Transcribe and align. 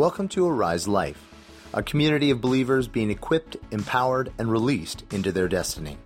Welcome 0.00 0.28
to 0.28 0.48
Arise 0.48 0.88
Life, 0.88 1.22
a 1.74 1.82
community 1.82 2.30
of 2.30 2.40
believers 2.40 2.88
being 2.88 3.10
equipped, 3.10 3.58
empowered, 3.70 4.32
and 4.38 4.50
released 4.50 5.04
into 5.12 5.30
their 5.30 5.46
destiny. 5.46 5.98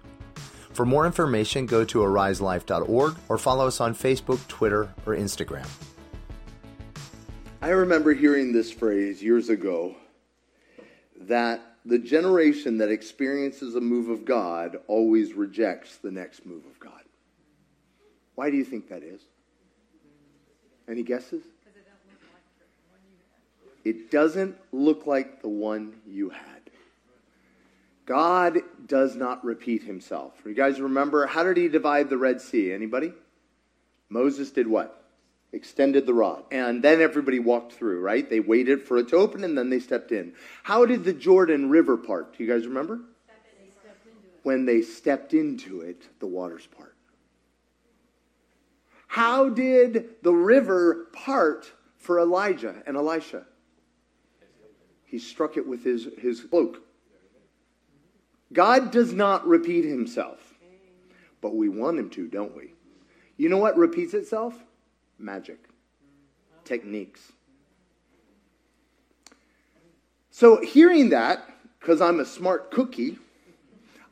For 0.72 0.84
more 0.84 1.06
information, 1.06 1.64
go 1.67 1.85
to 1.85 1.99
ariselife.org 2.01 3.15
or 3.29 3.38
follow 3.38 3.69
us 3.69 3.80
on 3.80 3.95
Facebook, 3.95 4.45
Twitter, 4.49 4.93
or 5.07 5.15
Instagram. 5.15 5.69
I 7.62 7.69
remember 7.69 8.12
hearing 8.15 8.53
this 8.53 8.72
phrase 8.72 9.22
years 9.22 9.49
ago 9.49 9.95
that 11.21 11.61
the 11.85 12.01
generation 12.01 12.79
that 12.79 12.90
experiences 12.90 13.76
a 13.76 13.81
move 13.81 14.08
of 14.08 14.24
God 14.24 14.76
always 14.88 15.35
rejects 15.35 15.99
the 15.99 16.11
next 16.11 16.45
move 16.45 16.66
of 16.66 16.80
God. 16.80 17.02
Why 18.34 18.51
do 18.51 18.56
you 18.56 18.65
think 18.65 18.88
that 18.88 19.05
is? 19.05 19.20
Any 20.88 21.05
guesses? 21.05 21.45
It 23.84 24.10
doesn't 24.10 24.56
look 24.73 25.06
like 25.06 25.42
the 25.42 25.48
one 25.48 26.00
you 26.06 26.30
had. 26.30 26.54
God 28.06 28.60
does 28.86 29.16
not 29.16 29.45
repeat 29.45 29.82
himself. 29.82 30.34
You 30.45 30.54
guys 30.54 30.80
remember 30.80 31.26
how 31.26 31.42
did 31.42 31.56
he 31.56 31.68
divide 31.68 32.10
the 32.10 32.18
Red 32.18 32.40
Sea? 32.40 32.73
Anybody? 32.73 33.12
Moses 34.09 34.50
did 34.50 34.66
what? 34.66 35.02
Extended 35.52 36.04
the 36.04 36.14
rod. 36.14 36.45
And 36.50 36.82
then 36.82 37.00
everybody 37.00 37.38
walked 37.38 37.73
through, 37.73 38.00
right? 38.00 38.28
They 38.28 38.40
waited 38.40 38.82
for 38.82 38.98
it 38.98 39.09
to 39.09 39.16
open 39.16 39.45
and 39.45 39.56
then 39.56 39.70
they 39.70 39.80
stepped 39.80 40.12
in. 40.12 40.34
How 40.62 40.84
did 40.84 41.04
the 41.04 41.12
Jordan 41.12 41.70
River 41.70 41.96
part? 41.96 42.37
Do 42.37 42.45
you 42.45 42.51
guys 42.51 42.66
remember? 42.66 43.01
When 44.42 44.66
they 44.66 44.82
stepped 44.82 45.32
into 45.32 45.80
it, 45.80 46.02
the 46.20 46.26
waters 46.26 46.66
part. 46.66 46.95
How 49.06 49.48
did 49.48 50.06
the 50.23 50.34
river 50.34 51.06
part 51.12 51.73
for 51.96 52.18
Elijah 52.18 52.82
and 52.87 52.96
Elisha? 52.96 53.46
He 55.14 55.20
struck 55.20 55.56
it 55.56 55.64
with 55.64 55.84
his, 55.84 56.09
his 56.18 56.41
cloak. 56.41 56.82
God 58.52 58.90
does 58.90 59.12
not 59.12 59.46
repeat 59.46 59.84
himself, 59.84 60.40
but 61.40 61.54
we 61.54 61.68
want 61.68 62.01
him 62.01 62.10
to, 62.10 62.26
don't 62.26 62.57
we? 62.57 62.73
You 63.37 63.48
know 63.48 63.59
what 63.59 63.76
repeats 63.76 64.12
itself? 64.12 64.57
Magic, 65.17 65.69
techniques. 66.65 67.31
So, 70.33 70.61
hearing 70.61 71.11
that, 71.11 71.48
because 71.79 72.01
I'm 72.01 72.19
a 72.19 72.25
smart 72.25 72.73
cookie, 72.73 73.17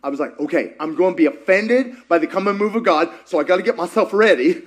I 0.05 0.09
was 0.09 0.21
like, 0.21 0.39
okay, 0.39 0.75
I'm 0.79 0.95
going 0.95 1.15
to 1.15 1.17
be 1.17 1.27
offended 1.27 1.97
by 2.07 2.19
the 2.19 2.29
coming 2.29 2.57
move 2.57 2.77
of 2.77 2.85
God, 2.85 3.09
so 3.25 3.41
I 3.41 3.43
got 3.43 3.57
to 3.57 3.65
get 3.65 3.75
myself 3.75 4.13
ready. 4.13 4.63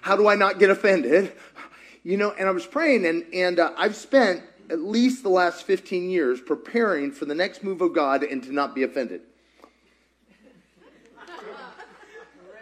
How 0.00 0.16
do 0.16 0.28
I 0.28 0.34
not 0.34 0.58
get 0.58 0.70
offended? 0.70 1.34
You 2.04 2.16
know, 2.16 2.30
and 2.30 2.48
I 2.48 2.52
was 2.52 2.64
praying, 2.64 3.04
and, 3.04 3.26
and 3.34 3.58
uh, 3.58 3.74
I've 3.76 3.96
spent 3.96 4.42
at 4.70 4.80
least 4.80 5.22
the 5.22 5.28
last 5.28 5.64
15 5.64 6.10
years 6.10 6.40
preparing 6.40 7.12
for 7.12 7.24
the 7.24 7.34
next 7.34 7.62
move 7.62 7.80
of 7.80 7.94
God 7.94 8.22
and 8.22 8.42
to 8.42 8.52
not 8.52 8.74
be 8.74 8.82
offended. 8.82 9.22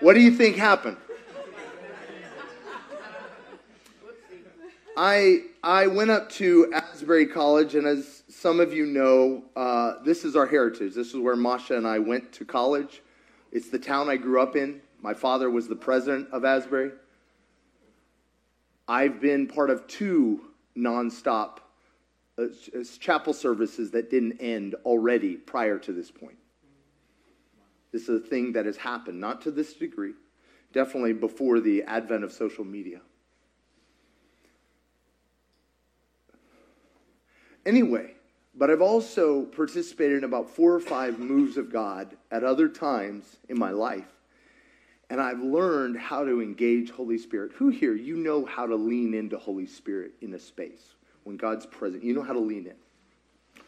What 0.00 0.14
do 0.14 0.20
you 0.20 0.33
think 0.33 0.56
happened? 0.56 0.96
I, 4.96 5.44
I 5.62 5.88
went 5.88 6.11
up 6.11 6.30
to 6.33 6.72
Asbury 6.72 7.27
College, 7.27 7.74
and 7.74 7.86
as 7.86 8.22
some 8.28 8.61
of 8.61 8.72
you 8.72 8.86
know, 8.86 9.42
uh, 9.56 9.94
this 10.05 10.24
is 10.24 10.36
our 10.36 10.46
heritage. 10.46 10.94
This 10.94 11.08
is 11.08 11.16
where 11.16 11.34
Masha 11.34 11.77
and 11.77 11.86
I 11.86 11.98
went 11.98 12.33
to 12.34 12.44
college. 12.44 13.02
It's 13.50 13.70
the 13.70 13.78
town 13.78 14.08
I 14.08 14.16
grew 14.16 14.41
up 14.41 14.56
in. 14.56 14.80
My 15.00 15.14
father 15.14 15.50
was 15.50 15.66
the 15.66 15.77
president 15.77 16.28
of 16.30 16.44
Asbury. 16.44 16.92
I've 18.86 19.20
been 19.20 19.46
part 19.46 19.70
of 19.70 19.86
two 19.86 20.42
nonstop 20.77 21.58
uh, 22.36 22.46
chapel 22.98 23.32
services 23.32 23.90
that 23.92 24.10
didn't 24.10 24.38
end 24.40 24.74
already 24.84 25.36
prior 25.36 25.78
to 25.78 25.92
this 25.92 26.10
point. 26.10 26.38
This 27.92 28.08
is 28.08 28.22
a 28.22 28.27
thing 28.27 28.52
that 28.52 28.66
has 28.66 28.77
happened, 28.77 29.20
not 29.20 29.42
to 29.42 29.52
this 29.52 29.74
degree, 29.74 30.14
definitely 30.73 31.12
before 31.12 31.61
the 31.61 31.84
advent 31.84 32.24
of 32.24 32.33
social 32.33 32.64
media. 32.64 33.00
Anyway, 37.64 38.14
but 38.56 38.70
I've 38.70 38.83
also 38.83 39.44
participated 39.44 40.18
in 40.18 40.24
about 40.24 40.50
four 40.50 40.74
or 40.74 40.80
five 40.80 41.18
moves 41.18 41.56
of 41.56 41.73
God 41.73 42.17
at 42.30 42.44
other 42.44 42.68
times 42.68 43.36
in 43.48 43.58
my 43.58 43.70
life. 43.70 44.08
And 45.11 45.20
I've 45.20 45.40
learned 45.40 45.96
how 45.96 46.24
to 46.24 46.40
engage 46.40 46.90
Holy 46.90 47.18
Spirit. 47.18 47.52
Who 47.56 47.68
here, 47.68 47.94
you 47.94 48.17
know 48.17 48.44
how 48.44 48.67
to 48.67 48.74
lean 48.74 49.14
into 49.14 49.39
Holy 49.39 49.67
Spirit 49.67 50.12
in 50.20 50.34
a 50.34 50.39
space? 50.39 50.94
When 51.24 51.36
God's 51.36 51.67
present. 51.67 52.05
You 52.05 52.14
know 52.14 52.23
how 52.23 52.33
to 52.33 52.39
lean 52.39 52.67
in. 52.67 53.64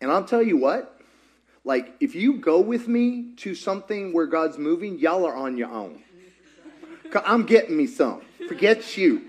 And 0.00 0.10
I'll 0.10 0.24
tell 0.24 0.42
you 0.42 0.56
what, 0.56 1.00
like 1.64 1.94
if 2.00 2.14
you 2.14 2.34
go 2.34 2.60
with 2.60 2.88
me 2.88 3.32
to 3.38 3.54
something 3.54 4.12
where 4.12 4.26
God's 4.26 4.58
moving, 4.58 4.98
y'all 4.98 5.24
are 5.24 5.34
on 5.34 5.56
your 5.56 5.70
own. 5.70 6.02
I'm 7.24 7.44
getting 7.46 7.76
me 7.76 7.86
some. 7.86 8.22
Forget 8.48 8.96
you. 8.96 9.22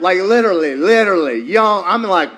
Like 0.00 0.18
literally, 0.18 0.76
literally, 0.76 1.40
y'all, 1.42 1.82
I'm 1.86 2.02
like, 2.02 2.30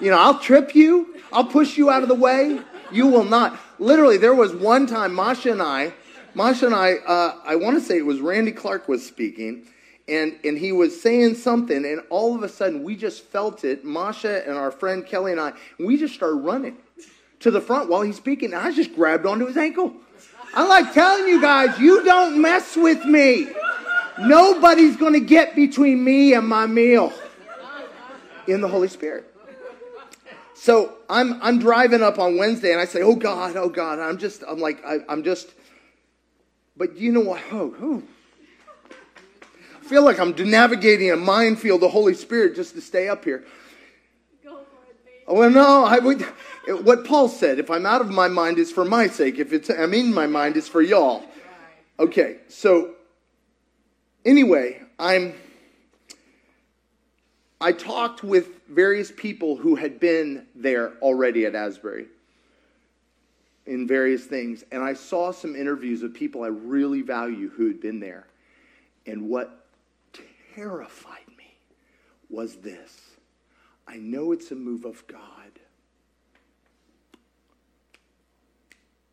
you 0.00 0.10
know, 0.10 0.18
I'll 0.18 0.38
trip 0.38 0.74
you. 0.74 1.16
I'll 1.32 1.44
push 1.44 1.76
you 1.76 1.90
out 1.90 2.02
of 2.02 2.08
the 2.08 2.14
way. 2.14 2.60
You 2.90 3.06
will 3.06 3.24
not. 3.24 3.58
Literally, 3.78 4.16
there 4.16 4.34
was 4.34 4.54
one 4.54 4.86
time 4.86 5.14
Masha 5.14 5.52
and 5.52 5.62
I, 5.62 5.92
Masha 6.34 6.66
and 6.66 6.74
I, 6.74 6.94
uh, 6.94 7.36
I 7.44 7.56
want 7.56 7.78
to 7.78 7.84
say 7.84 7.98
it 7.98 8.06
was 8.06 8.20
Randy 8.20 8.52
Clark 8.52 8.88
was 8.88 9.04
speaking, 9.04 9.66
and, 10.08 10.38
and 10.44 10.56
he 10.56 10.72
was 10.72 11.00
saying 11.00 11.34
something, 11.34 11.84
and 11.84 12.02
all 12.10 12.34
of 12.34 12.42
a 12.42 12.48
sudden 12.48 12.82
we 12.82 12.96
just 12.96 13.24
felt 13.24 13.64
it. 13.64 13.84
Masha 13.84 14.46
and 14.48 14.56
our 14.56 14.70
friend 14.70 15.04
Kelly 15.04 15.32
and 15.32 15.40
I, 15.40 15.52
we 15.78 15.96
just 15.96 16.14
started 16.14 16.36
running 16.36 16.76
to 17.40 17.50
the 17.50 17.60
front 17.60 17.88
while 17.88 18.02
he's 18.02 18.16
speaking. 18.16 18.52
And 18.52 18.62
I 18.62 18.72
just 18.72 18.94
grabbed 18.94 19.26
onto 19.26 19.46
his 19.46 19.56
ankle. 19.56 19.94
I'm 20.54 20.68
like 20.68 20.92
telling 20.94 21.28
you 21.28 21.40
guys, 21.40 21.78
you 21.78 22.04
don't 22.04 22.40
mess 22.40 22.76
with 22.76 23.04
me. 23.04 23.48
Nobody's 24.18 24.96
going 24.96 25.12
to 25.12 25.20
get 25.20 25.54
between 25.54 26.02
me 26.02 26.34
and 26.34 26.48
my 26.48 26.66
meal 26.66 27.12
in 28.46 28.60
the 28.60 28.68
Holy 28.68 28.88
Spirit. 28.88 29.32
So 30.54 30.96
I'm, 31.08 31.40
I'm 31.40 31.58
driving 31.60 32.02
up 32.02 32.18
on 32.18 32.36
Wednesday 32.36 32.72
and 32.72 32.80
I 32.80 32.84
say, 32.84 33.02
Oh 33.02 33.14
God, 33.14 33.56
oh 33.56 33.68
God. 33.68 34.00
I'm 34.00 34.18
just, 34.18 34.42
I'm 34.48 34.58
like, 34.58 34.84
I, 34.84 34.98
am 35.08 35.22
just, 35.22 35.48
but 36.76 36.96
you 36.96 37.12
know 37.12 37.20
what? 37.20 37.42
Oh, 37.52 37.74
oh 37.80 38.02
feel 39.88 40.04
like 40.04 40.20
I'm 40.20 40.34
navigating 40.50 41.10
a 41.10 41.16
minefield 41.16 41.82
of 41.82 41.90
Holy 41.90 42.14
Spirit 42.14 42.54
just 42.54 42.74
to 42.74 42.80
stay 42.80 43.08
up 43.08 43.24
here. 43.24 43.44
Go 44.44 44.56
for 44.56 44.90
it, 44.90 45.04
baby. 45.04 45.24
Oh, 45.26 45.34
well, 45.34 45.50
no, 45.50 45.84
I 45.84 45.98
would. 45.98 46.22
What 46.84 47.04
Paul 47.04 47.28
said: 47.28 47.58
"If 47.58 47.70
I'm 47.70 47.86
out 47.86 48.00
of 48.00 48.10
my 48.10 48.28
mind, 48.28 48.58
is 48.58 48.70
for 48.70 48.84
my 48.84 49.06
sake. 49.08 49.38
If 49.38 49.52
it's 49.52 49.70
I'm 49.70 49.94
in 49.94 50.12
my 50.12 50.26
mind, 50.26 50.56
is 50.56 50.68
for 50.68 50.82
y'all." 50.82 51.24
Okay, 51.98 52.38
so 52.48 52.94
anyway, 54.24 54.82
I'm. 54.98 55.34
I 57.60 57.72
talked 57.72 58.22
with 58.22 58.60
various 58.68 59.10
people 59.10 59.56
who 59.56 59.74
had 59.74 59.98
been 59.98 60.46
there 60.54 60.92
already 61.02 61.44
at 61.46 61.56
Asbury 61.56 62.06
in 63.66 63.86
various 63.86 64.24
things, 64.24 64.64
and 64.70 64.82
I 64.82 64.94
saw 64.94 65.32
some 65.32 65.56
interviews 65.56 66.02
of 66.02 66.14
people 66.14 66.42
I 66.42 66.48
really 66.48 67.02
value 67.02 67.48
who 67.50 67.66
had 67.66 67.80
been 67.80 67.98
there. 67.98 68.26
And 69.06 69.28
what 69.28 69.57
terrified 70.58 71.28
me 71.36 71.56
was 72.28 72.56
this 72.56 73.16
I 73.86 73.96
know 73.96 74.32
it's 74.32 74.50
a 74.50 74.54
move 74.54 74.84
of 74.84 75.06
God, 75.06 75.60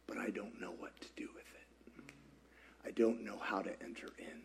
but 0.05 0.17
I 0.17 0.29
don't 0.31 0.59
know 0.59 0.73
what 0.77 0.99
to 0.99 1.07
do 1.15 1.29
with 1.33 1.45
it. 1.45 2.13
I 2.85 2.91
don't 2.91 3.23
know 3.23 3.37
how 3.39 3.61
to 3.61 3.71
enter 3.81 4.09
in. 4.17 4.41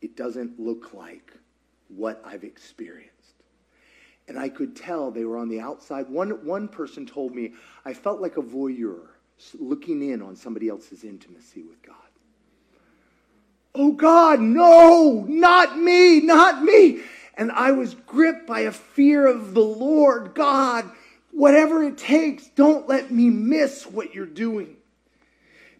It 0.00 0.16
doesn't 0.16 0.58
look 0.58 0.94
like 0.94 1.32
what 1.88 2.20
I've 2.24 2.42
experienced. 2.42 3.14
And 4.26 4.36
I 4.36 4.48
could 4.48 4.74
tell 4.74 5.10
they 5.10 5.24
were 5.24 5.38
on 5.38 5.48
the 5.48 5.60
outside. 5.60 6.08
One, 6.08 6.44
one 6.44 6.66
person 6.66 7.06
told 7.06 7.34
me, 7.34 7.52
I 7.84 7.94
felt 7.94 8.20
like 8.20 8.36
a 8.36 8.42
voyeur 8.42 9.10
looking 9.58 10.10
in 10.10 10.20
on 10.20 10.34
somebody 10.34 10.68
else's 10.68 11.04
intimacy 11.04 11.62
with 11.62 11.80
God. 11.82 12.07
Oh 13.80 13.92
God, 13.92 14.40
no, 14.40 15.24
not 15.28 15.78
me, 15.78 16.20
not 16.20 16.64
me. 16.64 17.00
And 17.36 17.52
I 17.52 17.70
was 17.70 17.94
gripped 17.94 18.44
by 18.44 18.60
a 18.60 18.72
fear 18.72 19.24
of 19.28 19.54
the 19.54 19.60
Lord. 19.60 20.34
God, 20.34 20.90
whatever 21.30 21.84
it 21.84 21.96
takes, 21.96 22.48
don't 22.48 22.88
let 22.88 23.12
me 23.12 23.30
miss 23.30 23.86
what 23.86 24.16
you're 24.16 24.26
doing. 24.26 24.76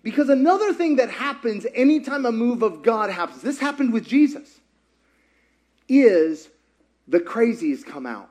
Because 0.05 0.29
another 0.29 0.73
thing 0.73 0.97
that 0.97 1.11
happens 1.11 1.67
anytime 1.75 2.25
a 2.25 2.31
move 2.31 2.63
of 2.63 2.85
God 2.85 3.11
happens, 3.11 3.43
this 3.43 3.59
happened 3.59 3.93
with 3.93 4.07
Jesus, 4.07 4.61
is 5.89 6.49
the 7.09 7.19
crazies 7.19 7.85
come 7.85 8.07
out. 8.07 8.31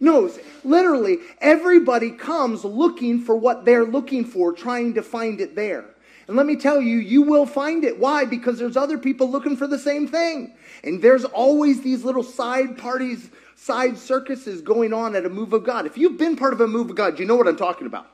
No, 0.00 0.28
literally, 0.64 1.18
everybody 1.40 2.10
comes 2.10 2.64
looking 2.64 3.20
for 3.20 3.36
what 3.36 3.64
they're 3.64 3.84
looking 3.84 4.24
for, 4.24 4.52
trying 4.52 4.94
to 4.94 5.02
find 5.02 5.40
it 5.40 5.54
there. 5.54 5.84
And 6.30 6.36
let 6.36 6.46
me 6.46 6.54
tell 6.54 6.80
you, 6.80 6.98
you 6.98 7.22
will 7.22 7.44
find 7.44 7.82
it. 7.82 7.98
Why? 7.98 8.24
Because 8.24 8.56
there's 8.56 8.76
other 8.76 8.98
people 8.98 9.28
looking 9.28 9.56
for 9.56 9.66
the 9.66 9.80
same 9.80 10.06
thing. 10.06 10.54
And 10.84 11.02
there's 11.02 11.24
always 11.24 11.82
these 11.82 12.04
little 12.04 12.22
side 12.22 12.78
parties, 12.78 13.30
side 13.56 13.98
circuses 13.98 14.62
going 14.62 14.92
on 14.92 15.16
at 15.16 15.26
a 15.26 15.28
move 15.28 15.52
of 15.52 15.64
God. 15.64 15.86
If 15.86 15.98
you've 15.98 16.18
been 16.18 16.36
part 16.36 16.52
of 16.52 16.60
a 16.60 16.68
move 16.68 16.88
of 16.88 16.94
God, 16.94 17.18
you 17.18 17.24
know 17.24 17.34
what 17.34 17.48
I'm 17.48 17.56
talking 17.56 17.88
about. 17.88 18.06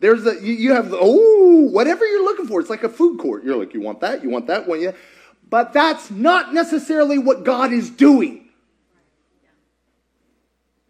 There's 0.00 0.24
a, 0.26 0.42
you, 0.42 0.72
have, 0.72 0.94
oh, 0.98 1.68
whatever 1.68 2.06
you're 2.06 2.24
looking 2.24 2.46
for. 2.46 2.58
It's 2.58 2.70
like 2.70 2.84
a 2.84 2.88
food 2.88 3.20
court. 3.20 3.44
You're 3.44 3.58
like, 3.58 3.74
you 3.74 3.82
want 3.82 4.00
that, 4.00 4.22
you 4.22 4.30
want 4.30 4.46
that 4.46 4.66
one, 4.66 4.80
yeah. 4.80 4.92
But 5.50 5.74
that's 5.74 6.10
not 6.10 6.54
necessarily 6.54 7.18
what 7.18 7.44
God 7.44 7.70
is 7.70 7.90
doing. 7.90 8.48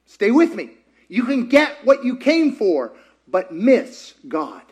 Stay 0.07 0.31
with 0.31 0.55
me. 0.55 0.71
You 1.09 1.25
can 1.25 1.49
get 1.49 1.85
what 1.85 2.05
you 2.05 2.19
came 2.19 2.53
for, 2.53 2.93
but 3.27 3.53
miss 3.53 4.15
God. 4.29 4.63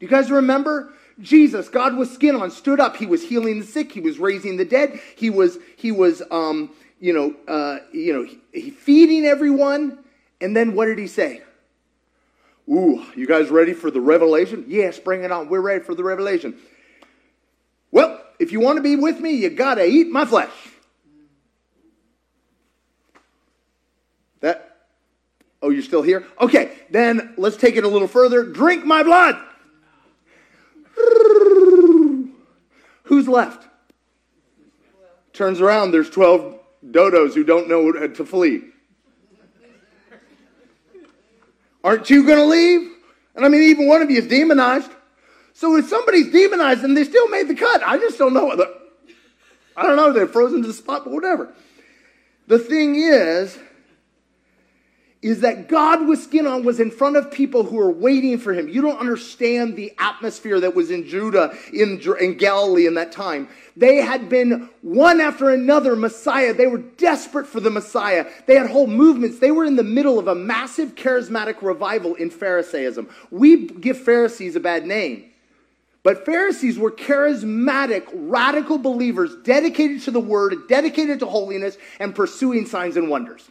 Do 0.00 0.06
you 0.06 0.08
guys 0.08 0.30
remember? 0.30 0.94
Jesus, 1.20 1.68
God 1.68 1.96
with 1.96 2.10
skin 2.10 2.34
on, 2.34 2.50
stood 2.50 2.80
up. 2.80 2.96
He 2.96 3.06
was 3.06 3.22
healing 3.22 3.60
the 3.60 3.66
sick. 3.66 3.92
He 3.92 4.00
was 4.00 4.18
raising 4.18 4.56
the 4.56 4.64
dead. 4.64 5.00
He 5.16 5.30
was, 5.30 5.58
he 5.76 5.92
was, 5.92 6.22
um, 6.30 6.70
you 7.00 7.12
know, 7.12 7.34
uh, 7.46 7.78
you 7.92 8.12
know, 8.12 8.26
he, 8.52 8.70
feeding 8.70 9.24
everyone. 9.24 9.98
And 10.40 10.56
then 10.56 10.74
what 10.74 10.86
did 10.86 10.98
he 10.98 11.06
say? 11.06 11.42
Ooh, 12.68 13.04
you 13.14 13.26
guys 13.26 13.50
ready 13.50 13.74
for 13.74 13.90
the 13.90 14.00
revelation? 14.00 14.64
Yes, 14.68 14.98
bring 14.98 15.22
it 15.22 15.30
on. 15.30 15.48
We're 15.48 15.60
ready 15.60 15.84
for 15.84 15.94
the 15.94 16.02
revelation. 16.02 16.56
Well, 17.90 18.20
if 18.38 18.50
you 18.50 18.58
want 18.58 18.76
to 18.78 18.82
be 18.82 18.96
with 18.96 19.20
me, 19.20 19.34
you 19.34 19.50
got 19.50 19.76
to 19.76 19.86
eat 19.86 20.08
my 20.08 20.24
flesh. 20.24 20.50
That, 24.40 24.86
oh, 25.62 25.70
you're 25.70 25.82
still 25.82 26.02
here? 26.02 26.26
Okay, 26.40 26.76
then 26.90 27.34
let's 27.36 27.56
take 27.56 27.76
it 27.76 27.84
a 27.84 27.88
little 27.88 28.08
further. 28.08 28.44
Drink 28.44 28.84
my 28.84 29.02
blood. 29.02 29.38
Who's 33.04 33.28
left? 33.28 33.66
Turns 35.32 35.60
around, 35.60 35.90
there's 35.92 36.10
12 36.10 36.60
dodos 36.90 37.34
who 37.34 37.44
don't 37.44 37.68
know 37.68 37.92
to 37.92 38.24
flee. 38.24 38.62
Aren't 41.82 42.08
you 42.08 42.24
going 42.24 42.38
to 42.38 42.46
leave? 42.46 42.92
And 43.34 43.44
I 43.44 43.48
mean, 43.48 43.62
even 43.62 43.88
one 43.88 44.00
of 44.00 44.10
you 44.10 44.18
is 44.18 44.26
demonized. 44.26 44.90
So 45.52 45.76
if 45.76 45.88
somebody's 45.88 46.32
demonized 46.32 46.82
and 46.82 46.96
they 46.96 47.04
still 47.04 47.28
made 47.28 47.48
the 47.48 47.54
cut, 47.54 47.82
I 47.84 47.98
just 47.98 48.18
don't 48.18 48.32
know. 48.32 48.52
I 49.76 49.82
don't 49.82 49.96
know. 49.96 50.12
They're 50.12 50.26
frozen 50.26 50.62
to 50.62 50.68
the 50.68 50.74
spot, 50.74 51.04
but 51.04 51.12
whatever. 51.12 51.52
The 52.46 52.58
thing 52.58 52.94
is, 52.96 53.58
is 55.24 55.40
that 55.40 55.68
God 55.68 56.06
with 56.06 56.22
skin 56.22 56.46
on 56.46 56.64
was 56.64 56.78
in 56.78 56.90
front 56.90 57.16
of 57.16 57.30
people 57.30 57.62
who 57.62 57.76
were 57.76 57.90
waiting 57.90 58.36
for 58.36 58.52
him. 58.52 58.68
You 58.68 58.82
don't 58.82 58.98
understand 58.98 59.74
the 59.74 59.94
atmosphere 59.98 60.60
that 60.60 60.74
was 60.74 60.90
in 60.90 61.08
Judah, 61.08 61.56
in, 61.72 61.98
in 62.20 62.36
Galilee 62.36 62.86
in 62.86 62.92
that 62.96 63.10
time. 63.10 63.48
They 63.74 63.96
had 63.96 64.28
been 64.28 64.68
one 64.82 65.22
after 65.22 65.48
another 65.48 65.96
Messiah. 65.96 66.52
They 66.52 66.66
were 66.66 66.76
desperate 66.76 67.46
for 67.46 67.60
the 67.60 67.70
Messiah. 67.70 68.26
They 68.44 68.56
had 68.56 68.68
whole 68.68 68.86
movements. 68.86 69.38
They 69.38 69.50
were 69.50 69.64
in 69.64 69.76
the 69.76 69.82
middle 69.82 70.18
of 70.18 70.28
a 70.28 70.34
massive 70.34 70.94
charismatic 70.94 71.62
revival 71.62 72.14
in 72.16 72.28
Pharisaism. 72.28 73.08
We 73.30 73.66
give 73.66 73.98
Pharisees 73.98 74.56
a 74.56 74.60
bad 74.60 74.84
name. 74.84 75.30
But 76.02 76.26
Pharisees 76.26 76.78
were 76.78 76.92
charismatic, 76.92 78.06
radical 78.12 78.76
believers 78.76 79.34
dedicated 79.42 80.02
to 80.02 80.10
the 80.10 80.20
word, 80.20 80.68
dedicated 80.68 81.20
to 81.20 81.26
holiness, 81.26 81.78
and 81.98 82.14
pursuing 82.14 82.66
signs 82.66 82.98
and 82.98 83.08
wonders. 83.08 83.48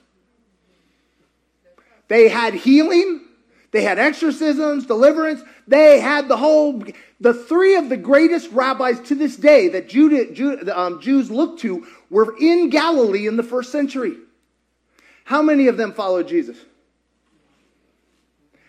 They 2.13 2.29
had 2.29 2.53
healing, 2.53 3.21
they 3.71 3.81
had 3.81 3.97
exorcisms, 3.97 4.85
deliverance, 4.85 5.41
they 5.67 5.99
had 5.99 6.27
the 6.27 6.37
whole, 6.37 6.83
the 7.19 7.33
three 7.33 7.75
of 7.75 7.89
the 7.89 7.97
greatest 7.97 8.51
rabbis 8.51 8.99
to 9.07 9.15
this 9.15 9.35
day 9.35 9.67
that 9.69 10.71
um, 10.75 11.01
Jews 11.01 11.31
look 11.31 11.57
to 11.61 11.87
were 12.11 12.35
in 12.39 12.69
Galilee 12.69 13.25
in 13.25 13.35
the 13.35 13.41
first 13.41 13.71
century. 13.71 14.15
How 15.23 15.41
many 15.41 15.65
of 15.65 15.75
them 15.75 15.91
followed 15.91 16.27
Jesus? 16.27 16.55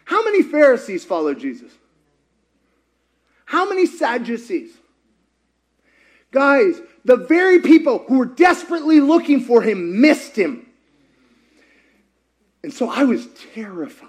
How 0.07 0.25
many 0.25 0.43
Pharisees 0.43 1.05
followed 1.05 1.39
Jesus? 1.39 1.71
How 3.45 3.69
many 3.69 3.85
Sadducees? 3.85 4.71
Guys, 6.31 6.81
the 7.05 7.19
very 7.19 7.61
people 7.61 8.07
who 8.09 8.21
were 8.21 8.25
desperately 8.25 9.01
looking 9.01 9.41
for 9.41 9.61
him 9.61 10.01
missed 10.01 10.35
him. 10.35 10.64
And 12.65 12.73
so 12.73 12.89
I 12.89 13.05
was 13.05 13.27
terrified. 13.53 14.09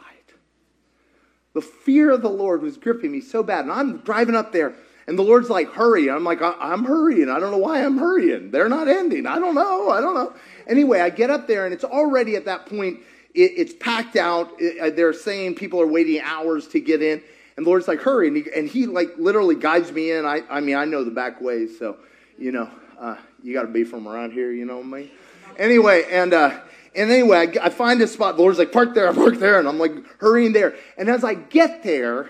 The 1.54 1.62
fear 1.62 2.10
of 2.12 2.22
the 2.22 2.30
Lord 2.30 2.62
was 2.62 2.78
gripping 2.78 3.12
me 3.12 3.19
so 3.19 3.44
bad. 3.44 3.66
And 3.66 3.72
I'm 3.72 3.98
driving 3.98 4.34
up 4.34 4.54
there, 4.54 4.74
and 5.07 5.19
the 5.19 5.24
Lord's 5.24 5.50
like, 5.50 5.74
hurry. 5.74 6.10
I'm 6.10 6.24
like, 6.24 6.42
I'm 6.42 6.86
hurrying. 6.86 7.30
I 7.30 7.42
don't 7.42 7.52
know 7.52 7.57
why 7.57 7.84
I'm 7.84 7.98
hurrying. 7.98 8.52
They're 8.52 8.69
not 8.69 8.88
ending. 8.88 9.28
I 9.28 9.40
don't 9.40 9.56
know. 9.56 9.90
I 9.90 10.00
don't 10.00 10.16
know. 10.16 10.34
Anyway, 10.68 11.02
I 11.02 11.10
get 11.10 11.30
up 11.30 11.48
there, 11.48 11.66
and 11.66 11.74
it's 11.74 11.84
already 11.84 12.38
at 12.38 12.46
that 12.46 12.66
point, 12.66 13.02
it, 13.34 13.52
it's 13.57 13.74
packed 13.74 14.16
out. 14.16 14.52
It, 14.58 14.80
uh, 14.80 14.96
they're 14.96 15.12
saying 15.12 15.56
people 15.56 15.81
are 15.81 15.88
waiting 15.88 16.22
hours 16.22 16.69
to 16.69 16.80
get 16.80 17.01
in. 17.01 17.22
And 17.58 17.66
the 17.66 17.69
Lord's 17.69 17.90
like, 17.90 18.00
hurry. 18.00 18.30
And 18.30 18.38
he, 18.38 18.46
and 18.56 18.69
he 18.69 18.86
like 18.86 19.18
literally 19.18 19.56
guides 19.56 19.92
me 19.92 20.12
in. 20.12 20.25
I, 20.25 20.44
I 20.50 20.62
mean, 20.62 20.78
I 20.78 20.86
know 20.86 21.04
the 21.04 21.12
back 21.12 21.42
ways. 21.42 21.78
So, 21.78 21.98
you 22.38 22.54
know, 22.54 22.69
uh, 22.98 23.18
you 23.44 23.54
got 23.54 23.63
to 23.63 23.68
be 23.68 23.84
from 23.84 24.08
around 24.08 24.31
here, 24.31 24.54
you 24.54 24.63
know 24.63 24.78
what 24.78 24.86
I 24.86 24.90
mean? 24.90 25.12
Anyway, 25.58 26.06
and, 26.10 26.34
uh, 26.34 26.62
and 26.96 27.12
anyway, 27.12 27.38
I, 27.38 27.66
I 27.66 27.70
find 27.70 28.00
this 28.00 28.14
spot. 28.14 28.36
The 28.36 28.42
Lord's 28.42 28.60
like, 28.60 28.72
park 28.72 28.94
there, 28.94 29.12
park 29.14 29.36
there. 29.36 29.60
And 29.60 29.68
I'm 29.68 29.80
like 29.80 29.94
hurrying 30.20 30.54
there. 30.54 30.76
And 30.98 31.10
as 31.10 31.24
I 31.24 31.34
get 31.34 31.84
there, 31.84 32.30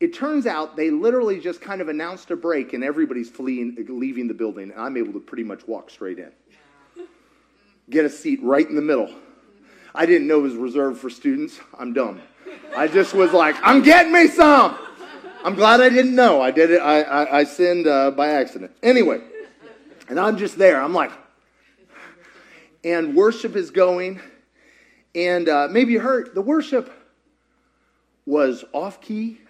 it 0.00 0.14
turns 0.14 0.46
out 0.46 0.76
they 0.76 0.90
literally 0.90 1.40
just 1.40 1.60
kind 1.60 1.80
of 1.80 1.88
announced 1.88 2.30
a 2.30 2.36
break 2.36 2.72
and 2.72 2.82
everybody's 2.82 3.28
fleeing, 3.28 3.76
leaving 3.88 4.28
the 4.28 4.34
building. 4.34 4.70
And 4.70 4.80
I'm 4.80 4.96
able 4.96 5.12
to 5.12 5.20
pretty 5.20 5.44
much 5.44 5.66
walk 5.66 5.90
straight 5.90 6.18
in. 6.18 6.32
Get 7.88 8.04
a 8.04 8.10
seat 8.10 8.40
right 8.42 8.66
in 8.66 8.76
the 8.76 8.82
middle. 8.82 9.12
I 9.94 10.06
didn't 10.06 10.28
know 10.28 10.38
it 10.38 10.42
was 10.42 10.54
reserved 10.54 11.00
for 11.00 11.10
students. 11.10 11.60
I'm 11.78 11.92
dumb. 11.92 12.20
I 12.76 12.86
just 12.86 13.14
was 13.14 13.32
like, 13.32 13.56
I'm 13.62 13.82
getting 13.82 14.12
me 14.12 14.28
some. 14.28 14.78
I'm 15.44 15.54
glad 15.54 15.80
I 15.80 15.88
didn't 15.88 16.14
know. 16.14 16.40
I 16.40 16.50
did 16.50 16.70
it. 16.70 16.78
I, 16.78 17.02
I, 17.02 17.38
I 17.40 17.44
sinned 17.44 17.86
uh, 17.86 18.10
by 18.10 18.28
accident. 18.28 18.72
Anyway, 18.82 19.20
and 20.08 20.20
I'm 20.20 20.36
just 20.36 20.58
there. 20.58 20.80
I'm 20.80 20.92
like, 20.92 21.10
and 22.84 23.14
worship 23.14 23.56
is 23.56 23.70
going. 23.70 24.20
And 25.14 25.48
uh, 25.48 25.68
maybe 25.70 25.92
you 25.92 26.00
heard 26.00 26.34
the 26.34 26.42
worship 26.42 26.92
was 28.26 28.64
off 28.72 29.00
key, 29.00 29.40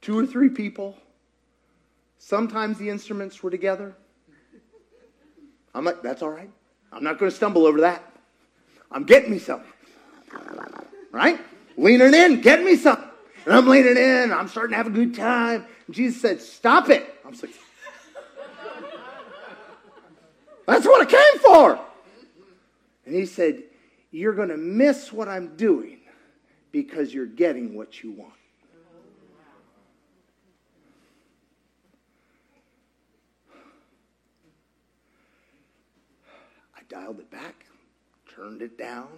two 0.00 0.18
or 0.18 0.26
three 0.26 0.48
people. 0.48 0.96
Sometimes 2.18 2.78
the 2.78 2.88
instruments 2.88 3.42
were 3.42 3.50
together. 3.50 3.96
I'm 5.74 5.84
like, 5.84 6.02
that's 6.02 6.22
all 6.22 6.30
right. 6.30 6.50
I'm 6.92 7.04
not 7.04 7.18
going 7.18 7.30
to 7.30 7.36
stumble 7.36 7.66
over 7.66 7.80
that. 7.82 8.02
I'm 8.90 9.04
getting 9.04 9.30
me 9.30 9.38
some. 9.38 9.62
Right? 11.12 11.40
Leaning 11.76 12.14
in, 12.14 12.40
get 12.40 12.62
me 12.62 12.76
some. 12.76 13.02
And 13.44 13.54
I'm 13.54 13.66
leaning 13.66 13.96
in, 13.96 14.32
I'm 14.32 14.48
starting 14.48 14.72
to 14.72 14.76
have 14.76 14.86
a 14.86 14.90
good 14.90 15.14
time. 15.14 15.66
And 15.86 15.94
Jesus 15.94 16.20
said, 16.20 16.40
Stop 16.40 16.88
it. 16.90 17.14
I'm 17.24 17.32
like, 17.32 17.50
that's 20.66 20.84
what 20.84 21.00
I 21.00 21.10
came 21.10 21.40
for. 21.40 21.80
And 23.06 23.14
he 23.14 23.24
said, 23.24 23.62
You're 24.10 24.34
going 24.34 24.48
to 24.48 24.56
miss 24.56 25.12
what 25.12 25.28
I'm 25.28 25.56
doing 25.56 26.00
because 26.72 27.14
you're 27.14 27.26
getting 27.26 27.74
what 27.74 28.02
you 28.02 28.12
want. 28.12 28.32
I 36.76 36.80
dialed 36.88 37.20
it 37.20 37.30
back, 37.30 37.66
turned 38.28 38.60
it 38.60 38.76
down, 38.76 39.08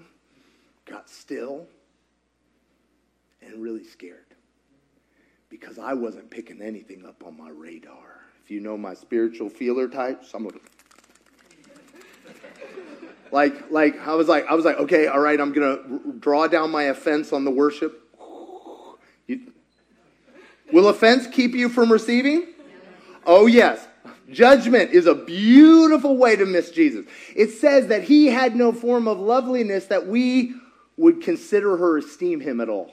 got 0.84 1.08
still, 1.08 1.66
and 3.42 3.62
really 3.62 3.84
scared 3.84 4.24
because 5.48 5.78
I 5.78 5.94
wasn't 5.94 6.30
picking 6.30 6.60
anything 6.60 7.06
up 7.06 7.24
on 7.24 7.36
my 7.36 7.50
radar. 7.50 8.20
If 8.44 8.50
you 8.50 8.60
know 8.60 8.76
my 8.76 8.94
spiritual 8.94 9.48
feeler 9.48 9.88
types, 9.88 10.32
I'm 10.34 10.44
looking. 10.44 10.60
Like, 13.32 13.70
like 13.70 13.98
I 14.06 14.14
was 14.14 14.28
like, 14.28 14.46
I 14.46 14.54
was 14.54 14.64
like, 14.64 14.78
okay, 14.78 15.06
all 15.06 15.20
right, 15.20 15.40
I'm 15.40 15.52
gonna 15.52 16.00
draw 16.18 16.46
down 16.46 16.70
my 16.70 16.84
offense 16.84 17.32
on 17.32 17.44
the 17.44 17.50
worship. 17.50 18.04
You, 19.26 19.52
will 20.72 20.88
offense 20.88 21.26
keep 21.26 21.54
you 21.54 21.68
from 21.68 21.92
receiving? 21.92 22.46
Oh 23.26 23.46
yes. 23.46 23.86
Judgment 24.30 24.90
is 24.90 25.06
a 25.06 25.14
beautiful 25.14 26.16
way 26.16 26.36
to 26.36 26.44
miss 26.44 26.70
Jesus. 26.70 27.06
It 27.34 27.50
says 27.50 27.86
that 27.86 28.04
he 28.04 28.26
had 28.26 28.54
no 28.54 28.72
form 28.72 29.08
of 29.08 29.18
loveliness 29.18 29.86
that 29.86 30.06
we 30.06 30.54
would 30.98 31.22
consider 31.22 31.78
her 31.78 31.96
esteem 31.96 32.40
him 32.40 32.60
at 32.60 32.68
all. 32.68 32.92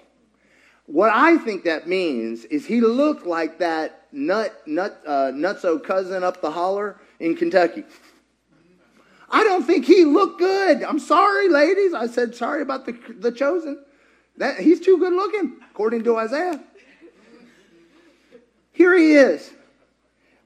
What 0.86 1.12
I 1.12 1.38
think 1.38 1.64
that 1.64 1.88
means 1.88 2.46
is 2.46 2.66
he 2.66 2.80
looked 2.80 3.26
like 3.26 3.60
that 3.60 4.08
nut, 4.12 4.62
nut, 4.68 5.02
uh, 5.06 5.32
nutso 5.34 5.84
cousin 5.84 6.24
up 6.24 6.42
the 6.42 6.52
holler 6.52 7.02
in 7.20 7.36
Kentucky. 7.36 7.84
I 9.30 9.44
don't 9.44 9.64
think 9.64 9.86
he 9.86 10.06
looked 10.06 10.40
good. 10.40 10.84
I'm 10.84 11.00
sorry, 11.00 11.50
ladies. 11.50 11.94
I 11.94 12.08
said 12.08 12.36
sorry 12.36 12.62
about 12.62 12.86
the, 12.86 12.98
the 13.20 13.32
chosen. 13.32 13.84
That, 14.38 14.60
he's 14.60 14.80
too 14.80 14.98
good 14.98 15.14
looking, 15.14 15.58
according 15.72 16.04
to 16.04 16.18
Isaiah. 16.18 16.62
Here 18.72 18.96
he 18.98 19.14
is. 19.14 19.52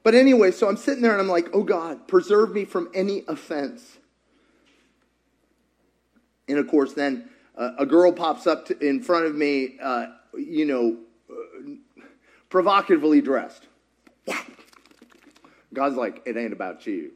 But 0.03 0.15
anyway, 0.15 0.51
so 0.51 0.69
I'm 0.69 0.77
sitting 0.77 1.01
there 1.01 1.12
and 1.12 1.21
I'm 1.21 1.27
like, 1.27 1.50
oh 1.53 1.63
God, 1.63 2.07
preserve 2.07 2.51
me 2.51 2.65
from 2.65 2.89
any 2.93 3.24
offense. 3.27 3.98
And 6.48 6.57
of 6.57 6.67
course, 6.67 6.93
then 6.93 7.29
uh, 7.57 7.71
a 7.77 7.86
girl 7.86 8.12
pops 8.12 8.48
up 8.48 8.67
to, 8.67 8.79
in 8.79 9.01
front 9.01 9.25
of 9.25 9.36
me, 9.36 9.77
uh, 9.81 10.07
you 10.36 10.65
know, 10.65 10.98
uh, 11.29 11.74
provocatively 12.50 13.21
dressed. 13.21 13.67
God's 15.74 15.95
like, 15.95 16.21
it 16.25 16.38
ain't 16.38 16.53
about 16.53 16.88
you. 16.88 17.12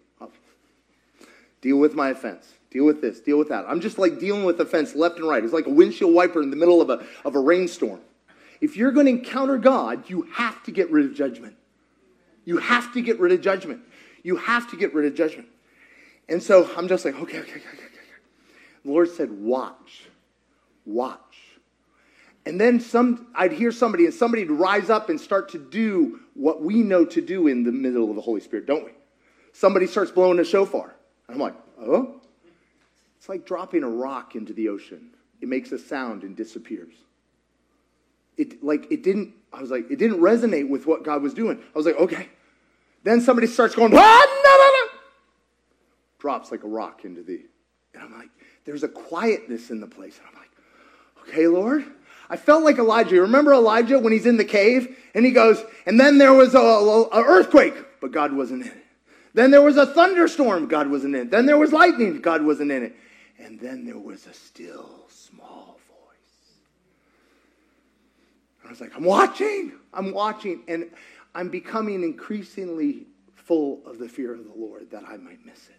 Deal 1.63 1.77
with 1.77 1.95
my 1.95 2.09
offense. 2.09 2.55
Deal 2.71 2.83
with 2.83 2.99
this. 2.99 3.21
Deal 3.21 3.37
with 3.37 3.47
that. 3.47 3.63
I'm 3.69 3.79
just 3.79 3.97
like 3.97 4.19
dealing 4.19 4.43
with 4.43 4.59
offense 4.59 4.95
left 4.95 5.17
and 5.17 5.25
right. 5.25 5.41
It's 5.41 5.53
like 5.53 5.65
a 5.65 5.69
windshield 5.69 6.13
wiper 6.13 6.43
in 6.43 6.49
the 6.49 6.57
middle 6.57 6.81
of 6.81 6.89
a, 6.89 7.05
of 7.23 7.35
a 7.35 7.39
rainstorm. 7.39 8.01
If 8.59 8.75
you're 8.75 8.91
going 8.91 9.05
to 9.05 9.13
encounter 9.13 9.57
God, 9.57 10.09
you 10.09 10.23
have 10.33 10.61
to 10.63 10.71
get 10.71 10.91
rid 10.91 11.05
of 11.05 11.15
judgment. 11.15 11.55
You 12.43 12.57
have 12.57 12.93
to 12.95 13.01
get 13.01 13.17
rid 13.17 13.31
of 13.31 13.39
judgment. 13.39 13.79
You 14.23 14.35
have 14.35 14.69
to 14.71 14.77
get 14.77 14.93
rid 14.93 15.05
of 15.05 15.15
judgment. 15.15 15.47
And 16.27 16.43
so 16.43 16.69
I'm 16.75 16.89
just 16.89 17.05
like, 17.05 17.15
okay, 17.15 17.39
okay, 17.39 17.51
okay, 17.51 17.59
okay. 17.59 17.87
The 18.83 18.91
Lord 18.91 19.09
said, 19.09 19.31
watch, 19.31 20.09
watch. 20.85 21.19
And 22.45 22.59
then 22.59 22.81
some, 22.81 23.27
I'd 23.33 23.53
hear 23.53 23.71
somebody, 23.71 24.03
and 24.03 24.13
somebody'd 24.13 24.51
rise 24.51 24.89
up 24.89 25.07
and 25.07 25.19
start 25.19 25.47
to 25.49 25.57
do 25.57 26.19
what 26.33 26.61
we 26.61 26.83
know 26.83 27.05
to 27.05 27.21
do 27.21 27.47
in 27.47 27.63
the 27.63 27.71
middle 27.71 28.09
of 28.09 28.17
the 28.17 28.21
Holy 28.21 28.41
Spirit, 28.41 28.65
don't 28.65 28.83
we? 28.83 28.91
Somebody 29.53 29.87
starts 29.87 30.11
blowing 30.11 30.39
a 30.39 30.43
shofar. 30.43 30.93
I'm 31.33 31.39
like, 31.39 31.55
oh? 31.81 32.21
It's 33.17 33.29
like 33.29 33.45
dropping 33.45 33.83
a 33.83 33.89
rock 33.89 34.35
into 34.35 34.53
the 34.53 34.69
ocean. 34.69 35.09
It 35.41 35.47
makes 35.47 35.71
a 35.71 35.79
sound 35.79 36.23
and 36.23 36.35
disappears. 36.35 36.93
It 38.37 38.63
like 38.63 38.91
it 38.91 39.03
didn't, 39.03 39.33
I 39.51 39.61
was 39.61 39.71
like, 39.71 39.89
it 39.89 39.97
didn't 39.97 40.19
resonate 40.19 40.69
with 40.69 40.85
what 40.85 41.03
God 41.03 41.21
was 41.21 41.33
doing. 41.33 41.57
I 41.57 41.77
was 41.77 41.85
like, 41.85 41.97
okay. 41.97 42.29
Then 43.03 43.21
somebody 43.21 43.47
starts 43.47 43.75
going, 43.75 43.93
ah, 43.95 44.41
no, 44.45 44.57
no, 44.57 44.71
no. 44.71 44.99
Drops 46.19 46.51
like 46.51 46.63
a 46.63 46.67
rock 46.67 47.03
into 47.03 47.21
the, 47.21 47.41
and 47.93 48.03
I'm 48.03 48.13
like, 48.17 48.29
there's 48.65 48.83
a 48.83 48.87
quietness 48.87 49.69
in 49.69 49.81
the 49.81 49.87
place. 49.87 50.17
And 50.17 50.27
I'm 50.27 50.35
like, 50.35 50.51
okay, 51.27 51.47
Lord. 51.47 51.85
I 52.29 52.37
felt 52.37 52.63
like 52.63 52.77
Elijah. 52.77 53.21
Remember 53.21 53.53
Elijah 53.53 53.99
when 53.99 54.13
he's 54.13 54.25
in 54.25 54.37
the 54.37 54.45
cave 54.45 54.97
and 55.13 55.25
he 55.25 55.31
goes, 55.31 55.63
and 55.85 55.99
then 55.99 56.17
there 56.17 56.33
was 56.33 56.55
a, 56.55 56.59
a, 56.59 57.03
a 57.09 57.23
earthquake, 57.23 57.75
but 58.01 58.11
God 58.11 58.33
wasn't 58.33 58.63
in 58.63 58.69
it. 58.69 58.82
Then 59.33 59.49
there 59.49 59.61
was 59.61 59.77
a 59.77 59.85
thunderstorm, 59.85 60.67
God 60.67 60.89
wasn't 60.89 61.15
in 61.15 61.21
it. 61.23 61.31
Then 61.31 61.45
there 61.45 61.57
was 61.57 61.73
lightning, 61.73 62.21
God 62.21 62.43
wasn't 62.43 62.71
in 62.71 62.83
it. 62.83 62.95
And 63.39 63.59
then 63.59 63.85
there 63.85 63.97
was 63.97 64.27
a 64.27 64.33
still 64.33 65.05
small 65.09 65.79
voice. 65.87 66.51
I 68.65 68.69
was 68.69 68.79
like, 68.79 68.95
I'm 68.95 69.03
watching, 69.03 69.73
I'm 69.93 70.13
watching, 70.13 70.63
and 70.67 70.91
I'm 71.33 71.49
becoming 71.49 72.03
increasingly 72.03 73.07
full 73.33 73.81
of 73.85 73.97
the 73.97 74.07
fear 74.07 74.33
of 74.33 74.43
the 74.45 74.53
Lord 74.55 74.91
that 74.91 75.03
I 75.07 75.17
might 75.17 75.43
miss 75.43 75.67
it. 75.67 75.75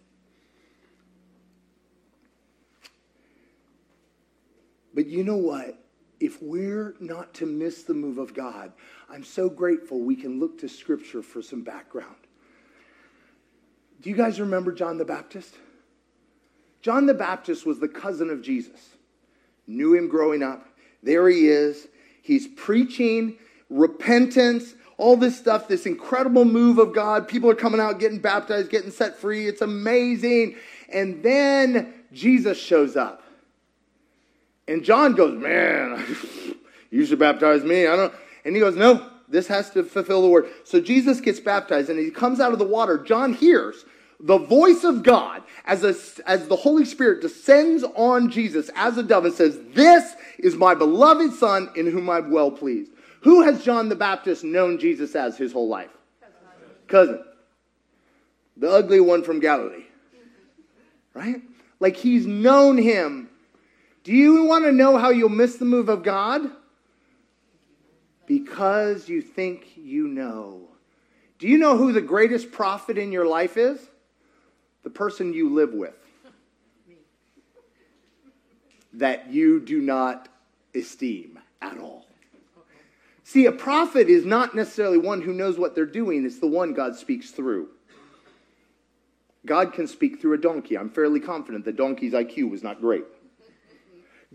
But 4.93 5.07
you 5.07 5.23
know 5.23 5.37
what? 5.37 5.79
If 6.19 6.41
we're 6.41 6.95
not 6.99 7.33
to 7.35 7.45
miss 7.45 7.83
the 7.83 7.93
move 7.93 8.17
of 8.17 8.33
God, 8.33 8.71
I'm 9.09 9.23
so 9.23 9.49
grateful 9.49 9.99
we 9.99 10.15
can 10.15 10.39
look 10.39 10.59
to 10.59 10.69
Scripture 10.69 11.21
for 11.21 11.41
some 11.41 11.61
background. 11.61 12.15
Do 14.05 14.11
you 14.11 14.15
guys 14.15 14.39
remember 14.39 14.71
John 14.71 14.99
the 14.99 15.03
Baptist? 15.03 15.55
John 16.83 17.07
the 17.07 17.15
Baptist 17.15 17.65
was 17.65 17.79
the 17.79 17.87
cousin 17.87 18.29
of 18.29 18.43
Jesus. 18.43 18.79
Knew 19.65 19.95
him 19.95 20.09
growing 20.09 20.43
up. 20.43 20.63
There 21.01 21.27
he 21.27 21.47
is. 21.47 21.87
He's 22.21 22.45
preaching 22.45 23.39
repentance, 23.67 24.75
all 24.99 25.17
this 25.17 25.35
stuff, 25.35 25.67
this 25.67 25.87
incredible 25.87 26.45
move 26.45 26.77
of 26.77 26.93
God. 26.93 27.27
People 27.27 27.49
are 27.49 27.55
coming 27.55 27.79
out, 27.79 27.99
getting 27.99 28.19
baptized, 28.19 28.69
getting 28.69 28.91
set 28.91 29.17
free. 29.17 29.47
It's 29.47 29.63
amazing. 29.63 30.55
And 30.93 31.23
then 31.23 31.91
Jesus 32.13 32.59
shows 32.59 32.95
up. 32.95 33.23
And 34.67 34.83
John 34.83 35.15
goes, 35.15 35.33
Man, 35.33 36.05
you 36.91 37.07
should 37.07 37.17
baptize 37.17 37.63
me. 37.63 37.87
I 37.87 37.95
don't. 37.95 38.13
And 38.45 38.53
he 38.53 38.59
goes, 38.59 38.75
No, 38.75 39.09
this 39.27 39.47
has 39.47 39.71
to 39.71 39.81
fulfill 39.81 40.21
the 40.21 40.29
word. 40.29 40.47
So 40.63 40.79
Jesus 40.79 41.21
gets 41.21 41.39
baptized 41.39 41.89
and 41.89 41.97
he 41.97 42.11
comes 42.11 42.39
out 42.39 42.53
of 42.53 42.59
the 42.59 42.65
water. 42.65 42.99
John 42.99 43.33
hears 43.33 43.83
the 44.19 44.37
voice 44.37 44.83
of 44.83 45.03
God 45.03 45.43
as, 45.65 45.83
a, 45.83 45.95
as 46.27 46.47
the 46.47 46.55
Holy 46.55 46.85
Spirit 46.85 47.21
descends 47.21 47.83
on 47.95 48.29
Jesus 48.29 48.69
as 48.75 48.97
a 48.97 49.03
dove 49.03 49.25
and 49.25 49.33
says, 49.33 49.59
This 49.73 50.15
is 50.39 50.55
my 50.55 50.73
beloved 50.73 51.33
Son 51.33 51.69
in 51.75 51.87
whom 51.87 52.09
I'm 52.09 52.31
well 52.31 52.51
pleased. 52.51 52.91
Who 53.21 53.41
has 53.41 53.63
John 53.63 53.89
the 53.89 53.95
Baptist 53.95 54.43
known 54.43 54.77
Jesus 54.77 55.15
as 55.15 55.37
his 55.37 55.51
whole 55.51 55.67
life? 55.67 55.89
Cousin. 56.87 57.23
The 58.57 58.69
ugly 58.69 58.99
one 58.99 59.23
from 59.23 59.39
Galilee. 59.39 59.85
Right? 61.13 61.41
Like 61.79 61.97
he's 61.97 62.25
known 62.25 62.77
him. 62.77 63.29
Do 64.03 64.13
you 64.13 64.45
want 64.45 64.65
to 64.65 64.71
know 64.71 64.97
how 64.97 65.09
you'll 65.09 65.29
miss 65.29 65.57
the 65.57 65.65
move 65.65 65.89
of 65.89 66.03
God? 66.03 66.51
Because 68.27 69.09
you 69.09 69.21
think 69.21 69.75
you 69.75 70.07
know. 70.07 70.69
Do 71.39 71.47
you 71.47 71.57
know 71.57 71.77
who 71.77 71.91
the 71.91 72.01
greatest 72.01 72.51
prophet 72.51 72.97
in 72.97 73.11
your 73.11 73.25
life 73.25 73.57
is? 73.57 73.79
The 74.85 74.91
person 74.91 75.33
you 75.33 75.53
live 75.53 75.73
with. 75.73 75.95
That 78.93 79.33
you 79.33 79.59
do 79.59 79.81
not 79.81 80.29
esteem 80.73 81.39
at 81.61 81.77
all. 81.77 82.05
See, 83.23 83.47
a 83.47 83.51
prophet 83.51 84.07
is 84.07 84.23
not 84.23 84.53
necessarily 84.55 84.99
one 84.99 85.21
who 85.21 85.33
knows 85.33 85.57
what 85.57 85.73
they're 85.73 85.87
doing, 85.87 86.23
it's 86.23 86.39
the 86.39 86.47
one 86.47 86.73
God 86.73 86.95
speaks 86.95 87.31
through. 87.31 87.69
God 89.43 89.73
can 89.73 89.87
speak 89.87 90.21
through 90.21 90.33
a 90.33 90.37
donkey. 90.37 90.77
I'm 90.77 90.89
fairly 90.91 91.19
confident 91.19 91.65
the 91.65 91.71
donkey's 91.71 92.13
IQ 92.13 92.51
was 92.51 92.61
not 92.61 92.79
great. 92.79 93.03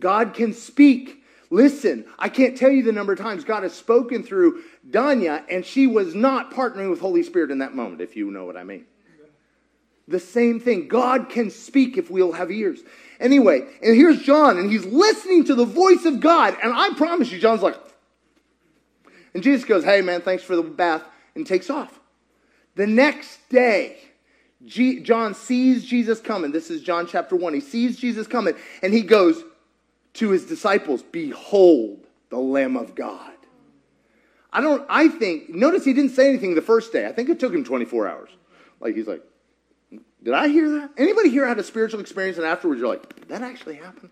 God 0.00 0.34
can 0.34 0.52
speak. 0.52 1.22
Listen, 1.50 2.04
I 2.18 2.28
can't 2.28 2.56
tell 2.56 2.70
you 2.70 2.82
the 2.82 2.92
number 2.92 3.12
of 3.12 3.20
times 3.20 3.44
God 3.44 3.62
has 3.62 3.72
spoken 3.72 4.24
through 4.24 4.62
Danya, 4.88 5.44
and 5.48 5.64
she 5.64 5.86
was 5.86 6.14
not 6.14 6.52
partnering 6.52 6.90
with 6.90 7.00
Holy 7.00 7.22
Spirit 7.22 7.52
in 7.52 7.58
that 7.58 7.74
moment, 7.74 8.00
if 8.00 8.16
you 8.16 8.30
know 8.32 8.44
what 8.44 8.56
I 8.56 8.64
mean. 8.64 8.86
The 10.10 10.18
same 10.18 10.58
thing. 10.58 10.88
God 10.88 11.28
can 11.28 11.50
speak 11.50 11.96
if 11.96 12.10
we'll 12.10 12.32
have 12.32 12.50
ears. 12.50 12.80
Anyway, 13.20 13.60
and 13.80 13.94
here's 13.94 14.20
John, 14.20 14.58
and 14.58 14.68
he's 14.68 14.84
listening 14.84 15.44
to 15.44 15.54
the 15.54 15.64
voice 15.64 16.04
of 16.04 16.18
God, 16.18 16.56
and 16.60 16.72
I 16.74 16.90
promise 16.94 17.30
you, 17.30 17.38
John's 17.38 17.62
like, 17.62 17.76
and 19.34 19.42
Jesus 19.42 19.64
goes, 19.64 19.84
Hey, 19.84 20.00
man, 20.00 20.20
thanks 20.20 20.42
for 20.42 20.56
the 20.56 20.64
bath, 20.64 21.04
and 21.36 21.46
takes 21.46 21.70
off. 21.70 22.00
The 22.74 22.88
next 22.88 23.48
day, 23.50 23.98
G- 24.64 25.00
John 25.00 25.32
sees 25.32 25.84
Jesus 25.84 26.18
coming. 26.18 26.50
This 26.50 26.70
is 26.70 26.82
John 26.82 27.06
chapter 27.06 27.36
1. 27.36 27.54
He 27.54 27.60
sees 27.60 27.96
Jesus 27.96 28.26
coming, 28.26 28.54
and 28.82 28.92
he 28.92 29.02
goes 29.02 29.44
to 30.14 30.30
his 30.30 30.44
disciples, 30.44 31.04
Behold 31.04 32.04
the 32.30 32.38
Lamb 32.38 32.76
of 32.76 32.96
God. 32.96 33.30
I 34.52 34.60
don't, 34.60 34.84
I 34.88 35.06
think, 35.06 35.50
notice 35.50 35.84
he 35.84 35.92
didn't 35.92 36.10
say 36.10 36.28
anything 36.28 36.56
the 36.56 36.62
first 36.62 36.92
day. 36.92 37.06
I 37.06 37.12
think 37.12 37.28
it 37.28 37.38
took 37.38 37.54
him 37.54 37.62
24 37.62 38.08
hours. 38.08 38.30
Like, 38.80 38.96
he's 38.96 39.06
like, 39.06 39.22
Did 40.22 40.34
I 40.34 40.48
hear 40.48 40.68
that? 40.80 40.90
Anybody 40.96 41.30
here 41.30 41.46
had 41.46 41.58
a 41.58 41.62
spiritual 41.62 42.00
experience 42.00 42.36
and 42.36 42.46
afterwards 42.46 42.80
you're 42.80 42.88
like, 42.88 43.28
that 43.28 43.42
actually 43.42 43.76
happened? 43.76 44.10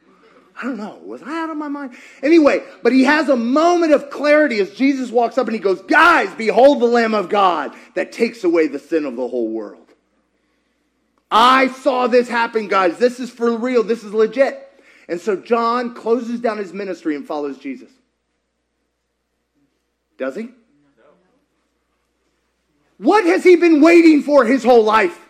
I 0.61 0.65
don't 0.65 0.77
know. 0.77 0.99
Was 1.05 1.23
I 1.23 1.45
out 1.45 1.51
of 1.51 1.57
my 1.57 1.69
mind? 1.69 1.95
Anyway, 2.23 2.65
but 2.83 2.93
he 2.93 3.05
has 3.05 3.29
a 3.29 3.37
moment 3.37 3.93
of 3.93 4.11
clarity 4.11 4.59
as 4.59 4.75
Jesus 4.75 5.11
walks 5.11 5.39
up 5.39 5.47
and 5.47 5.55
he 5.55 5.61
goes, 5.61 5.81
Guys, 5.83 6.35
behold 6.35 6.81
the 6.81 6.87
Lamb 6.87 7.15
of 7.15 7.29
God 7.29 7.75
that 7.95 8.11
takes 8.11 8.43
away 8.43 8.67
the 8.67 8.79
sin 8.79 9.05
of 9.05 9.15
the 9.15 9.29
whole 9.29 9.49
world. 9.49 9.87
I 11.31 11.69
saw 11.69 12.07
this 12.07 12.29
happen, 12.29 12.67
guys. 12.67 12.99
This 12.99 13.21
is 13.21 13.31
for 13.31 13.57
real. 13.57 13.85
This 13.85 14.03
is 14.03 14.13
legit. 14.13 14.65
And 15.09 15.21
so 15.21 15.37
John 15.37 15.95
closes 15.95 16.41
down 16.41 16.59
his 16.59 16.73
ministry 16.73 17.15
and 17.15 17.27
follows 17.27 17.59
Jesus. 17.59 17.91
Does 20.17 20.35
he? 20.35 20.51
What 22.97 23.25
has 23.25 23.45
he 23.45 23.55
been 23.55 23.81
waiting 23.81 24.23
for 24.23 24.45
his 24.45 24.65
whole 24.65 24.83
life? 24.83 25.28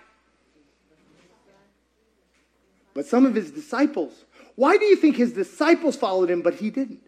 But 2.99 3.07
some 3.07 3.27
of 3.27 3.37
his 3.37 3.53
disciples 3.53 4.25
why 4.57 4.77
do 4.77 4.87
you 4.87 4.97
think 4.97 5.15
his 5.15 5.33
disciples 5.33 5.95
followed 5.95 6.29
him, 6.29 6.43
but 6.43 6.55
he 6.55 6.69
didn't? 6.69 6.99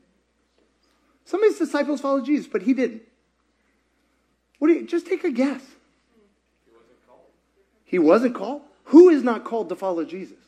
Some 1.25 1.43
of 1.43 1.51
his 1.51 1.59
disciples 1.59 2.01
followed 2.01 2.25
Jesus, 2.25 2.47
but 2.47 2.63
he 2.63 2.75
didn't. 2.75 3.03
What 4.61 4.69
do 4.69 4.75
you, 4.75 4.87
just 4.87 5.09
take 5.09 5.25
a 5.25 5.33
guess. 5.33 5.61
He 6.65 6.71
wasn't 6.71 7.07
called. 7.09 7.27
He 7.85 7.99
wasn't 7.99 8.35
called? 8.37 8.63
Who 8.85 9.09
is 9.09 9.25
not 9.25 9.43
called 9.43 9.69
to 9.71 9.75
follow 9.75 10.05
Jesus? 10.05 10.39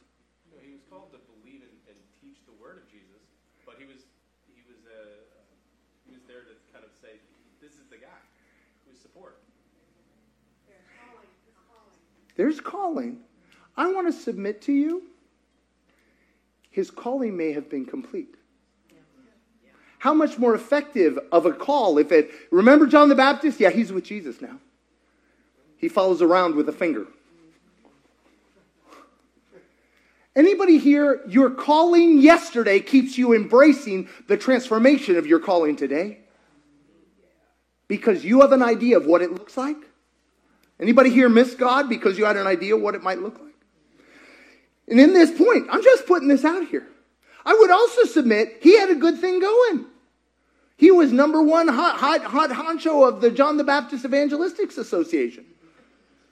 No, 0.53 0.63
he 0.63 0.71
was 0.71 0.83
called 0.89 1.11
to 1.11 1.19
believe 1.35 1.63
and, 1.63 1.75
and, 1.91 1.99
teach 2.23 2.39
the 2.47 2.55
word 2.63 2.79
of 2.79 2.87
Jesus, 2.87 3.27
but 3.67 3.75
he 3.81 3.85
was 3.85 3.99
he 4.55 4.63
was 4.71 4.79
uh, 4.87 5.11
he 6.07 6.15
was 6.15 6.23
there 6.29 6.47
to 6.47 6.55
kind 6.73 6.85
of 6.85 6.93
say, 7.03 7.19
"This 7.61 7.73
is 7.73 7.91
the 7.91 7.97
guy." 7.99 8.23
We 8.87 8.95
support. 8.95 9.43
There's 10.69 10.87
calling. 11.03 11.29
There's 12.37 12.61
calling. 12.61 13.19
I 13.77 13.91
want 13.93 14.07
to 14.07 14.13
submit 14.13 14.63
to 14.63 14.73
you 14.73 15.11
his 16.73 16.91
calling 16.91 17.37
may 17.37 17.52
have 17.52 17.71
been 17.71 17.85
complete. 17.85 18.35
how 19.99 20.12
much 20.12 20.37
more 20.37 20.52
effective 20.52 21.17
of 21.31 21.47
a 21.47 21.52
call 21.52 21.97
if 21.97 22.11
it, 22.11 22.29
remember 22.50 22.88
John 22.88 23.09
the 23.09 23.14
Baptist? 23.14 23.61
Yeah, 23.61 23.71
he's 23.71 23.93
with 23.93 24.02
Jesus 24.02 24.41
now. 24.41 24.59
He 25.76 25.88
follows 25.88 26.21
around 26.21 26.57
with 26.57 26.69
a 26.69 26.73
finger. 26.73 27.07
Anybody 30.35 30.79
here, 30.79 31.21
your 31.29 31.50
calling 31.50 32.19
yesterday 32.19 32.81
keeps 32.81 33.17
you 33.17 33.33
embracing 33.33 34.09
the 34.26 34.37
transformation 34.37 35.17
of 35.17 35.26
your 35.26 35.38
calling 35.38 35.76
today? 35.76 36.19
Because 37.87 38.25
you 38.25 38.41
have 38.41 38.50
an 38.50 38.62
idea 38.62 38.97
of 38.97 39.07
what 39.07 39.23
it 39.23 39.31
looks 39.31 39.57
like? 39.57 39.76
Anybody 40.81 41.11
here 41.11 41.29
miss 41.29 41.55
God 41.55 41.88
because 41.88 42.19
you 42.19 42.25
had 42.25 42.37
an 42.37 42.47
idea 42.47 42.76
what 42.76 42.95
it 42.95 43.02
might 43.02 43.21
look 43.21 43.38
like? 43.38 43.51
And 44.89 45.01
in 45.01 45.12
this 45.12 45.31
point, 45.31 45.69
I'm 45.71 45.83
just 45.83 46.07
putting 46.07 46.29
this 46.29 46.45
out 46.45 46.67
here. 46.69 46.87
I 47.45 47.55
would 47.55 47.71
also 47.71 48.05
submit 48.05 48.59
he 48.61 48.79
had 48.79 48.91
a 48.91 48.95
good 48.95 49.19
thing 49.19 49.41
going. 49.41 49.87
He 50.77 50.91
was 50.91 51.12
number 51.12 51.43
one 51.43 51.69
hot, 51.69 51.99
hot, 51.99 52.25
hot 52.25 52.51
honcho 52.51 53.09
of 53.09 53.21
the 53.21 53.31
John 53.31 53.57
the 53.57 53.65
Baptist 53.65 54.05
Evangelistics 54.05 54.79
Association. 54.79 55.45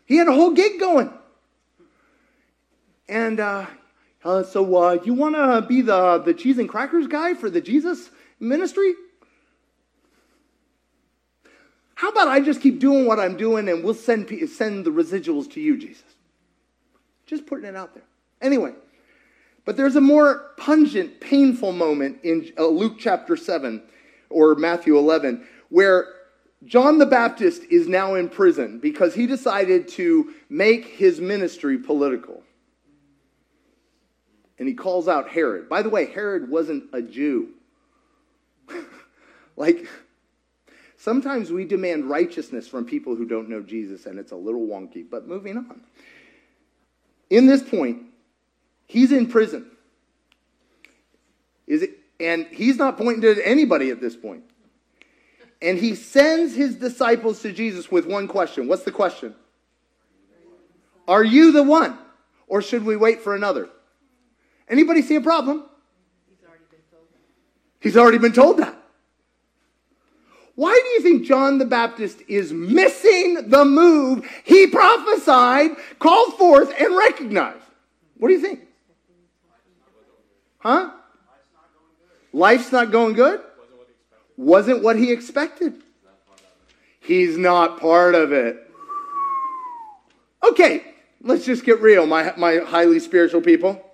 He 0.07 0.17
had 0.17 0.29
a 0.29 0.33
whole 0.33 0.53
gig 0.53 0.81
going. 0.81 1.13
And 3.09 3.41
uh, 3.41 3.67
uh, 4.25 4.43
so 4.43 4.77
uh, 4.77 4.99
you 5.05 5.15
want 5.15 5.37
to 5.37 5.67
be 5.67 5.83
the, 5.83 6.19
the 6.19 6.35
cheese 6.35 6.59
and 6.59 6.69
crackers 6.69 7.07
guy 7.07 7.35
for 7.35 7.49
the 7.49 7.61
Jesus 7.61 8.11
ministry? 8.39 8.95
How 11.95 12.09
about 12.09 12.29
I 12.29 12.41
just 12.41 12.61
keep 12.61 12.81
doing 12.81 13.07
what 13.07 13.21
I'm 13.21 13.37
doing 13.37 13.69
and 13.69 13.85
we'll 13.85 13.95
send, 13.95 14.29
send 14.49 14.85
the 14.85 14.91
residuals 14.91 15.51
to 15.53 15.61
you, 15.61 15.77
Jesus? 15.77 16.03
Just 17.27 17.47
putting 17.47 17.67
it 17.67 17.77
out 17.77 17.95
there. 17.95 18.05
Anyway, 18.41 18.73
but 19.65 19.77
there's 19.77 19.97
a 19.97 20.01
more 20.01 20.53
pungent, 20.57 21.21
painful 21.21 21.73
moment 21.73 22.19
in 22.23 22.53
uh, 22.59 22.67
Luke 22.67 22.97
chapter 22.99 23.37
7 23.37 23.83
or 24.29 24.55
Matthew 24.55 24.97
11 24.97 25.47
where 25.69 26.09
John 26.65 26.99
the 26.99 27.07
Baptist 27.07 27.63
is 27.71 27.89
now 27.89 28.15
in 28.15 28.29
prison 28.29 28.81
because 28.81 29.15
he 29.15 29.27
decided 29.27 29.89
to 29.89 30.35
make 30.49 30.85
his 30.87 31.21
ministry 31.21 31.79
political. 31.79 32.43
And 34.59 34.69
he 34.69 34.75
calls 34.75 35.09
out 35.09 35.31
Herod. 35.31 35.69
By 35.71 35.81
the 35.81 35.89
way, 35.89 36.13
Herod 36.13 36.51
wasn't 36.51 36.85
a 36.93 37.01
Jew. 37.01 37.51
like, 39.57 39.87
Sometimes 41.01 41.51
we 41.51 41.65
demand 41.65 42.11
righteousness 42.11 42.69
from 42.69 42.85
people 42.85 43.17
who 43.17 43.25
don't 43.25 43.49
know 43.49 43.63
Jesus, 43.63 44.05
and 44.05 44.19
it's 44.19 44.33
a 44.33 44.37
little 44.37 44.67
wonky. 44.67 45.03
But 45.09 45.27
moving 45.27 45.57
on. 45.57 45.81
In 47.31 47.47
this 47.47 47.63
point, 47.63 48.03
he's 48.91 49.13
in 49.13 49.29
prison. 49.29 49.71
Is 51.67 51.83
it, 51.83 51.99
and 52.19 52.47
he's 52.47 52.77
not 52.77 52.99
pointing 52.99 53.23
to 53.23 53.47
anybody 53.47 53.91
at 53.91 54.01
this 54.01 54.17
point. 54.17 54.43
And 55.63 55.79
he 55.79 55.95
sends 55.95 56.55
his 56.55 56.75
disciples 56.75 57.41
to 57.43 57.53
Jesus 57.53 57.91
with 57.91 58.07
one 58.07 58.27
question. 58.27 58.67
What's 58.67 58.83
the 58.83 58.91
question? 58.91 59.35
Are 61.07 61.23
you 61.23 61.53
the 61.53 61.63
one? 61.63 61.99
Or 62.49 62.63
should 62.63 62.85
we 62.85 62.97
wait 62.97 63.21
for 63.21 63.35
another? 63.35 63.69
Anybody 64.69 65.03
see 65.03 65.17
a 65.17 65.21
problem? 65.21 65.65
He's 66.29 66.45
already 66.47 66.65
been 66.71 66.81
told 66.91 67.07
that. 67.13 67.81
He's 67.81 67.97
already 67.97 68.19
been 68.19 68.33
told 68.33 68.59
that. 68.59 68.77
Why 70.57 70.79
do 70.83 70.89
you 70.89 71.01
think 71.03 71.27
John 71.27 71.59
the 71.59 71.65
Baptist 71.65 72.23
is 72.27 72.53
missing 72.53 73.49
the 73.49 73.65
move 73.65 74.29
he 74.45 74.67
prophesied, 74.67 75.71
called 75.99 76.37
forth, 76.37 76.75
and 76.79 76.97
recognized? 76.97 77.65
What 78.19 78.29
do 78.29 78.35
you 78.35 78.41
think? 78.41 78.61
Huh? 80.61 80.91
Life's 82.33 82.71
not 82.71 82.93
going 82.93 83.15
good? 83.15 83.41
Wasn't 84.37 84.83
what 84.83 84.97
he 84.97 85.11
expected. 85.11 85.83
He's 87.01 87.37
not 87.37 87.81
part 87.81 88.15
of 88.15 88.33
it. 88.33 88.71
Okay, 90.49 90.85
let's 91.23 91.45
just 91.45 91.65
get 91.65 91.81
real, 91.81 92.07
my, 92.07 92.33
my 92.37 92.59
highly 92.59 93.01
spiritual 93.01 93.41
people. 93.41 93.85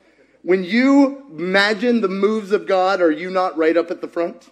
When 0.43 0.63
you 0.63 1.25
imagine 1.31 2.01
the 2.01 2.09
moves 2.09 2.53
of 2.53 2.67
God, 2.67 3.01
are 3.01 3.11
you 3.11 3.31
not 3.31 3.57
right 3.57 3.77
up 3.77 3.91
at 3.91 4.01
the 4.01 4.09
front? 4.09 4.51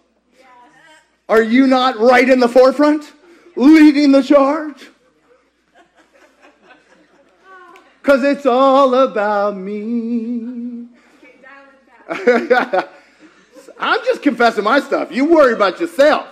Are 1.29 1.43
you 1.43 1.67
not 1.67 1.99
right 1.99 2.29
in 2.29 2.41
the 2.41 2.49
forefront, 2.49 3.13
leading 3.57 4.13
the 4.13 4.23
charge? 4.23 4.91
Because 8.03 8.23
it's 8.25 8.45
all 8.45 8.95
about 8.95 9.57
me. 9.57 10.84
I'm 13.79 14.05
just 14.05 14.23
confessing 14.23 14.65
my 14.65 14.81
stuff. 14.81 15.11
You 15.11 15.25
worry 15.27 15.55
about 15.55 15.81
yourself. 15.81 16.29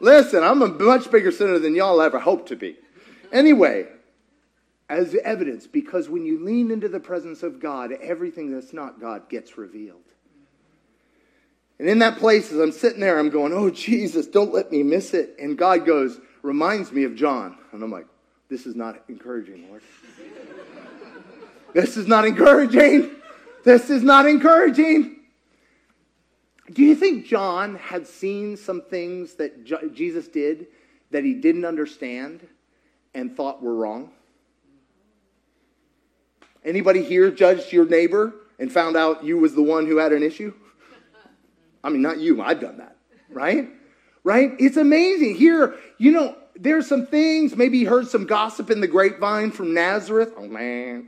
Listen, 0.00 0.42
I'm 0.42 0.60
a 0.62 0.68
much 0.68 1.10
bigger 1.10 1.30
sinner 1.30 1.58
than 1.58 1.74
y'all 1.74 2.00
ever 2.02 2.18
hoped 2.18 2.48
to 2.48 2.56
be. 2.56 2.76
Anyway, 3.32 3.86
as 4.88 5.14
evidence, 5.24 5.66
because 5.66 6.08
when 6.08 6.26
you 6.26 6.44
lean 6.44 6.70
into 6.70 6.88
the 6.88 7.00
presence 7.00 7.42
of 7.42 7.60
God, 7.60 7.92
everything 7.92 8.52
that's 8.52 8.72
not 8.72 9.00
God 9.00 9.28
gets 9.28 9.56
revealed. 9.56 10.02
And 11.78 11.88
in 11.88 11.98
that 12.00 12.18
place, 12.18 12.52
as 12.52 12.60
I'm 12.60 12.72
sitting 12.72 13.00
there, 13.00 13.18
I'm 13.18 13.30
going, 13.30 13.52
Oh, 13.52 13.70
Jesus, 13.70 14.26
don't 14.26 14.52
let 14.52 14.70
me 14.70 14.82
miss 14.82 15.14
it. 15.14 15.36
And 15.38 15.56
God 15.58 15.86
goes, 15.86 16.20
reminds 16.42 16.92
me 16.92 17.04
of 17.04 17.14
John. 17.14 17.58
And 17.72 17.82
I'm 17.82 17.90
like, 17.90 18.06
This 18.48 18.66
is 18.66 18.76
not 18.76 19.02
encouraging, 19.08 19.68
Lord. 19.68 19.82
this 21.72 21.96
is 21.96 22.06
not 22.06 22.24
encouraging. 22.24 23.10
This 23.64 23.88
is 23.88 24.02
not 24.02 24.26
encouraging. 24.26 25.16
Do 26.70 26.82
you 26.82 26.94
think 26.94 27.26
John 27.26 27.76
had 27.76 28.06
seen 28.06 28.56
some 28.56 28.82
things 28.82 29.34
that 29.34 29.64
Jesus 29.94 30.28
did 30.28 30.68
that 31.10 31.24
he 31.24 31.34
didn't 31.34 31.64
understand 31.64 32.46
and 33.14 33.36
thought 33.36 33.62
were 33.62 33.74
wrong? 33.74 34.10
Anybody 36.64 37.02
here 37.02 37.30
judged 37.30 37.72
your 37.72 37.86
neighbor 37.86 38.34
and 38.58 38.72
found 38.72 38.96
out 38.96 39.24
you 39.24 39.38
was 39.38 39.54
the 39.54 39.62
one 39.62 39.86
who 39.86 39.96
had 39.98 40.12
an 40.12 40.22
issue? 40.22 40.54
I 41.82 41.90
mean, 41.90 42.00
not 42.00 42.18
you, 42.18 42.40
I've 42.40 42.60
done 42.60 42.78
that, 42.78 42.96
right? 43.28 43.68
Right? 44.22 44.52
It's 44.58 44.78
amazing. 44.78 45.36
Here, 45.36 45.74
you 45.98 46.12
know, 46.12 46.36
there's 46.56 46.86
some 46.86 47.06
things, 47.06 47.56
maybe 47.56 47.78
you 47.78 47.88
heard 47.88 48.08
some 48.08 48.24
gossip 48.24 48.70
in 48.70 48.80
the 48.80 48.86
grapevine 48.86 49.50
from 49.50 49.74
Nazareth. 49.74 50.32
Oh, 50.36 50.46
man. 50.46 51.04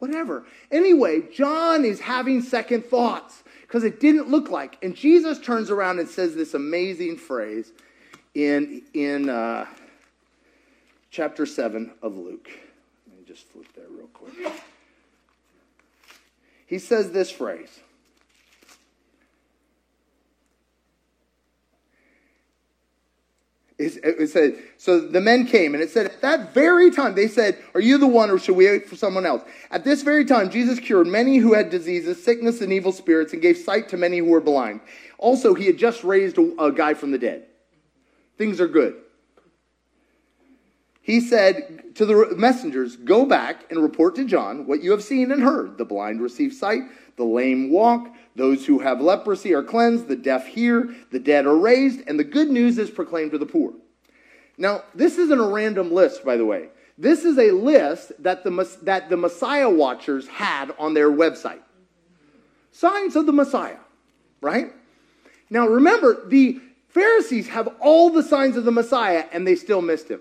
Whatever. 0.00 0.44
Anyway, 0.72 1.22
John 1.32 1.84
is 1.84 2.00
having 2.00 2.42
second 2.42 2.86
thoughts 2.86 3.44
because 3.62 3.84
it 3.84 4.00
didn't 4.00 4.28
look 4.28 4.50
like. 4.50 4.76
And 4.82 4.96
Jesus 4.96 5.38
turns 5.38 5.70
around 5.70 6.00
and 6.00 6.08
says 6.08 6.34
this 6.34 6.54
amazing 6.54 7.18
phrase 7.18 7.70
in, 8.34 8.82
in 8.94 9.28
uh, 9.28 9.66
chapter 11.10 11.44
7 11.44 11.92
of 12.02 12.16
Luke. 12.16 12.50
Let 13.08 13.18
me 13.18 13.24
just 13.26 13.46
flip 13.48 13.66
there 13.76 13.84
real 13.90 14.08
quick. 14.08 14.32
He 16.66 16.78
says 16.78 17.12
this 17.12 17.30
phrase. 17.30 17.80
It 23.80 24.28
said, 24.28 24.56
so 24.76 25.00
the 25.00 25.22
men 25.22 25.46
came, 25.46 25.72
and 25.74 25.82
it 25.82 25.90
said, 25.90 26.06
at 26.06 26.20
that 26.20 26.52
very 26.52 26.90
time, 26.90 27.14
they 27.14 27.28
said, 27.28 27.56
Are 27.74 27.80
you 27.80 27.96
the 27.96 28.06
one, 28.06 28.30
or 28.30 28.38
should 28.38 28.56
we 28.56 28.66
wait 28.66 28.86
for 28.86 28.94
someone 28.94 29.24
else? 29.24 29.42
At 29.70 29.84
this 29.84 30.02
very 30.02 30.26
time, 30.26 30.50
Jesus 30.50 30.78
cured 30.78 31.06
many 31.06 31.38
who 31.38 31.54
had 31.54 31.70
diseases, 31.70 32.22
sickness, 32.22 32.60
and 32.60 32.72
evil 32.72 32.92
spirits, 32.92 33.32
and 33.32 33.40
gave 33.40 33.56
sight 33.56 33.88
to 33.88 33.96
many 33.96 34.18
who 34.18 34.26
were 34.26 34.40
blind. 34.40 34.80
Also, 35.16 35.54
he 35.54 35.64
had 35.64 35.78
just 35.78 36.04
raised 36.04 36.36
a, 36.36 36.62
a 36.62 36.72
guy 36.72 36.92
from 36.92 37.10
the 37.10 37.18
dead. 37.18 37.46
Things 38.36 38.60
are 38.60 38.68
good. 38.68 38.96
He 41.00 41.20
said 41.20 41.96
to 41.96 42.04
the 42.04 42.36
messengers, 42.36 42.96
Go 42.96 43.24
back 43.24 43.70
and 43.70 43.82
report 43.82 44.14
to 44.16 44.26
John 44.26 44.66
what 44.66 44.82
you 44.82 44.90
have 44.90 45.02
seen 45.02 45.32
and 45.32 45.42
heard. 45.42 45.78
The 45.78 45.86
blind 45.86 46.20
receive 46.20 46.52
sight, 46.52 46.82
the 47.16 47.24
lame 47.24 47.70
walk, 47.70 48.14
those 48.36 48.66
who 48.66 48.78
have 48.78 49.00
leprosy 49.00 49.52
are 49.54 49.62
cleansed, 49.62 50.08
the 50.08 50.16
deaf 50.16 50.46
hear, 50.46 50.94
the 51.10 51.18
dead 51.18 51.46
are 51.46 51.56
raised, 51.56 52.02
and 52.06 52.18
the 52.18 52.24
good 52.24 52.48
news 52.48 52.78
is 52.78 52.90
proclaimed 52.90 53.32
to 53.32 53.38
the 53.38 53.46
poor. 53.46 53.72
Now, 54.56 54.84
this 54.94 55.18
isn't 55.18 55.38
a 55.38 55.48
random 55.48 55.92
list, 55.92 56.24
by 56.24 56.36
the 56.36 56.44
way. 56.44 56.68
This 56.96 57.24
is 57.24 57.38
a 57.38 57.50
list 57.50 58.12
that 58.22 58.44
the, 58.44 58.78
that 58.82 59.08
the 59.08 59.16
Messiah 59.16 59.70
Watchers 59.70 60.28
had 60.28 60.74
on 60.78 60.94
their 60.94 61.10
website. 61.10 61.60
Signs 62.72 63.16
of 63.16 63.26
the 63.26 63.32
Messiah, 63.32 63.78
right? 64.40 64.72
Now, 65.48 65.66
remember, 65.66 66.28
the 66.28 66.60
Pharisees 66.88 67.48
have 67.48 67.68
all 67.80 68.10
the 68.10 68.22
signs 68.22 68.56
of 68.56 68.64
the 68.64 68.70
Messiah, 68.70 69.24
and 69.32 69.46
they 69.46 69.56
still 69.56 69.80
missed 69.80 70.08
him. 70.08 70.20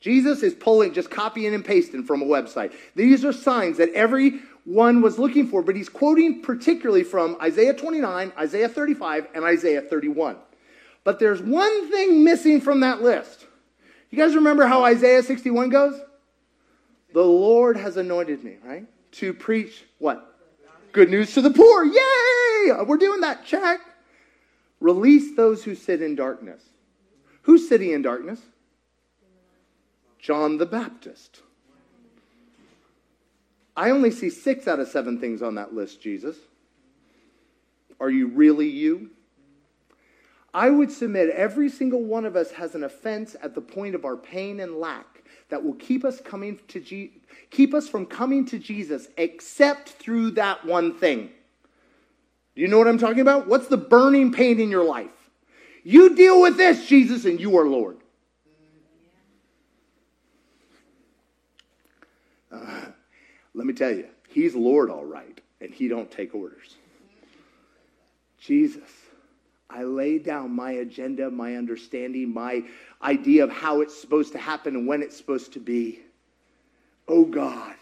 Jesus 0.00 0.42
is 0.42 0.54
pulling, 0.54 0.94
just 0.94 1.10
copying 1.10 1.54
and 1.54 1.64
pasting 1.64 2.04
from 2.04 2.22
a 2.22 2.24
website. 2.24 2.72
These 2.94 3.24
are 3.24 3.32
signs 3.32 3.78
that 3.78 3.92
every 3.94 4.40
one 4.64 5.00
was 5.00 5.18
looking 5.18 5.46
for, 5.48 5.62
but 5.62 5.76
he's 5.76 5.88
quoting 5.88 6.42
particularly 6.42 7.04
from 7.04 7.36
Isaiah 7.40 7.74
29, 7.74 8.32
Isaiah 8.38 8.68
35, 8.68 9.28
and 9.34 9.44
Isaiah 9.44 9.80
31. 9.80 10.36
But 11.04 11.18
there's 11.18 11.40
one 11.40 11.90
thing 11.90 12.24
missing 12.24 12.60
from 12.60 12.80
that 12.80 13.00
list. 13.02 13.46
You 14.10 14.18
guys 14.18 14.34
remember 14.34 14.66
how 14.66 14.84
Isaiah 14.84 15.22
61 15.22 15.70
goes? 15.70 16.00
The 17.14 17.24
Lord 17.24 17.76
has 17.76 17.96
anointed 17.96 18.44
me, 18.44 18.56
right? 18.64 18.86
To 19.12 19.32
preach 19.32 19.84
what? 19.98 20.36
Good 20.92 21.10
news 21.10 21.34
to 21.34 21.40
the 21.40 21.50
poor. 21.50 21.84
Yay! 21.84 22.82
We're 22.84 22.96
doing 22.96 23.20
that. 23.20 23.44
Check. 23.44 23.80
Release 24.80 25.34
those 25.36 25.64
who 25.64 25.74
sit 25.74 26.02
in 26.02 26.14
darkness. 26.14 26.62
Who's 27.42 27.68
sitting 27.68 27.90
in 27.90 28.02
darkness? 28.02 28.40
John 30.18 30.58
the 30.58 30.66
Baptist. 30.66 31.40
I 33.78 33.90
only 33.90 34.10
see 34.10 34.28
six 34.28 34.66
out 34.66 34.80
of 34.80 34.88
seven 34.88 35.20
things 35.20 35.40
on 35.40 35.54
that 35.54 35.72
list, 35.72 36.02
Jesus. 36.02 36.36
Are 38.00 38.10
you 38.10 38.26
really 38.26 38.68
you? 38.68 39.10
I 40.52 40.68
would 40.68 40.90
submit 40.90 41.30
every 41.30 41.68
single 41.68 42.02
one 42.02 42.24
of 42.24 42.34
us 42.34 42.50
has 42.50 42.74
an 42.74 42.82
offense 42.82 43.36
at 43.40 43.54
the 43.54 43.60
point 43.60 43.94
of 43.94 44.04
our 44.04 44.16
pain 44.16 44.58
and 44.58 44.80
lack 44.80 45.22
that 45.48 45.62
will 45.62 45.74
keep 45.74 46.04
us 46.04 46.20
coming 46.20 46.58
to 46.66 46.80
Je- 46.80 47.12
keep 47.50 47.72
us 47.72 47.88
from 47.88 48.04
coming 48.04 48.44
to 48.46 48.58
Jesus 48.58 49.06
except 49.16 49.90
through 49.90 50.32
that 50.32 50.64
one 50.64 50.92
thing. 50.92 51.30
Do 52.56 52.62
you 52.62 52.66
know 52.66 52.78
what 52.78 52.88
I'm 52.88 52.98
talking 52.98 53.20
about? 53.20 53.46
What's 53.46 53.68
the 53.68 53.76
burning 53.76 54.32
pain 54.32 54.58
in 54.58 54.72
your 54.72 54.84
life? 54.84 55.30
You 55.84 56.16
deal 56.16 56.40
with 56.40 56.56
this, 56.56 56.84
Jesus, 56.88 57.24
and 57.24 57.38
you 57.38 57.56
are 57.56 57.68
Lord. 57.68 57.98
Uh, 62.50 62.86
let 63.58 63.66
me 63.66 63.72
tell 63.72 63.90
you, 63.90 64.06
he's 64.28 64.54
Lord 64.54 64.88
all 64.88 65.04
right, 65.04 65.40
and 65.60 65.74
he 65.74 65.88
don't 65.88 66.08
take 66.08 66.32
orders. 66.32 66.76
Jesus, 68.38 68.88
I 69.68 69.82
lay 69.82 70.20
down 70.20 70.54
my 70.54 70.70
agenda, 70.70 71.28
my 71.28 71.56
understanding, 71.56 72.32
my 72.32 72.62
idea 73.02 73.42
of 73.42 73.50
how 73.50 73.80
it's 73.80 74.00
supposed 74.00 74.30
to 74.32 74.38
happen 74.38 74.76
and 74.76 74.86
when 74.86 75.02
it's 75.02 75.16
supposed 75.16 75.54
to 75.54 75.58
be. 75.58 75.98
Oh 77.08 77.24
God. 77.24 77.74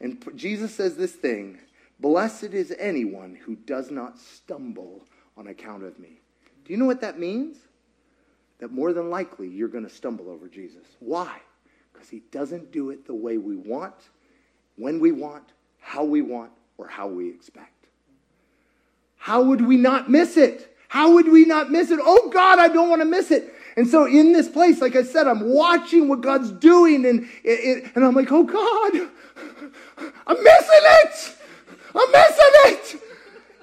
And 0.00 0.20
Jesus 0.34 0.74
says 0.74 0.96
this 0.96 1.12
thing 1.12 1.60
Blessed 2.00 2.52
is 2.52 2.74
anyone 2.76 3.38
who 3.44 3.54
does 3.54 3.92
not 3.92 4.18
stumble 4.18 5.04
on 5.36 5.46
account 5.46 5.84
of 5.84 6.00
me. 6.00 6.20
Do 6.64 6.72
you 6.72 6.76
know 6.76 6.86
what 6.86 7.00
that 7.02 7.20
means? 7.20 7.58
That 8.58 8.72
more 8.72 8.92
than 8.92 9.08
likely 9.08 9.46
you're 9.46 9.68
going 9.68 9.86
to 9.86 9.94
stumble 9.94 10.28
over 10.28 10.48
Jesus. 10.48 10.84
Why? 10.98 11.40
Because 11.92 12.08
he 12.08 12.24
doesn't 12.32 12.72
do 12.72 12.90
it 12.90 13.06
the 13.06 13.14
way 13.14 13.38
we 13.38 13.54
want, 13.54 13.94
when 14.76 15.00
we 15.00 15.12
want, 15.12 15.44
how 15.80 16.04
we 16.04 16.22
want, 16.22 16.52
or 16.78 16.88
how 16.88 17.06
we 17.06 17.28
expect. 17.28 17.68
How 19.16 19.42
would 19.42 19.60
we 19.60 19.76
not 19.76 20.10
miss 20.10 20.36
it? 20.36 20.76
How 20.88 21.12
would 21.12 21.28
we 21.30 21.44
not 21.44 21.70
miss 21.70 21.90
it? 21.90 22.00
Oh 22.02 22.28
God, 22.30 22.58
I 22.58 22.68
don't 22.68 22.88
want 22.88 23.00
to 23.00 23.06
miss 23.06 23.30
it. 23.30 23.54
And 23.76 23.88
so 23.88 24.06
in 24.06 24.32
this 24.32 24.48
place, 24.48 24.80
like 24.80 24.96
I 24.96 25.02
said, 25.02 25.26
I'm 25.26 25.48
watching 25.48 26.08
what 26.08 26.20
God's 26.20 26.50
doing, 26.50 27.06
and, 27.06 27.24
it, 27.44 27.84
it, 27.84 27.92
and 27.94 28.04
I'm 28.04 28.14
like, 28.14 28.30
oh 28.30 28.42
God, 28.42 29.10
I'm 30.26 30.42
missing 30.42 30.82
it. 30.82 31.36
I'm 31.94 32.10
missing 32.10 32.52
it. 32.64 33.02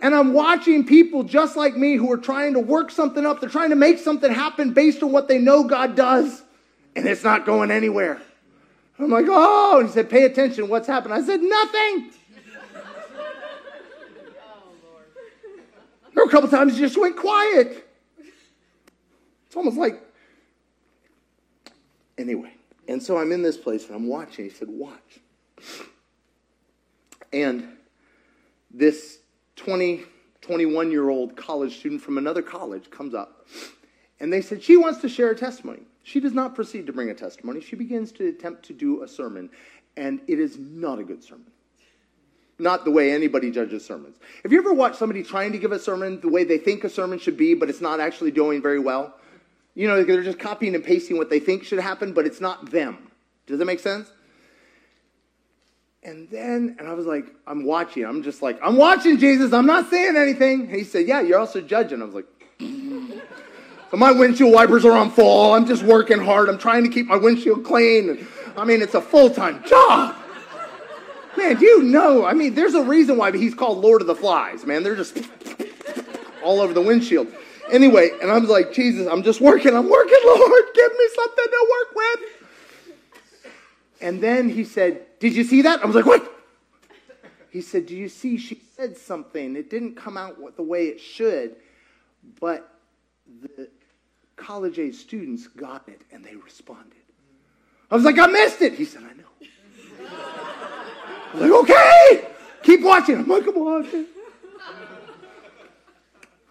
And 0.02 0.16
I'm 0.16 0.34
watching 0.34 0.86
people 0.86 1.24
just 1.24 1.58
like 1.58 1.76
me 1.76 1.96
who 1.96 2.12
are 2.12 2.18
trying 2.18 2.54
to 2.54 2.60
work 2.60 2.90
something 2.90 3.26
up. 3.26 3.42
They're 3.42 3.50
trying 3.50 3.72
to 3.72 3.76
make 3.76 4.00
something 4.00 4.32
happen 4.32 4.74
based 4.74 5.04
on 5.04 5.12
what 5.12 5.28
they 5.28 5.38
know 5.38 5.66
God 5.66 5.96
does, 5.96 6.42
and 6.96 7.06
it's 7.06 7.24
not 7.24 7.46
going 7.46 7.70
anywhere. 7.70 8.22
I'm 9.00 9.10
like, 9.10 9.26
oh, 9.30 9.78
and 9.80 9.88
he 9.88 9.94
said, 9.94 10.10
pay 10.10 10.26
attention. 10.26 10.68
What's 10.68 10.88
happened? 10.88 11.14
I 11.14 11.22
said, 11.22 11.42
nothing. 11.42 12.12
Oh, 14.36 14.74
there 16.14 16.26
were 16.26 16.30
a 16.30 16.32
couple 16.32 16.50
times 16.50 16.74
he 16.74 16.80
just 16.80 17.00
went 17.00 17.16
quiet. 17.16 17.88
It's 19.48 19.56
almost 19.56 19.78
like, 19.78 20.02
anyway. 22.18 22.54
And 22.90 23.02
so 23.02 23.18
I'm 23.18 23.32
in 23.32 23.42
this 23.42 23.56
place 23.56 23.88
and 23.88 23.96
I'm 23.96 24.08
watching. 24.08 24.46
He 24.46 24.52
said, 24.52 24.68
watch. 24.68 25.20
And 27.32 27.70
this 28.70 29.20
20, 29.56 30.04
21 30.42 30.92
year 30.92 31.10
old 31.10 31.38
college 31.38 31.78
student 31.78 32.02
from 32.02 32.18
another 32.18 32.42
college 32.42 32.90
comes 32.90 33.14
up 33.14 33.48
and 34.20 34.34
they 34.34 34.42
said 34.42 34.62
she 34.62 34.76
wants 34.78 35.02
to 35.02 35.10
share 35.10 35.32
a 35.32 35.36
testimony. 35.36 35.84
She 36.04 36.20
does 36.20 36.34
not 36.34 36.56
proceed 36.56 36.88
to 36.88 36.94
bring 36.94 37.10
a 37.10 37.14
testimony. 37.14 37.62
She 37.62 37.76
begins 37.76 38.12
to 38.14 38.28
attempt 38.28 38.64
to 38.64 38.74
do 38.74 39.04
a 39.04 39.08
sermon, 39.08 39.50
and 39.98 40.22
it 40.28 40.40
is 40.40 40.58
not 40.58 41.00
a 41.00 41.04
good 41.04 41.24
sermon. 41.24 41.52
Not 42.58 42.84
the 42.84 42.92
way 42.92 43.12
anybody 43.12 43.52
judges 43.52 43.86
sermons. 43.86 44.18
Have 44.44 44.52
you 44.52 44.60
ever 44.60 44.74
watched 44.74 44.98
somebody 44.98 45.24
trying 45.24 45.54
to 45.54 45.58
give 45.58 45.72
a 45.72 45.80
sermon 45.80 46.20
the 46.20 46.28
way 46.28 46.44
they 46.44 46.58
think 46.58 46.84
a 46.84 46.90
sermon 46.90 47.18
should 47.18 47.38
be, 47.38 47.54
but 47.54 47.70
it's 47.70 47.80
not 47.80 48.00
actually 48.00 48.32
doing 48.32 48.62
very 48.62 48.80
well? 48.80 49.16
You 49.76 49.88
know, 49.88 50.04
they're 50.04 50.24
just 50.24 50.40
copying 50.40 50.76
and 50.76 50.84
pasting 50.84 51.18
what 51.18 51.30
they 51.30 51.40
think 51.40 51.64
should 51.64 51.80
happen, 51.80 52.12
but 52.12 52.26
it's 52.26 52.42
not 52.42 52.70
them. 52.70 53.12
Does 53.48 53.60
that 53.60 53.66
make 53.66 53.80
sense? 53.80 54.12
And 56.04 56.30
then, 56.30 56.76
and 56.80 56.88
I 56.88 56.94
was 56.94 57.06
like, 57.06 57.26
I'm 57.46 57.66
watching. 57.66 58.06
I'm 58.06 58.24
just 58.24 58.42
like, 58.42 58.60
I'm 58.64 58.78
watching 58.78 59.18
Jesus. 59.18 59.54
I'm 59.54 59.66
not 59.66 59.90
saying 59.90 60.16
anything. 60.16 60.62
And 60.62 60.72
he 60.72 60.84
said, 60.84 61.08
Yeah, 61.08 61.22
you're 61.22 61.40
also 61.40 61.62
judging. 61.62 62.02
I 62.02 62.06
was 62.06 62.16
like, 62.16 62.26
so 63.92 63.98
my 63.98 64.12
windshield 64.12 64.54
wipers 64.54 64.86
are 64.86 64.92
on 64.92 65.10
full. 65.10 65.54
I'm 65.54 65.66
just 65.66 65.84
working 65.84 66.20
hard. 66.20 66.50
I'm 66.50 66.58
trying 66.60 66.84
to 66.84 66.90
keep 66.90 67.08
my 67.08 67.16
windshield 67.16 67.64
clean. 67.64 68.28
I 68.56 68.66
mean, 68.66 68.82
it's 68.82 68.94
a 68.94 69.02
full 69.02 69.30
time 69.30 69.64
job. 69.66 70.16
Man, 71.38 71.56
do 71.56 71.66
you 71.66 71.84
know? 71.84 72.26
I 72.26 72.34
mean, 72.34 72.54
there's 72.54 72.74
a 72.74 72.84
reason 72.84 73.18
why 73.18 73.32
he's 73.32 73.56
called 73.56 73.80
Lord 73.80 74.02
of 74.02 74.08
the 74.08 74.16
Flies, 74.16 74.66
man. 74.66 74.84
They're 74.84 74.96
just 74.96 75.18
all 76.44 76.60
over 76.60 76.74
the 76.74 76.82
windshield. 76.82 77.28
Anyway, 77.72 78.10
and 78.22 78.32
I 78.32 78.38
was 78.38 78.50
like, 78.50 78.74
Jesus, 78.74 79.08
I'm 79.08 79.24
just 79.24 79.42
working. 79.42 79.76
I'm 79.76 79.90
working, 79.90 80.20
Lord. 80.26 80.64
Give 80.74 80.92
me 80.92 81.08
something 81.16 81.46
to 81.46 81.68
work 81.72 81.96
with. 81.96 82.20
And 84.02 84.22
then 84.22 84.50
he 84.50 84.64
said, 84.64 85.20
Did 85.20 85.34
you 85.34 85.44
see 85.44 85.62
that? 85.64 85.82
I 85.84 85.86
was 85.86 85.96
like, 85.96 86.06
What? 86.06 86.32
He 87.52 87.62
said, 87.62 87.86
Do 87.86 87.96
you 87.96 88.10
see? 88.10 88.38
She 88.38 88.62
said 88.76 88.98
something. 88.98 89.56
It 89.56 89.70
didn't 89.70 89.96
come 89.96 90.18
out 90.18 90.38
the 90.56 90.64
way 90.64 90.88
it 90.88 91.00
should, 91.00 91.56
but 92.40 92.72
the 93.42 93.70
college 94.40 94.80
age 94.80 94.96
students 94.96 95.48
got 95.48 95.88
it 95.88 96.02
and 96.12 96.24
they 96.24 96.36
responded. 96.36 96.94
I 97.92 97.96
was 97.96 98.04
like, 98.04 98.18
I 98.18 98.28
missed 98.28 98.62
it. 98.62 98.74
He 98.74 98.86
said, 98.86 99.04
I 99.04 99.14
know. 99.14 99.24
I 100.10 101.32
was 101.34 101.42
like, 101.42 101.52
okay, 101.52 102.28
keep 102.64 102.82
watching. 102.82 103.18
I'm 103.18 103.28
like, 103.28 103.46
I'm 103.48 103.60
watching. 103.60 104.06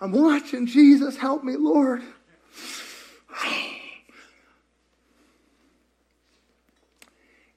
I'm 0.00 0.12
watching. 0.12 0.66
Jesus, 0.66 1.16
help 1.16 1.42
me, 1.42 1.56
Lord. 1.56 2.02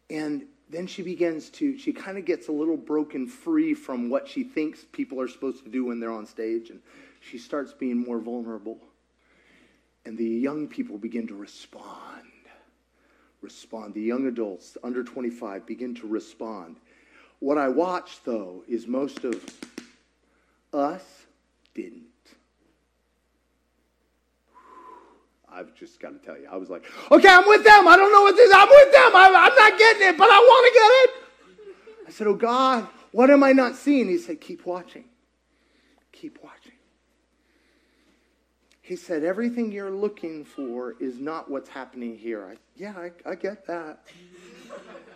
And 0.10 0.46
then 0.70 0.88
she 0.88 1.04
begins 1.04 1.50
to, 1.52 1.78
she 1.78 1.94
kind 1.94 2.17
of 2.17 2.26
gets 2.26 2.48
a 2.48 2.52
little 2.52 2.78
broken 2.78 3.28
free 3.28 3.74
from 3.74 4.10
what 4.10 4.28
she 4.28 4.44
thinks 4.44 4.86
people 4.91 5.22
are 5.22 5.28
supposed 5.28 5.63
to 5.63 5.70
do 5.70 5.86
when 5.86 6.00
they're 6.00 6.12
on 6.12 6.26
stage. 6.26 6.70
And 6.70 6.82
she 7.22 7.38
starts 7.38 7.74
being 7.74 7.98
more 7.98 8.20
vulnerable. 8.20 8.80
And 10.06 10.18
the 10.18 10.26
young 10.26 10.68
people 10.68 10.98
begin 10.98 11.28
to 11.28 11.36
respond. 11.36 11.86
Respond. 13.42 13.94
The 13.94 14.02
young 14.02 14.28
adults, 14.28 14.78
under 14.84 15.04
25, 15.04 15.66
begin 15.66 15.96
to 15.96 16.08
respond. 16.08 16.78
What 17.40 17.58
I 17.58 17.70
watched, 17.70 18.26
though, 18.26 18.64
is 18.68 18.88
most 18.88 19.24
of 19.24 19.44
us 20.74 21.04
didn't. 21.74 22.06
I've 25.52 25.74
just 25.76 26.00
got 26.00 26.10
to 26.10 26.20
tell 26.26 26.38
you, 26.38 26.48
I 26.52 26.58
was 26.58 26.70
like, 26.70 26.84
okay, 27.12 27.30
I'm 27.30 27.48
with 27.48 27.64
them. 27.64 27.88
I 27.88 27.96
don't 27.98 28.12
know 28.12 28.22
what 28.22 28.36
this 28.36 28.48
is. 28.48 28.56
I'm 28.56 28.70
with 28.70 28.92
them. 28.94 29.12
I'm, 29.16 29.36
I'm 29.36 29.56
not 29.56 29.78
getting 29.78 30.08
it, 30.10 30.18
but 30.18 30.30
I 30.30 30.38
want 30.40 30.68
to 30.68 30.80
get 30.80 30.92
it. 30.92 32.08
I 32.08 32.12
said, 32.12 32.28
oh, 32.28 32.36
God, 32.36 32.88
what 33.12 33.30
am 33.30 33.44
I 33.44 33.54
not 33.54 33.76
seeing? 33.76 34.08
He 34.08 34.18
said, 34.18 34.40
keep 34.40 34.66
watching. 34.66 35.06
Keep 36.12 36.40
watching. 36.44 36.61
He 38.91 38.97
said, 38.97 39.23
everything 39.23 39.71
you're 39.71 39.89
looking 39.89 40.43
for 40.43 40.95
is 40.99 41.17
not 41.17 41.49
what's 41.49 41.69
happening 41.69 42.17
here. 42.17 42.45
I, 42.45 42.58
yeah, 42.75 42.93
I, 42.97 43.12
I 43.25 43.36
get 43.36 43.65
that. 43.67 43.99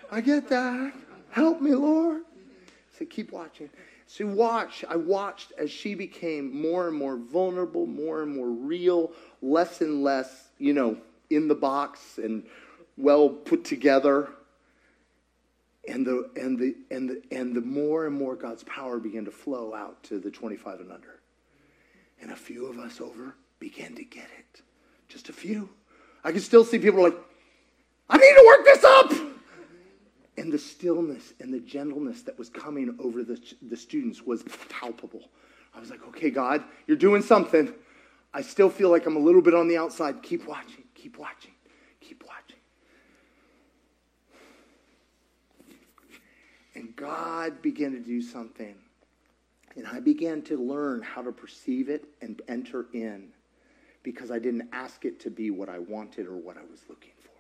I 0.10 0.22
get 0.22 0.48
that. 0.48 0.94
Help 1.30 1.60
me, 1.60 1.76
Lord. 1.76 2.22
He 2.22 2.98
said, 2.98 3.10
keep 3.10 3.34
watching. 3.34 3.70
So 4.08 4.28
watch, 4.28 4.86
I 4.88 4.96
watched 4.96 5.52
as 5.58 5.72
she 5.72 5.94
became 5.94 6.58
more 6.58 6.88
and 6.88 6.98
more 6.98 7.18
vulnerable, 7.18 7.86
more 7.86 8.24
and 8.24 8.34
more 8.34 8.48
real, 8.48 9.12
less 9.42 9.82
and 9.82 10.02
less, 10.02 10.48
you 10.58 10.72
know, 10.72 10.96
in 11.30 11.50
the 11.50 11.56
box 11.56 12.18
and 12.18 12.46
well 12.96 13.28
put 13.28 13.66
together. 13.66 14.30
And 15.86 16.08
the 16.08 16.30
and 16.38 16.58
the 16.58 16.76
and 16.90 17.10
the 17.10 17.22
and 17.30 17.54
the 17.54 17.60
more 17.60 18.06
and 18.06 18.16
more 18.16 18.38
God's 18.38 18.64
power 18.64 19.00
began 19.00 19.26
to 19.26 19.32
flow 19.32 19.74
out 19.74 20.02
to 20.04 20.18
the 20.18 20.32
25 20.32 20.80
and 20.80 20.94
under. 20.94 21.20
And 22.22 22.32
a 22.32 22.38
few 22.38 22.68
of 22.68 22.80
us 22.80 23.02
over 23.02 23.36
began 23.66 23.96
to 23.96 24.04
get 24.04 24.28
it. 24.38 24.62
Just 25.08 25.30
a 25.30 25.34
few. 25.34 25.68
I 26.24 26.32
can 26.32 26.40
still 26.40 26.64
see 26.64 26.78
people 26.78 27.02
like, 27.02 27.16
I 28.08 28.16
need 28.16 28.36
to 28.36 28.44
work 28.46 28.64
this 28.64 28.84
up 28.84 29.12
and 30.38 30.54
the 30.54 30.60
stillness 30.60 31.34
and 31.40 31.52
the 31.52 31.60
gentleness 31.60 32.22
that 32.22 32.38
was 32.38 32.48
coming 32.48 32.96
over 33.00 33.24
the, 33.24 33.42
the 33.68 33.76
students 33.76 34.22
was 34.22 34.44
palpable. 34.70 35.32
I 35.74 35.80
was 35.80 35.90
like, 35.90 36.06
okay, 36.10 36.30
God, 36.30 36.64
you're 36.86 36.96
doing 36.96 37.24
something. 37.24 37.74
I 38.36 38.44
still 38.44 38.70
feel 38.70 38.92
like 38.92 39.08
I'm 39.08 39.16
a 39.16 39.20
little 39.20 39.42
bit 39.42 39.56
on 39.56 39.68
the 39.68 39.78
outside. 39.78 40.22
Keep 40.22 40.48
watching, 40.48 40.84
keep 40.94 41.18
watching, 41.18 41.54
keep 42.02 42.24
watching. 42.24 42.60
And 46.76 46.96
God 46.96 47.64
began 47.64 47.94
to 47.94 48.00
do 48.00 48.22
something. 48.22 48.76
And 49.76 49.88
I 49.88 50.02
began 50.02 50.44
to 50.44 50.56
learn 50.56 51.02
how 51.02 51.24
to 51.24 51.32
perceive 51.32 51.90
it 51.90 52.06
and 52.22 52.40
enter 52.48 52.86
in 52.94 53.32
because 54.06 54.30
I 54.30 54.38
didn't 54.38 54.70
ask 54.72 55.04
it 55.04 55.20
to 55.22 55.32
be 55.32 55.50
what 55.50 55.68
I 55.68 55.80
wanted 55.80 56.28
or 56.28 56.38
what 56.38 56.58
I 56.58 56.62
was 56.62 56.80
looking 56.88 57.12
for. 57.24 57.32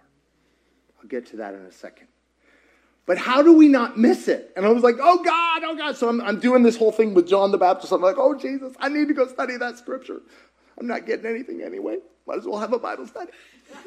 I'll 0.99 1.08
get 1.08 1.28
to 1.28 1.38
that 1.38 1.54
in 1.54 1.62
a 1.62 1.71
second. 1.71 2.08
But 3.06 3.19
how 3.19 3.43
do 3.43 3.56
we 3.56 3.67
not 3.67 3.99
miss 3.99 4.28
it? 4.28 4.51
And 4.58 4.65
I 4.65 4.69
was 4.69 4.82
like, 4.82 4.95
oh 4.99 5.23
God, 5.23 5.62
oh 5.63 5.75
God. 5.75 5.95
So 5.95 6.10
I'm, 6.10 6.19
I'm 6.21 6.39
doing 6.39 6.63
this 6.63 6.75
whole 6.75 6.91
thing 6.91 7.13
with 7.13 7.28
John 7.28 7.51
the 7.51 7.60
Baptist. 7.60 7.93
I'm 7.93 8.01
like, 8.01 8.15
oh 8.17 8.34
Jesus, 8.34 8.73
I 8.80 8.89
need 8.89 9.08
to 9.10 9.13
go 9.13 9.28
study 9.28 9.58
that 9.58 9.78
scripture. 9.78 10.23
I'm 10.80 10.88
not 10.88 11.06
getting 11.06 11.28
anything 11.28 11.62
anyway. 11.62 11.99
Might 12.25 12.39
as 12.39 12.45
well 12.45 12.58
have 12.58 12.73
a 12.73 12.80
Bible 12.80 13.06
study. 13.06 13.32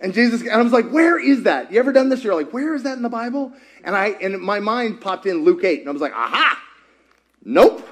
and 0.00 0.14
Jesus, 0.14 0.42
and 0.42 0.52
I 0.52 0.62
was 0.62 0.72
like, 0.72 0.88
where 0.90 1.18
is 1.18 1.42
that? 1.42 1.72
You 1.72 1.80
ever 1.80 1.92
done 1.92 2.10
this? 2.10 2.22
You're 2.22 2.36
like, 2.36 2.52
where 2.52 2.76
is 2.76 2.84
that 2.84 2.96
in 2.96 3.02
the 3.02 3.08
Bible? 3.08 3.52
And 3.82 3.96
I, 3.96 4.10
and 4.22 4.40
my 4.40 4.60
mind 4.60 5.00
popped 5.00 5.26
in 5.26 5.44
Luke 5.44 5.64
8, 5.64 5.80
and 5.80 5.88
I 5.88 5.92
was 5.92 6.00
like, 6.00 6.14
aha, 6.14 6.62
nope. 7.44 7.84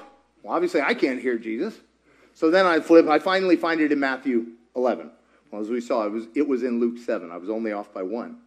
Well, 0.43 0.55
obviously 0.55 0.79
I 0.79 0.93
can't 0.93 1.21
hear 1.21 1.37
Jesus. 1.37 1.75
So 2.39 2.49
then 2.49 2.65
I 2.65 2.79
flip, 2.79 3.05
I 3.09 3.19
finally 3.19 3.57
find 3.57 3.81
it 3.81 3.91
in 3.91 3.99
Matthew 3.99 4.45
11. 4.73 5.11
Well, 5.51 5.61
as 5.61 5.67
we 5.67 5.81
saw, 5.81 6.05
it 6.05 6.11
was, 6.13 6.27
it 6.35 6.47
was 6.47 6.63
in 6.63 6.79
Luke 6.79 6.97
7. 6.97 7.29
I 7.33 7.35
was 7.35 7.49
only 7.49 7.73
off 7.73 7.93
by 7.93 8.01
one. 8.01 8.37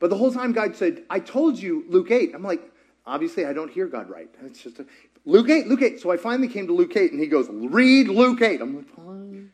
But 0.00 0.08
the 0.08 0.16
whole 0.16 0.32
time 0.32 0.52
God 0.52 0.74
said, 0.74 1.02
I 1.10 1.20
told 1.20 1.58
you 1.58 1.84
Luke 1.90 2.10
8. 2.10 2.34
I'm 2.34 2.42
like, 2.42 2.62
obviously 3.06 3.44
I 3.44 3.52
don't 3.52 3.70
hear 3.70 3.86
God 3.86 4.08
right. 4.08 4.30
It's 4.46 4.62
just 4.62 4.78
a, 4.78 4.86
Luke 5.26 5.50
8, 5.50 5.66
Luke 5.66 5.82
8. 5.82 6.00
So 6.00 6.10
I 6.10 6.16
finally 6.16 6.48
came 6.48 6.66
to 6.68 6.72
Luke 6.72 6.96
8 6.96 7.12
and 7.12 7.20
he 7.20 7.26
goes, 7.26 7.48
read 7.50 8.08
Luke 8.08 8.40
8. 8.40 8.62
I'm 8.62 8.76
like, 8.76 8.88
fine. 8.96 9.52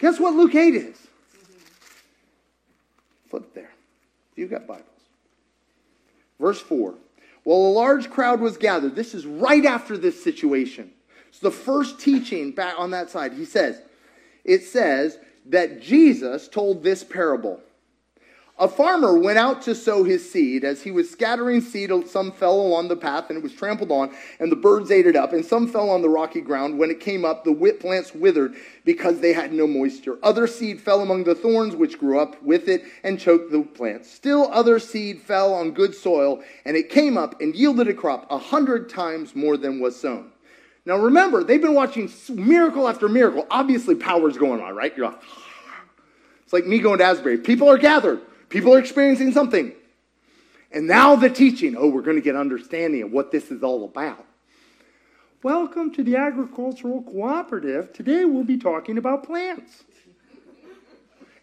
Guess 0.00 0.18
what 0.18 0.34
Luke 0.34 0.56
8 0.56 0.74
is? 0.74 0.96
Flip 3.28 3.54
there. 3.54 3.70
You've 4.34 4.50
got 4.50 4.66
Bibles. 4.66 4.86
Verse 6.40 6.60
4. 6.60 6.96
While 7.44 7.58
a 7.58 7.70
large 7.70 8.10
crowd 8.10 8.40
was 8.40 8.56
gathered, 8.56 8.96
this 8.96 9.14
is 9.14 9.24
right 9.24 9.64
after 9.64 9.96
this 9.96 10.20
situation. 10.20 10.90
So 11.30 11.48
the 11.48 11.54
first 11.54 12.00
teaching 12.00 12.52
back 12.52 12.74
on 12.78 12.90
that 12.90 13.10
side, 13.10 13.32
he 13.32 13.44
says, 13.44 13.80
it 14.44 14.64
says 14.64 15.18
that 15.46 15.80
Jesus 15.80 16.48
told 16.48 16.82
this 16.82 17.04
parable. 17.04 17.60
A 18.60 18.68
farmer 18.68 19.18
went 19.18 19.38
out 19.38 19.62
to 19.62 19.74
sow 19.74 20.04
his 20.04 20.30
seed. 20.30 20.64
As 20.64 20.82
he 20.82 20.90
was 20.90 21.08
scattering 21.08 21.62
seed, 21.62 21.90
some 22.06 22.30
fell 22.30 22.60
along 22.60 22.88
the 22.88 22.96
path 22.96 23.30
and 23.30 23.38
it 23.38 23.42
was 23.42 23.54
trampled 23.54 23.90
on, 23.90 24.14
and 24.38 24.52
the 24.52 24.56
birds 24.56 24.90
ate 24.90 25.06
it 25.06 25.16
up. 25.16 25.32
And 25.32 25.42
some 25.42 25.66
fell 25.66 25.88
on 25.88 26.02
the 26.02 26.10
rocky 26.10 26.42
ground. 26.42 26.78
When 26.78 26.90
it 26.90 27.00
came 27.00 27.24
up, 27.24 27.42
the 27.42 27.52
wheat 27.52 27.80
plants 27.80 28.14
withered 28.14 28.54
because 28.84 29.20
they 29.20 29.32
had 29.32 29.54
no 29.54 29.66
moisture. 29.66 30.18
Other 30.22 30.46
seed 30.46 30.78
fell 30.78 31.00
among 31.00 31.24
the 31.24 31.34
thorns, 31.34 31.74
which 31.74 31.98
grew 31.98 32.20
up 32.20 32.42
with 32.42 32.68
it 32.68 32.84
and 33.02 33.18
choked 33.18 33.50
the 33.50 33.62
plants. 33.62 34.10
Still, 34.10 34.50
other 34.52 34.78
seed 34.78 35.22
fell 35.22 35.54
on 35.54 35.70
good 35.70 35.94
soil, 35.94 36.42
and 36.66 36.76
it 36.76 36.90
came 36.90 37.16
up 37.16 37.40
and 37.40 37.56
yielded 37.56 37.88
a 37.88 37.94
crop 37.94 38.26
a 38.30 38.36
hundred 38.36 38.90
times 38.90 39.34
more 39.34 39.56
than 39.56 39.80
was 39.80 39.98
sown. 39.98 40.32
Now 40.90 40.98
remember, 40.98 41.44
they've 41.44 41.62
been 41.62 41.76
watching 41.76 42.10
miracle 42.30 42.88
after 42.88 43.08
miracle. 43.08 43.46
Obviously, 43.48 43.94
power's 43.94 44.36
going 44.36 44.60
on, 44.60 44.74
right? 44.74 44.92
You're 44.96 45.06
like, 45.06 45.22
it's 46.42 46.52
like 46.52 46.66
me 46.66 46.80
going 46.80 46.98
to 46.98 47.04
Asbury. 47.04 47.38
People 47.38 47.70
are 47.70 47.78
gathered. 47.78 48.20
People 48.48 48.74
are 48.74 48.80
experiencing 48.80 49.30
something. 49.30 49.72
And 50.72 50.88
now 50.88 51.14
the 51.14 51.30
teaching. 51.30 51.76
Oh, 51.76 51.86
we're 51.86 52.02
going 52.02 52.16
to 52.16 52.22
get 52.22 52.34
understanding 52.34 53.04
of 53.04 53.12
what 53.12 53.30
this 53.30 53.52
is 53.52 53.62
all 53.62 53.84
about. 53.84 54.26
Welcome 55.44 55.94
to 55.94 56.02
the 56.02 56.16
Agricultural 56.16 57.04
Cooperative. 57.04 57.92
Today 57.92 58.24
we'll 58.24 58.42
be 58.42 58.58
talking 58.58 58.98
about 58.98 59.22
plants. 59.22 59.84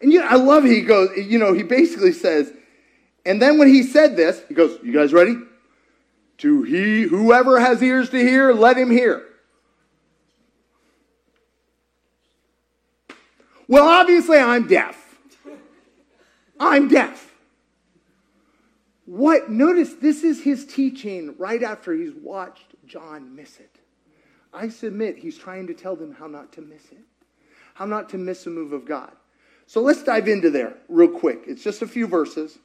And 0.02 0.12
you 0.12 0.20
know, 0.20 0.26
I 0.26 0.34
love 0.34 0.64
he 0.64 0.82
goes, 0.82 1.16
you 1.16 1.38
know, 1.38 1.54
he 1.54 1.62
basically 1.62 2.12
says, 2.12 2.52
and 3.24 3.40
then 3.40 3.56
when 3.56 3.68
he 3.68 3.82
said 3.82 4.14
this, 4.14 4.42
he 4.46 4.52
goes, 4.52 4.78
You 4.82 4.92
guys 4.92 5.14
ready? 5.14 5.38
To 6.36 6.64
he 6.64 7.04
whoever 7.04 7.58
has 7.58 7.82
ears 7.82 8.10
to 8.10 8.18
hear, 8.18 8.52
let 8.52 8.76
him 8.76 8.90
hear. 8.90 9.24
Well, 13.68 13.86
obviously 13.86 14.38
I'm 14.38 14.66
deaf. 14.66 15.18
I'm 16.58 16.88
deaf. 16.88 17.34
What? 19.04 19.50
Notice 19.50 19.94
this 19.94 20.24
is 20.24 20.42
his 20.42 20.66
teaching 20.66 21.34
right 21.38 21.62
after 21.62 21.94
he's 21.94 22.14
watched 22.14 22.74
John 22.86 23.36
miss 23.36 23.60
it. 23.60 23.76
I 24.52 24.68
submit 24.68 25.18
he's 25.18 25.38
trying 25.38 25.66
to 25.68 25.74
tell 25.74 25.94
them 25.94 26.14
how 26.14 26.26
not 26.26 26.52
to 26.54 26.62
miss 26.62 26.84
it, 26.90 27.04
how 27.74 27.84
not 27.84 28.08
to 28.10 28.18
miss 28.18 28.46
a 28.46 28.50
move 28.50 28.72
of 28.72 28.86
God. 28.86 29.12
So 29.66 29.82
let's 29.82 30.02
dive 30.02 30.28
into 30.28 30.50
there 30.50 30.74
real 30.88 31.10
quick. 31.10 31.44
It's 31.46 31.62
just 31.62 31.82
a 31.82 31.86
few 31.86 32.06
verses. 32.06 32.58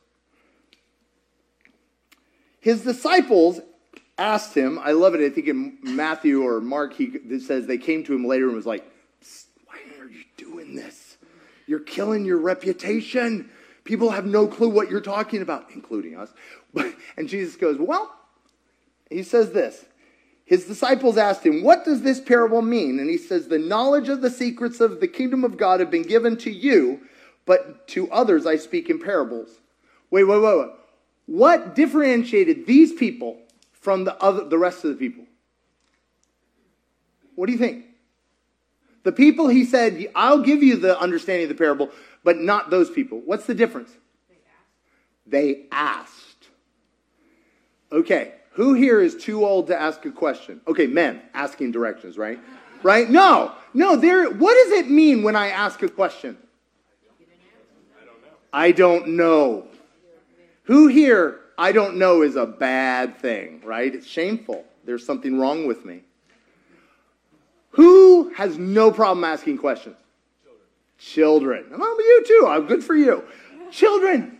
His 2.62 2.82
disciples 2.82 3.60
asked 4.18 4.56
him, 4.56 4.80
I 4.80 4.94
love 4.94 5.16
it, 5.16 5.22
I 5.22 5.30
think 5.30 5.48
in 5.48 5.78
Matthew 5.82 6.44
or 6.44 6.62
Mark, 6.62 6.94
he 6.94 7.40
says 7.40 7.68
they 7.68 7.78
came 7.78 8.06
to 8.06 8.16
him 8.16 8.26
later 8.26 8.48
and 8.48 8.56
was 8.56 8.66
like, 8.66 8.90
Why 9.66 9.80
are 10.00 10.10
you 10.10 10.24
doing 10.38 10.76
this? 10.76 11.18
You're 11.74 11.80
killing 11.80 12.24
your 12.24 12.38
reputation. 12.38 13.50
People 13.84 14.12
have 14.12 14.28
no 14.28 14.46
clue 14.46 14.70
what 14.70 14.92
you're 14.92 15.02
talking 15.02 15.42
about, 15.42 15.72
including 15.74 16.16
us. 16.16 16.32
And 17.18 17.28
Jesus 17.28 17.56
goes, 17.56 17.80
Well, 17.80 18.14
he 19.10 19.24
says 19.24 19.54
this. 19.54 19.84
His 20.46 20.66
disciples 20.66 21.18
asked 21.18 21.44
him, 21.44 21.64
What 21.64 21.84
does 21.84 22.04
this 22.04 22.22
parable 22.22 22.62
mean? 22.62 23.00
And 23.00 23.10
he 23.10 23.18
says, 23.18 23.48
The 23.48 23.58
knowledge 23.58 24.08
of 24.08 24.22
the 24.22 24.30
secrets 24.30 24.82
of 24.82 25.00
the 25.00 25.08
kingdom 25.08 25.44
of 25.44 25.58
God 25.58 25.80
have 25.80 25.90
been 25.90 26.04
given 26.04 26.38
to 26.38 26.52
you, 26.52 27.08
but 27.48 27.88
to 27.88 28.08
others 28.12 28.46
I 28.46 28.58
speak 28.58 28.92
in 28.92 29.00
parables. 29.00 29.50
Wait, 30.12 30.26
wait, 30.26 30.44
wait, 30.44 30.60
wait. 30.60 30.70
What 31.26 31.74
differentiated 31.74 32.68
these 32.68 32.94
people 32.94 33.40
from 33.72 34.04
the, 34.04 34.16
other, 34.22 34.48
the 34.48 34.60
rest 34.60 34.86
of 34.86 34.92
the 34.92 34.98
people? 34.98 35.26
What 37.34 37.48
do 37.48 37.52
you 37.52 37.58
think? 37.58 37.86
The 39.04 39.12
people 39.12 39.48
he 39.50 39.66
said, 39.66 40.08
I'll 40.16 40.42
give 40.42 40.64
you 40.64 40.78
the 40.78 41.00
understanding 41.00 41.44
of 41.44 41.50
the 41.50 41.56
parable, 41.56 41.90
but 42.24 42.40
not 42.40 42.70
those 42.70 42.90
people. 42.90 43.22
What's 43.24 43.46
the 43.46 43.54
difference? 43.54 43.92
They 45.26 45.66
asked. 45.72 46.48
Okay, 47.92 48.34
who 48.52 48.74
here 48.74 49.00
is 49.00 49.16
too 49.16 49.46
old 49.46 49.68
to 49.68 49.80
ask 49.80 50.06
a 50.06 50.12
question? 50.12 50.62
Okay, 50.68 50.88
men 50.88 51.22
asking 51.34 51.72
directions, 51.72 52.18
right? 52.18 52.40
Right? 52.82 53.10
No, 53.10 53.54
no. 53.74 53.96
There. 53.96 54.30
What 54.30 54.56
does 54.64 54.80
it 54.80 54.90
mean 54.90 55.24
when 55.24 55.36
I 55.36 55.50
ask 55.50 55.82
a 55.84 55.90
question? 55.90 56.38
I 58.02 58.06
don't 58.06 58.22
know. 58.22 58.30
I 58.52 58.72
don't 58.72 59.08
know. 59.16 59.68
Who 60.64 60.88
here? 60.88 61.40
I 61.58 61.72
don't 61.72 61.98
know 61.98 62.24
is 62.24 62.36
a 62.36 62.46
bad 62.46 63.20
thing, 63.20 63.62
right? 63.64 63.94
It's 63.94 64.08
shameful. 64.08 64.66
There's 64.86 65.06
something 65.06 65.40
wrong 65.40 65.68
with 65.68 65.86
me. 65.86 66.02
Who 67.74 68.34
has 68.36 68.58
no 68.58 68.92
problem 68.92 69.24
asking 69.24 69.58
questions? 69.58 69.98
Children. 70.98 71.64
Children. 71.64 71.80
Oh, 71.82 71.98
you 72.00 72.24
too. 72.26 72.48
I'm 72.48 72.66
good 72.68 72.84
for 72.84 72.96
you. 72.96 73.24
Children. 73.72 74.40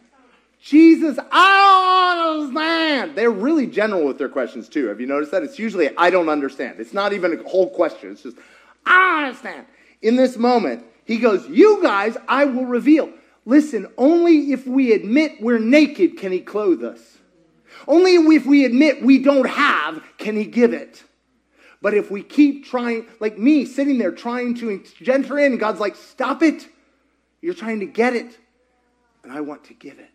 Jesus, 0.62 1.20
I 1.30 2.16
don't 2.16 2.40
understand. 2.40 3.16
They're 3.18 3.30
really 3.30 3.68
general 3.68 4.06
with 4.06 4.18
their 4.18 4.30
questions 4.30 4.70
too. 4.70 4.88
Have 4.88 5.02
you 5.02 5.08
noticed 5.08 5.32
that? 5.32 5.44
It's 5.44 5.60
usually, 5.60 5.90
I 5.98 6.10
don't 6.10 6.30
understand. 6.30 6.80
It's 6.80 6.94
not 6.94 7.12
even 7.12 7.38
a 7.38 7.50
whole 7.50 7.70
question. 7.70 8.12
It's 8.12 8.24
just, 8.24 8.38
I 8.86 8.96
don't 8.96 9.24
understand. 9.26 9.66
In 10.02 10.16
this 10.16 10.38
moment, 10.38 10.86
he 11.04 11.18
goes, 11.18 11.46
You 11.50 11.82
guys, 11.82 12.16
I 12.28 12.46
will 12.46 12.66
reveal. 12.66 13.10
Listen, 13.46 13.88
only 13.98 14.54
if 14.54 14.66
we 14.66 14.94
admit 14.94 15.42
we're 15.42 15.60
naked 15.60 16.18
can 16.18 16.32
he 16.32 16.40
clothe 16.40 16.84
us. 16.84 17.18
Only 17.88 18.16
if 18.16 18.46
we 18.46 18.64
admit 18.64 19.04
we 19.04 19.18
don't 19.18 19.50
have 19.50 20.02
can 20.18 20.38
he 20.38 20.46
give 20.46 20.72
it. 20.72 21.04
But 21.84 21.94
if 21.94 22.10
we 22.10 22.24
keep 22.24 22.64
trying, 22.64 23.08
like 23.20 23.38
me 23.38 23.66
sitting 23.66 23.98
there 23.98 24.14
trying 24.14 24.56
to 24.56 24.82
enter 25.06 25.38
in, 25.38 25.58
God's 25.58 25.82
like, 25.82 25.98
stop 25.98 26.42
it. 26.42 26.66
You're 27.42 27.54
trying 27.54 27.82
to 27.82 27.86
get 27.86 28.16
it, 28.16 28.40
and 29.22 29.34
I 29.34 29.42
want 29.42 29.66
to 29.66 29.74
give 29.74 30.00
it. 30.00 30.10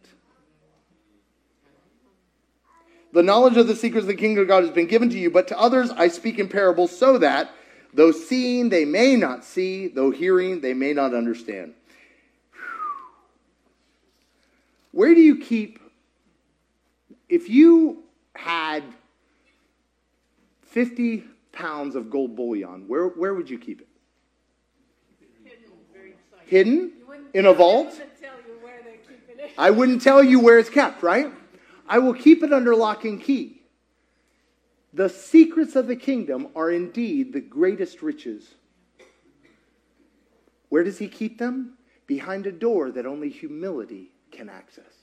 The 3.13 3.23
knowledge 3.23 3.59
of 3.59 3.67
the 3.67 3.77
secrets 3.77 4.05
of 4.05 4.09
the 4.09 4.15
kingdom 4.15 4.43
of 4.43 4.49
God 4.49 4.65
has 4.65 4.73
been 4.73 4.87
given 4.87 5.11
to 5.11 5.19
you, 5.19 5.31
but 5.31 5.49
to 5.49 5.59
others 5.59 5.91
I 5.91 6.09
speak 6.09 6.39
in 6.39 6.49
parables, 6.49 6.97
so 6.97 7.19
that 7.19 7.51
though 7.93 8.13
seeing 8.13 8.71
they 8.71 8.87
may 8.87 9.15
not 9.17 9.45
see, 9.45 9.89
though 9.89 10.11
hearing 10.11 10.63
they 10.63 10.73
may 10.73 10.95
not 10.95 11.13
understand. 11.13 11.75
Where 14.93 15.15
do 15.15 15.21
you 15.21 15.37
keep, 15.37 15.81
if 17.29 17.51
you 17.51 18.05
had 18.35 18.85
50 20.63 21.25
pounds 21.59 21.97
of 21.97 22.09
gold 22.09 22.37
bullion, 22.37 22.85
where, 22.87 23.09
where 23.09 23.35
would 23.35 23.51
you 23.51 23.59
keep 23.59 23.81
it? 23.81 23.89
Hidden 26.47 26.93
in 27.35 27.47
a 27.47 27.53
vault? 27.53 28.01
I 29.59 29.71
wouldn't 29.71 30.01
tell 30.01 30.23
you 30.23 30.39
where 30.39 30.59
it's 30.59 30.71
kept, 30.71 31.03
right? 31.03 31.33
I 31.89 31.99
will 31.99 32.15
keep 32.15 32.43
it 32.45 32.53
under 32.53 32.77
lock 32.77 33.05
and 33.05 33.21
key. 33.21 33.63
The 34.95 35.09
secrets 35.09 35.75
of 35.75 35.89
the 35.89 35.97
kingdom 35.97 36.49
are 36.55 36.71
indeed 36.71 37.33
the 37.33 37.41
greatest 37.41 38.03
riches. 38.03 38.55
Where 40.69 40.85
does 40.85 40.99
he 40.99 41.09
keep 41.09 41.39
them? 41.39 41.77
Behind 42.07 42.47
a 42.47 42.53
door 42.53 42.93
that 42.93 43.05
only 43.05 43.29
humility 43.29 44.13
can 44.31 44.49
access. 44.49 44.98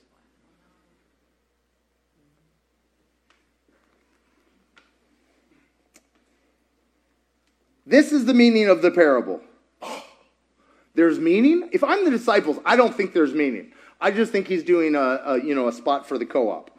This 7.86 8.10
is 8.10 8.24
the 8.24 8.34
meaning 8.34 8.68
of 8.68 8.82
the 8.82 8.90
parable. 8.90 9.40
There's 10.94 11.18
meaning? 11.18 11.68
If 11.72 11.84
I'm 11.84 12.04
the 12.04 12.10
disciples, 12.10 12.58
I 12.64 12.74
don't 12.74 12.94
think 12.94 13.12
there's 13.12 13.34
meaning. 13.34 13.72
I 14.00 14.10
just 14.10 14.32
think 14.32 14.48
he's 14.48 14.64
doing 14.64 14.94
a, 14.94 15.20
a 15.24 15.42
you 15.42 15.54
know 15.54 15.68
a 15.68 15.72
spot 15.72 16.08
for 16.08 16.18
the 16.18 16.26
co-op. 16.26 16.70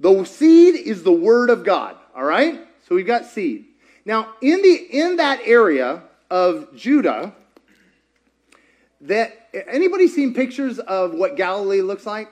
The 0.00 0.24
seed 0.24 0.74
is 0.74 1.02
the 1.02 1.12
word 1.12 1.50
of 1.50 1.64
God, 1.64 1.96
all 2.14 2.24
right? 2.24 2.60
So 2.86 2.94
we've 2.94 3.06
got 3.06 3.26
seed. 3.26 3.66
Now, 4.04 4.34
in 4.40 4.62
the 4.62 4.74
in 4.74 5.16
that 5.16 5.40
area 5.44 6.02
of 6.30 6.74
Judah, 6.76 7.34
that 9.00 9.48
anybody 9.66 10.08
seen 10.08 10.34
pictures 10.34 10.78
of 10.78 11.14
what 11.14 11.36
Galilee 11.36 11.80
looks 11.80 12.06
like? 12.06 12.30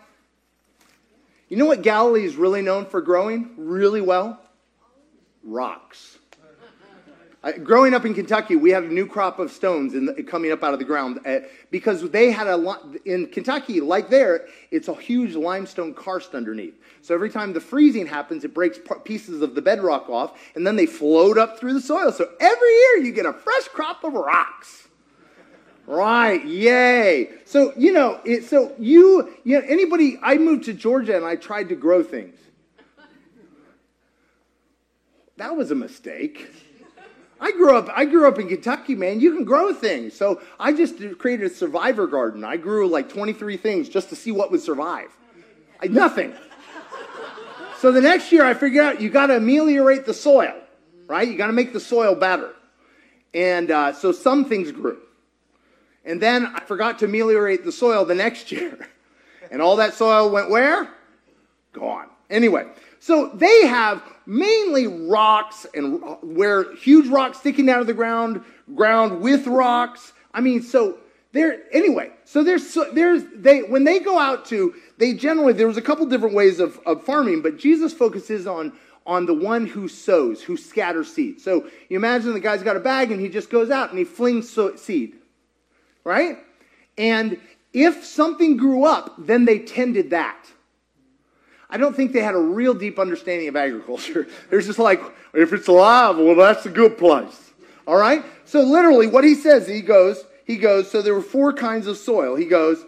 You 1.49 1.57
know 1.57 1.67
what 1.67 1.83
Galilee 1.83 2.25
is 2.25 2.37
really 2.37 2.63
known 2.63 2.87
for 2.87 3.01
growing 3.01 3.51
really 3.57 4.01
well? 4.01 4.41
Rocks. 5.43 6.19
Growing 7.65 7.93
up 7.93 8.05
in 8.05 8.15
Kentucky, 8.15 8.55
we 8.55 8.71
had 8.71 8.85
a 8.85 8.93
new 8.93 9.05
crop 9.05 9.41
of 9.41 9.51
stones 9.51 9.95
the, 9.95 10.23
coming 10.23 10.53
up 10.53 10.63
out 10.63 10.75
of 10.75 10.79
the 10.79 10.85
ground 10.85 11.19
uh, 11.27 11.41
because 11.73 12.09
they 12.11 12.31
had 12.31 12.47
a 12.47 12.57
lot 12.57 12.85
in 13.05 13.27
Kentucky, 13.27 13.81
like 13.81 14.09
there, 14.11 14.47
it's 14.71 14.87
a 14.87 14.95
huge 14.95 15.35
limestone 15.35 15.93
karst 15.93 16.37
underneath. 16.37 16.79
So 17.01 17.17
every 17.17 17.31
time 17.31 17.53
the 17.53 17.61
freezing 17.61 18.07
happens, 18.07 18.45
it 18.45 18.55
breaks 18.55 18.79
pieces 19.03 19.43
of 19.43 19.57
the 19.57 19.63
bedrock 19.63 20.09
off, 20.09 20.39
and 20.55 20.65
then 20.65 20.77
they 20.77 20.87
float 20.87 21.37
up 21.37 21.59
through 21.59 21.75
the 21.75 21.81
soil. 21.81 22.13
So 22.13 22.31
every 22.39 22.69
year 22.69 22.99
you 22.99 23.13
get 23.13 23.27
a 23.27 23.33
fresh 23.33 23.67
crop 23.69 24.05
of 24.05 24.13
rocks. 24.13 24.87
Right, 25.89 26.45
yay. 26.45 27.31
So, 27.45 27.73
you 27.77 27.93
know, 27.93 28.21
it, 28.25 28.45
so 28.45 28.73
you, 28.79 29.35
you 29.43 29.61
know, 29.61 29.67
anybody, 29.67 30.17
I 30.23 30.39
moved 30.39 30.67
to 30.67 30.73
Georgia 30.73 31.17
and 31.17 31.27
I 31.27 31.35
tried 31.35 31.71
to 31.71 31.75
grow 31.75 32.05
things. 32.05 32.39
That 35.39 35.57
was 35.57 35.73
a 35.73 35.75
mistake. 35.75 36.49
I 37.43 37.51
grew 37.51 37.77
up. 37.77 37.89
I 37.93 38.05
grew 38.05 38.29
up 38.29 38.39
in 38.39 38.49
Kentucky, 38.49 38.95
man. 38.95 39.19
You 39.19 39.35
can 39.35 39.45
grow 39.45 39.75
things. 39.75 40.15
So 40.15 40.41
I 40.61 40.73
just 40.73 40.95
created 41.19 41.51
a 41.51 41.55
survivor 41.55 42.07
garden. 42.07 42.45
I 42.45 42.57
grew 42.57 42.87
like 42.87 43.09
23 43.09 43.57
things 43.57 43.89
just 43.89 44.11
to 44.11 44.17
see 44.17 44.31
what 44.31 44.53
would 44.53 44.61
survive. 44.61 45.09
I, 45.83 45.89
nothing. 45.89 46.35
So 47.79 47.91
the 47.91 48.01
next 48.01 48.31
year, 48.31 48.45
I 48.45 48.55
figured 48.55 48.85
out 48.85 49.01
you 49.01 49.11
got 49.11 49.27
to 49.27 49.39
ameliorate 49.39 50.07
the 50.07 50.15
soil, 50.15 50.55
right? 51.09 51.27
You 51.27 51.37
got 51.37 51.49
to 51.49 51.53
make 51.53 51.73
the 51.73 51.81
soil 51.81 52.15
better. 52.15 52.55
And 53.35 53.73
uh, 53.73 53.93
so 53.93 54.13
some 54.13 54.45
things 54.45 54.71
grew. 54.71 54.99
And 56.05 56.23
then 56.23 56.47
I 56.47 56.61
forgot 56.61 57.01
to 57.01 57.07
ameliorate 57.07 57.65
the 57.65 57.73
soil 57.73 58.05
the 58.05 58.15
next 58.15 58.53
year. 58.53 58.89
And 59.51 59.61
all 59.61 59.77
that 59.77 59.93
soil 59.93 60.31
went 60.31 60.49
where? 60.49 60.89
Gone. 61.75 62.07
Anyway, 62.31 62.65
so 63.01 63.29
they 63.35 63.67
have 63.67 64.03
mainly 64.27 64.87
rocks 64.87 65.67
and 65.75 66.03
uh, 66.03 66.17
where 66.23 66.75
huge 66.75 67.09
rocks 67.09 67.39
sticking 67.39 67.69
out 67.69 67.81
of 67.81 67.87
the 67.87 67.95
ground, 67.95 68.43
ground 68.75 69.21
with 69.21 69.47
rocks. 69.47 70.13
I 70.35 70.41
mean, 70.41 70.63
so 70.63 70.99
there 71.33 71.63
anyway. 71.73 72.11
So 72.25 72.45
there's 72.45 72.69
so, 72.69 72.91
there's 72.93 73.23
they 73.35 73.61
when 73.61 73.85
they 73.85 73.99
go 73.99 74.19
out 74.19 74.45
to 74.47 74.75
they 74.99 75.15
generally 75.15 75.53
there 75.53 75.67
was 75.67 75.77
a 75.77 75.83
couple 75.83 76.07
different 76.07 76.35
ways 76.35 76.61
of, 76.61 76.79
of 76.87 77.05
farming, 77.05 77.43
but 77.43 77.59
Jesus 77.59 77.93
focuses 77.93 78.47
on 78.47 78.73
on 79.07 79.27
the 79.27 79.35
one 79.35 79.67
who 79.67 79.89
sows, 79.89 80.43
who 80.43 80.57
scatters 80.57 81.13
seed. 81.13 81.41
So 81.41 81.69
you 81.89 81.97
imagine 81.97 82.33
the 82.33 82.41
guy's 82.41 82.63
got 82.63 82.77
a 82.77 82.81
bag 82.81 83.11
and 83.11 83.21
he 83.21 83.29
just 83.29 83.51
goes 83.51 83.71
out 83.71 83.91
and 83.91 83.99
he 83.99 84.05
flings 84.05 84.49
so, 84.49 84.77
seed, 84.77 85.17
right? 86.05 86.39
And 86.97 87.41
if 87.73 88.05
something 88.05 88.57
grew 88.57 88.85
up, 88.85 89.15
then 89.19 89.45
they 89.45 89.59
tended 89.59 90.11
that. 90.11 90.47
I 91.73 91.79
don't 91.79 91.97
think 91.97 92.13
they 92.13 92.21
had 92.21 92.35
a 92.35 92.39
real 92.39 92.75
deep 92.75 92.99
understanding 92.99 93.49
of 93.49 93.57
agriculture. 93.57 94.29
They're 94.51 94.61
just 94.61 94.79
like, 94.79 95.01
if 95.33 95.55
it's 95.55 95.69
alive, 95.69 96.19
well, 96.19 96.37
that's 96.37 96.67
a 96.67 96.71
good 96.71 96.99
place. 96.99 97.53
All 97.87 97.97
right? 97.97 98.23
So 98.45 98.61
literally, 98.61 99.07
what 99.07 99.25
he 99.25 99.35
says, 99.35 99.67
he 99.67 99.81
goes, 99.81 100.23
he 100.45 100.59
goes, 100.59 100.91
so 100.91 101.01
there 101.01 101.15
were 101.15 101.23
four 101.23 101.55
kinds 101.55 101.87
of 101.87 101.97
soil. 101.97 102.37
He 102.37 102.45
goes, 102.45 102.85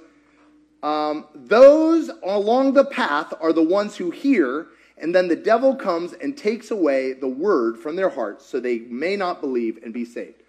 um, 0.83 1.25
those 1.35 2.11
along 2.23 2.75
the 2.75 2.85
path 2.85 3.33
are 3.41 3.55
the 3.55 3.63
ones 3.63 3.97
who 3.97 4.11
hear, 4.11 4.67
and 4.99 5.15
then 5.15 5.29
the 5.29 5.37
devil 5.37 5.75
comes 5.75 6.13
and 6.13 6.37
takes 6.37 6.71
away 6.71 7.15
the 7.15 7.27
word 7.27 7.79
from 7.79 7.97
their 7.97 8.11
hearts 8.11 8.45
so 8.45 8.61
they 8.61 8.81
may 8.81 9.17
not 9.17 9.41
believe 9.41 9.79
and 9.83 9.95
be 9.95 10.05
saved. 10.05 10.43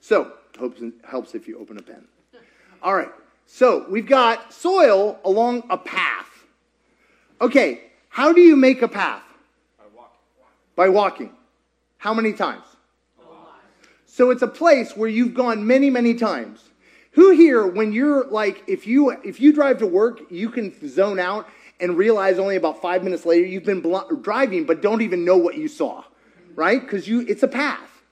So, 0.00 0.32
hopes, 0.60 0.80
helps 1.02 1.34
if 1.34 1.48
you 1.48 1.58
open 1.58 1.76
a 1.76 1.82
pen. 1.82 2.04
All 2.84 2.94
right. 2.94 3.10
So, 3.46 3.84
we've 3.90 4.06
got 4.06 4.52
soil 4.52 5.18
along 5.24 5.64
a 5.70 5.76
path. 5.76 6.29
Okay, 7.40 7.80
how 8.08 8.32
do 8.32 8.40
you 8.40 8.56
make 8.56 8.82
a 8.82 8.88
path? 8.88 9.22
By 9.78 9.84
walking. 9.96 10.18
By 10.76 10.88
walking. 10.88 11.32
How 11.98 12.14
many 12.14 12.32
times? 12.32 12.64
So 14.06 14.30
it's 14.30 14.42
a 14.42 14.48
place 14.48 14.96
where 14.96 15.08
you've 15.08 15.34
gone 15.34 15.66
many, 15.66 15.88
many 15.88 16.14
times. 16.14 16.62
Who 17.12 17.30
here, 17.30 17.66
when 17.66 17.92
you're 17.92 18.26
like, 18.26 18.62
if 18.66 18.86
you 18.86 19.10
if 19.24 19.40
you 19.40 19.52
drive 19.52 19.78
to 19.78 19.86
work, 19.86 20.20
you 20.30 20.50
can 20.50 20.74
zone 20.88 21.18
out 21.18 21.48
and 21.80 21.96
realize 21.96 22.38
only 22.38 22.56
about 22.56 22.82
five 22.82 23.02
minutes 23.02 23.24
later 23.24 23.46
you've 23.46 23.64
been 23.64 23.80
bl- 23.80 24.14
driving, 24.20 24.64
but 24.64 24.82
don't 24.82 25.00
even 25.00 25.24
know 25.24 25.36
what 25.36 25.56
you 25.56 25.68
saw, 25.68 26.04
right? 26.54 26.80
Because 26.80 27.08
you, 27.08 27.20
it's 27.20 27.42
a 27.42 27.48
path. 27.48 28.02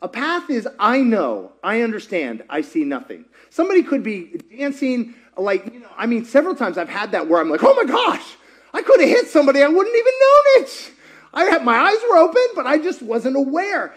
A 0.00 0.08
path 0.08 0.50
is 0.50 0.68
I 0.78 1.00
know, 1.00 1.52
I 1.62 1.82
understand, 1.82 2.42
I 2.48 2.60
see 2.60 2.84
nothing. 2.84 3.24
Somebody 3.50 3.82
could 3.82 4.02
be 4.02 4.40
dancing 4.56 5.14
like, 5.36 5.72
you 5.72 5.80
know, 5.80 5.90
I 5.96 6.06
mean, 6.06 6.24
several 6.24 6.54
times 6.54 6.78
I've 6.78 6.88
had 6.88 7.12
that 7.12 7.28
where 7.28 7.40
I'm 7.40 7.50
like, 7.50 7.62
oh 7.62 7.74
my 7.74 7.84
gosh, 7.84 8.36
I 8.72 8.82
could 8.82 9.00
have 9.00 9.08
hit 9.08 9.28
somebody, 9.28 9.62
I 9.62 9.68
wouldn't 9.68 9.96
even 9.96 10.12
known 10.20 10.64
it. 10.64 10.92
I 11.34 11.44
had 11.44 11.64
my 11.64 11.76
eyes 11.76 11.98
were 12.10 12.18
open, 12.18 12.42
but 12.54 12.66
I 12.66 12.78
just 12.78 13.02
wasn't 13.02 13.36
aware. 13.36 13.94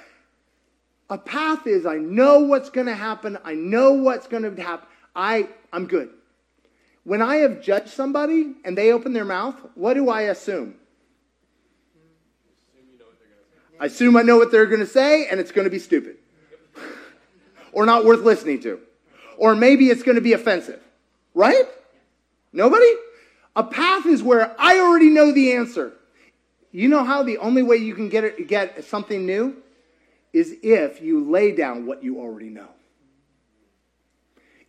A 1.09 1.17
path 1.17 1.67
is 1.67 1.85
I 1.85 1.97
know 1.97 2.39
what's 2.39 2.69
going 2.69 2.87
to 2.87 2.95
happen. 2.95 3.37
I 3.43 3.53
know 3.53 3.91
what's 3.91 4.27
going 4.27 4.43
to 4.43 4.61
happen. 4.61 4.87
I 5.15 5.49
I'm 5.71 5.87
good. 5.87 6.09
When 7.03 7.21
I 7.21 7.37
have 7.37 7.61
judged 7.61 7.89
somebody 7.89 8.55
and 8.63 8.77
they 8.77 8.91
open 8.91 9.13
their 9.13 9.25
mouth, 9.25 9.55
what 9.75 9.93
do 9.93 10.09
I 10.09 10.23
assume? 10.23 10.75
I 13.79 13.85
assume 13.85 14.15
I 14.17 14.21
know 14.21 14.37
what 14.37 14.51
they're 14.51 14.65
going 14.65 14.79
to 14.79 14.87
say 14.87 15.27
and 15.27 15.39
it's 15.39 15.51
going 15.51 15.65
to 15.65 15.71
be 15.71 15.79
stupid. 15.79 16.15
or 17.73 17.85
not 17.85 18.05
worth 18.05 18.21
listening 18.21 18.61
to. 18.61 18.79
Or 19.37 19.53
maybe 19.53 19.89
it's 19.89 20.01
going 20.01 20.15
to 20.15 20.21
be 20.21 20.33
offensive. 20.33 20.81
Right? 21.33 21.65
Nobody? 22.53 22.91
A 23.55 23.63
path 23.63 24.05
is 24.05 24.21
where 24.21 24.55
I 24.59 24.79
already 24.79 25.09
know 25.09 25.31
the 25.31 25.53
answer. 25.53 25.93
You 26.71 26.89
know 26.89 27.03
how 27.03 27.23
the 27.23 27.37
only 27.37 27.63
way 27.63 27.77
you 27.77 27.95
can 27.95 28.09
get, 28.09 28.25
it, 28.25 28.47
get 28.47 28.83
something 28.83 29.25
new 29.25 29.55
is 30.33 30.57
if 30.61 31.01
you 31.01 31.29
lay 31.29 31.53
down 31.53 31.85
what 31.85 32.03
you 32.03 32.19
already 32.19 32.49
know. 32.49 32.67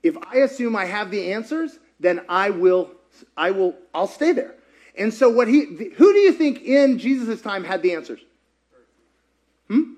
If 0.04 0.16
I 0.18 0.36
assume 0.38 0.76
I 0.76 0.84
have 0.84 1.10
the 1.10 1.32
answers, 1.32 1.80
then 1.98 2.24
I 2.28 2.50
will, 2.50 2.92
I 3.36 3.50
will, 3.50 3.74
I'll 3.92 4.06
stay 4.06 4.30
there. 4.30 4.54
And 4.96 5.12
so 5.12 5.28
what 5.28 5.48
he, 5.48 5.64
who 5.96 6.12
do 6.12 6.18
you 6.20 6.32
think 6.32 6.62
in 6.62 6.98
Jesus' 6.98 7.40
time 7.42 7.64
had 7.64 7.82
the 7.82 7.92
answers? 7.92 8.20
Hmm? 9.68 9.94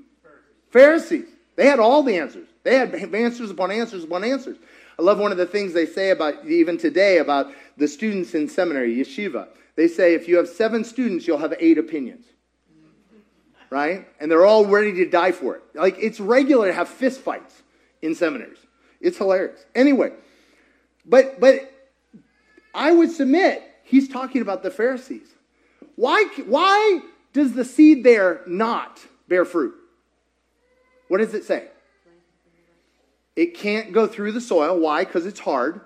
Pharisees. 0.70 1.27
They 1.57 1.66
had 1.66 1.79
all 1.79 2.03
the 2.03 2.16
answers. 2.16 2.48
They 2.62 2.77
had 2.77 2.94
answers 3.14 3.51
upon 3.51 3.70
answers 3.70 4.05
upon 4.05 4.24
answers. 4.24 4.57
I 4.98 5.03
love 5.03 5.18
one 5.18 5.31
of 5.31 5.38
the 5.38 5.46
things 5.46 5.74
they 5.74 5.87
say 5.87 6.11
about, 6.11 6.46
even 6.46 6.79
today, 6.79 7.18
about 7.18 7.53
the 7.79 7.88
students 7.88 8.35
in 8.35 8.49
seminary, 8.49 8.95
yeshiva. 8.97 9.49
They 9.77 9.88
say 9.88 10.14
if 10.14 10.29
you 10.29 10.37
have 10.37 10.49
seven 10.49 10.85
students, 10.85 11.27
you'll 11.27 11.38
have 11.38 11.55
eight 11.59 11.79
opinions. 11.79 12.27
Right? 13.71 14.09
And 14.19 14.31
they're 14.31 14.47
all 14.47 14.67
ready 14.67 14.93
to 14.95 15.09
die 15.09 15.33
for 15.33 15.57
it. 15.57 15.62
Like, 15.75 15.97
it's 15.99 16.21
regular 16.21 16.69
to 16.69 16.73
have 16.73 16.88
fist 16.88 17.21
fights 17.21 17.62
in 18.03 18.14
seminaries. 18.14 18.59
It's 19.01 19.19
hilarious. 19.19 19.64
Anyway, 19.75 20.12
but, 21.07 21.38
but 21.38 21.71
I 22.75 22.93
would 22.93 23.11
submit 23.11 23.62
he's 23.85 24.09
talking 24.09 24.43
about 24.43 24.62
the 24.62 24.71
Pharisees. 24.71 25.29
Why, 25.97 26.25
why 26.47 27.01
does 27.33 27.53
the 27.53 27.64
seed 27.64 28.05
there 28.05 28.41
not 28.47 29.01
bear 29.29 29.45
fruit? 29.45 29.75
What 31.09 31.19
does 31.19 31.35
it 31.35 31.45
say? 31.45 31.69
It 33.37 33.55
can't 33.55 33.93
go 33.93 34.07
through 34.07 34.33
the 34.33 34.41
soil. 34.41 34.79
Why? 34.81 35.05
Because 35.05 35.25
it's 35.27 35.41
hard. 35.41 35.83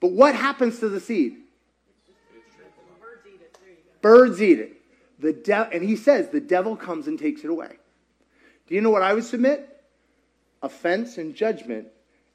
But 0.00 0.12
what 0.12 0.34
happens 0.34 0.78
to 0.80 0.88
the 0.88 1.00
seed? 1.00 1.36
Birds 3.00 3.26
eat 3.26 3.40
it. 3.40 4.02
Birds 4.02 4.42
eat 4.42 4.58
it. 4.58 4.72
The 5.18 5.32
de- 5.32 5.70
and 5.72 5.82
he 5.82 5.96
says 5.96 6.28
the 6.28 6.40
devil 6.40 6.76
comes 6.76 7.06
and 7.06 7.18
takes 7.18 7.42
it 7.42 7.50
away. 7.50 7.76
Do 8.66 8.74
you 8.74 8.80
know 8.80 8.90
what 8.90 9.02
I 9.02 9.14
would 9.14 9.24
submit? 9.24 9.82
Offense 10.62 11.18
and 11.18 11.34
judgment 11.34 11.88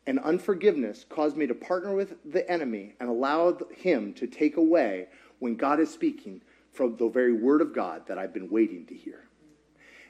and 0.05 0.19
unforgiveness 0.19 1.05
caused 1.07 1.37
me 1.37 1.47
to 1.47 1.53
partner 1.53 1.95
with 1.95 2.15
the 2.29 2.49
enemy 2.49 2.95
and 2.99 3.09
allow 3.09 3.57
him 3.75 4.13
to 4.15 4.27
take 4.27 4.57
away 4.57 5.07
when 5.39 5.55
God 5.55 5.79
is 5.79 5.91
speaking 5.91 6.41
from 6.71 6.97
the 6.97 7.07
very 7.07 7.33
word 7.33 7.61
of 7.61 7.73
God 7.73 8.07
that 8.07 8.17
I've 8.17 8.33
been 8.33 8.49
waiting 8.49 8.85
to 8.87 8.95
hear. 8.95 9.27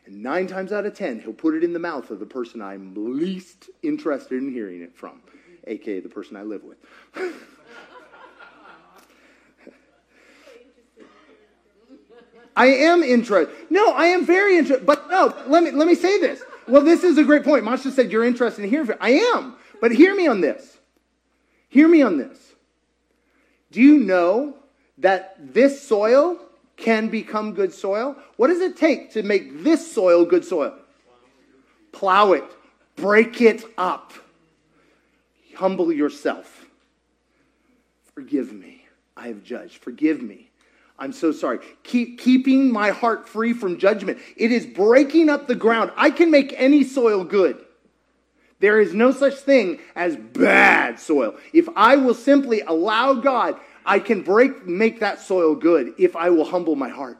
And 0.06 0.22
nine 0.22 0.48
times 0.48 0.72
out 0.72 0.86
of 0.86 0.96
ten, 0.96 1.20
he'll 1.20 1.34
put 1.34 1.56
it 1.56 1.64
in 1.64 1.74
the 1.74 1.80
mouth 1.80 2.10
of 2.10 2.20
the 2.20 2.26
person 2.26 2.62
I'm 2.62 2.94
least 3.18 3.70
interested 3.82 4.42
in 4.42 4.52
hearing 4.52 4.82
it 4.82 4.96
from, 4.96 5.22
aka 5.68 6.00
the 6.00 6.10
person 6.10 6.36
I 6.36 6.44
live 6.44 6.64
with. 6.64 6.78
I 12.56 12.68
am 12.68 13.02
interested. 13.04 13.56
No, 13.70 13.94
I 13.94 14.06
am 14.08 14.26
very 14.26 14.58
interested. 14.58 14.86
But 14.86 15.10
no, 15.10 15.34
let 15.48 15.64
me 15.64 15.72
let 15.72 15.88
me 15.88 15.96
say 15.96 16.20
this. 16.20 16.42
Well, 16.68 16.84
this 16.84 17.04
is 17.04 17.18
a 17.18 17.24
great 17.24 17.44
point. 17.44 17.64
Masha 17.66 17.92
said 17.92 18.12
you're 18.12 18.24
interested 18.24 18.64
in 18.64 18.70
hearing. 18.70 18.98
I 19.02 19.12
am. 19.36 19.56
But 19.82 19.92
hear 19.92 20.16
me 20.16 20.28
on 20.28 20.42
this. 20.42 20.78
Hear 21.70 21.88
me 21.88 22.02
on 22.02 22.18
this. 22.18 22.40
Do 23.72 23.82
you 23.82 23.98
know 23.98 24.56
that 25.00 25.36
this 25.40 25.86
soil 25.86 26.38
can 26.78 27.10
become 27.10 27.54
good 27.54 27.74
soil? 27.74 28.16
What 28.38 28.48
does 28.48 28.62
it 28.62 28.78
take 28.78 29.12
to 29.14 29.24
make 29.24 29.64
this 29.64 29.92
soil 29.92 30.26
good 30.26 30.46
soil? 30.46 30.76
Plow 31.92 32.34
it, 32.34 32.44
break 32.96 33.42
it 33.42 33.64
up, 33.78 34.14
humble 35.56 35.92
yourself. 35.92 36.66
Forgive 38.14 38.54
me. 38.54 38.86
I 39.16 39.28
have 39.28 39.44
judged. 39.44 39.78
Forgive 39.78 40.22
me. 40.22 40.50
I'm 40.98 41.14
so 41.14 41.32
sorry. 41.32 41.60
Keep 41.84 42.20
keeping 42.20 42.72
my 42.72 42.92
heart 42.92 43.28
free 43.28 43.54
from 43.54 43.80
judgment. 43.80 44.20
It 44.38 44.52
is 44.52 44.66
breaking 44.66 45.30
up 45.30 45.48
the 45.48 45.56
ground. 45.56 45.92
I 45.96 46.12
can 46.12 46.32
make 46.32 46.54
any 46.56 46.84
soil 46.84 47.24
good. 47.24 47.64
There 48.60 48.80
is 48.80 48.94
no 48.94 49.12
such 49.12 49.36
thing 49.36 49.80
as 49.96 50.16
bad 50.16 51.00
soil. 51.00 51.36
If 51.52 51.68
I 51.76 51.98
will 51.98 52.14
simply 52.14 52.62
allow 52.62 53.16
God, 53.16 53.60
I 53.86 54.00
can 54.00 54.22
break 54.22 54.66
make 54.66 55.02
that 55.02 55.20
soil 55.20 55.56
good 55.56 55.94
if 55.98 56.16
I 56.16 56.30
will 56.30 56.46
humble 56.46 56.76
my 56.76 56.90
heart 56.90 57.18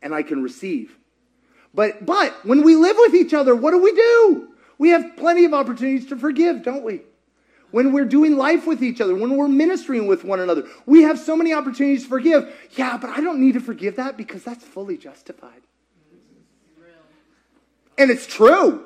and 0.00 0.14
I 0.14 0.22
can 0.22 0.42
receive. 0.42 0.96
But 1.74 2.06
but 2.06 2.34
when 2.46 2.62
we 2.62 2.76
live 2.76 2.96
with 2.98 3.14
each 3.14 3.34
other, 3.34 3.54
what 3.54 3.72
do 3.72 3.82
we 3.82 3.92
do? 3.92 4.48
We 4.78 4.88
have 4.90 5.16
plenty 5.16 5.44
of 5.44 5.52
opportunities 5.52 6.08
to 6.08 6.16
forgive, 6.16 6.62
don't 6.62 6.82
we? 6.82 7.02
When 7.70 7.92
we're 7.92 8.04
doing 8.04 8.36
life 8.36 8.66
with 8.66 8.82
each 8.82 9.00
other, 9.00 9.14
when 9.14 9.36
we're 9.36 9.48
ministering 9.48 10.06
with 10.06 10.24
one 10.24 10.40
another. 10.40 10.64
We 10.86 11.02
have 11.02 11.18
so 11.18 11.36
many 11.36 11.52
opportunities 11.52 12.04
to 12.04 12.08
forgive. 12.08 12.52
Yeah, 12.72 12.96
but 12.96 13.10
I 13.10 13.20
don't 13.20 13.40
need 13.40 13.52
to 13.54 13.60
forgive 13.60 13.96
that 13.96 14.16
because 14.16 14.44
that's 14.44 14.64
fully 14.64 14.96
justified. 14.96 15.62
And 17.98 18.10
it's 18.10 18.26
true. 18.26 18.84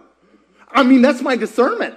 I 0.70 0.82
mean, 0.82 1.02
that's 1.02 1.22
my 1.22 1.36
discernment. 1.36 1.94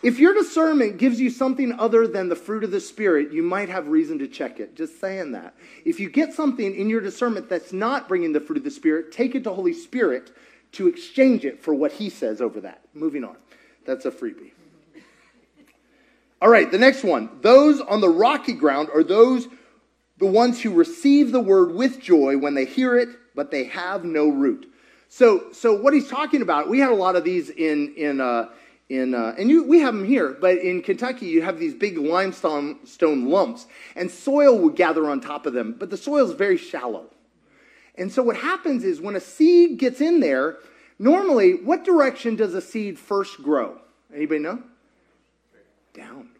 If 0.00 0.20
your 0.20 0.32
discernment 0.32 0.98
gives 0.98 1.20
you 1.20 1.28
something 1.28 1.72
other 1.72 2.06
than 2.06 2.28
the 2.28 2.36
fruit 2.36 2.62
of 2.62 2.70
the 2.70 2.80
Spirit, 2.80 3.32
you 3.32 3.42
might 3.42 3.68
have 3.68 3.88
reason 3.88 4.20
to 4.20 4.28
check 4.28 4.60
it. 4.60 4.76
Just 4.76 5.00
saying 5.00 5.32
that. 5.32 5.54
If 5.84 5.98
you 5.98 6.08
get 6.08 6.32
something 6.32 6.72
in 6.72 6.88
your 6.88 7.00
discernment 7.00 7.48
that's 7.48 7.72
not 7.72 8.06
bringing 8.06 8.32
the 8.32 8.40
fruit 8.40 8.58
of 8.58 8.64
the 8.64 8.70
Spirit, 8.70 9.10
take 9.10 9.34
it 9.34 9.42
to 9.44 9.52
Holy 9.52 9.72
Spirit 9.72 10.30
to 10.72 10.86
exchange 10.86 11.44
it 11.44 11.60
for 11.60 11.74
what 11.74 11.92
He 11.92 12.10
says 12.10 12.40
over 12.40 12.60
that. 12.60 12.82
Moving 12.94 13.24
on. 13.24 13.36
That's 13.88 14.04
a 14.04 14.10
freebie. 14.10 14.50
All 16.42 16.50
right, 16.50 16.70
the 16.70 16.76
next 16.76 17.04
one. 17.04 17.30
Those 17.40 17.80
on 17.80 18.02
the 18.02 18.08
rocky 18.10 18.52
ground 18.52 18.90
are 18.94 19.02
those 19.02 19.48
the 20.18 20.26
ones 20.26 20.60
who 20.60 20.74
receive 20.74 21.32
the 21.32 21.40
word 21.40 21.72
with 21.72 21.98
joy 21.98 22.36
when 22.36 22.52
they 22.52 22.66
hear 22.66 22.98
it, 22.98 23.08
but 23.34 23.50
they 23.50 23.64
have 23.64 24.04
no 24.04 24.28
root. 24.28 24.70
So, 25.08 25.52
so 25.52 25.80
what 25.80 25.94
he's 25.94 26.06
talking 26.06 26.42
about, 26.42 26.68
we 26.68 26.80
had 26.80 26.90
a 26.90 26.94
lot 26.94 27.16
of 27.16 27.24
these 27.24 27.48
in 27.48 27.94
in 27.96 28.20
uh, 28.20 28.50
in 28.90 29.14
uh, 29.14 29.34
and 29.38 29.48
you, 29.48 29.64
we 29.64 29.80
have 29.80 29.94
them 29.94 30.04
here, 30.04 30.36
but 30.38 30.58
in 30.58 30.82
Kentucky 30.82 31.24
you 31.24 31.40
have 31.40 31.58
these 31.58 31.72
big 31.72 31.96
limestone 31.96 32.84
stone 32.84 33.30
lumps, 33.30 33.66
and 33.96 34.10
soil 34.10 34.58
would 34.58 34.76
gather 34.76 35.08
on 35.08 35.22
top 35.22 35.46
of 35.46 35.54
them, 35.54 35.76
but 35.78 35.88
the 35.88 35.96
soil 35.96 36.26
is 36.26 36.32
very 36.32 36.58
shallow. 36.58 37.06
And 37.94 38.12
so 38.12 38.22
what 38.22 38.36
happens 38.36 38.84
is 38.84 39.00
when 39.00 39.16
a 39.16 39.20
seed 39.20 39.78
gets 39.78 40.02
in 40.02 40.20
there, 40.20 40.58
Normally, 40.98 41.52
what 41.52 41.84
direction 41.84 42.36
does 42.36 42.54
a 42.54 42.60
seed 42.60 42.98
first 42.98 43.42
grow? 43.42 43.80
Anybody 44.14 44.40
know? 44.40 44.62
Down. 45.94 46.30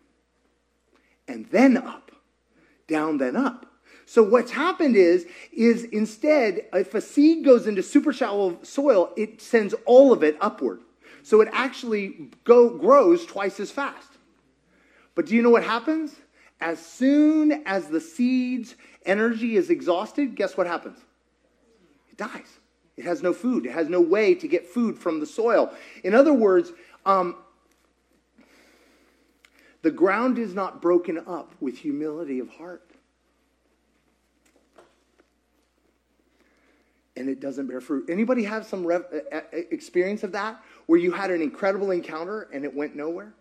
And 1.26 1.46
then 1.46 1.76
up. 1.76 2.10
Down, 2.86 3.18
then 3.18 3.36
up. 3.36 3.66
So 4.06 4.22
what's 4.22 4.50
happened 4.50 4.96
is, 4.96 5.26
is 5.52 5.84
instead, 5.84 6.62
if 6.72 6.94
a 6.94 7.00
seed 7.00 7.44
goes 7.44 7.66
into 7.66 7.82
super 7.82 8.12
shallow 8.12 8.58
soil, 8.62 9.12
it 9.16 9.42
sends 9.42 9.74
all 9.84 10.12
of 10.12 10.22
it 10.22 10.38
upward. 10.40 10.80
So 11.22 11.42
it 11.42 11.48
actually 11.52 12.30
go, 12.44 12.70
grows 12.70 13.26
twice 13.26 13.60
as 13.60 13.70
fast. 13.70 14.08
But 15.14 15.26
do 15.26 15.34
you 15.34 15.42
know 15.42 15.50
what 15.50 15.64
happens? 15.64 16.16
As 16.60 16.84
soon 16.84 17.62
as 17.66 17.88
the 17.88 18.00
seed's 18.00 18.74
energy 19.04 19.56
is 19.56 19.68
exhausted, 19.68 20.34
guess 20.34 20.56
what 20.56 20.66
happens? 20.66 20.98
It 22.10 22.16
dies. 22.16 22.58
It 22.98 23.04
has 23.04 23.22
no 23.22 23.32
food. 23.32 23.64
It 23.64 23.70
has 23.70 23.88
no 23.88 24.00
way 24.00 24.34
to 24.34 24.48
get 24.48 24.66
food 24.66 24.98
from 24.98 25.20
the 25.20 25.26
soil. 25.26 25.72
In 26.02 26.14
other 26.14 26.32
words, 26.34 26.72
um, 27.06 27.36
the 29.82 29.92
ground 29.92 30.36
is 30.36 30.52
not 30.52 30.82
broken 30.82 31.16
up 31.24 31.54
with 31.60 31.78
humility 31.78 32.40
of 32.40 32.50
heart. 32.50 32.90
And 37.16 37.28
it 37.28 37.38
doesn't 37.38 37.68
bear 37.68 37.80
fruit. 37.80 38.10
Anybody 38.10 38.42
have 38.42 38.66
some 38.66 38.84
rev- 38.84 39.06
experience 39.52 40.24
of 40.24 40.32
that 40.32 40.60
where 40.86 40.98
you 40.98 41.12
had 41.12 41.30
an 41.30 41.40
incredible 41.40 41.92
encounter 41.92 42.48
and 42.52 42.64
it 42.64 42.74
went 42.74 42.96
nowhere? 42.96 43.32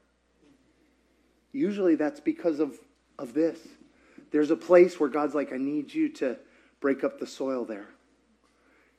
Usually 1.52 1.96
that's 1.96 2.20
because 2.20 2.60
of, 2.60 2.78
of 3.18 3.34
this. 3.34 3.58
There's 4.30 4.52
a 4.52 4.56
place 4.56 5.00
where 5.00 5.10
God's 5.10 5.34
like, 5.34 5.52
I 5.52 5.58
need 5.58 5.92
you 5.92 6.10
to 6.10 6.38
break 6.80 7.04
up 7.04 7.20
the 7.20 7.26
soil 7.26 7.66
there. 7.66 7.88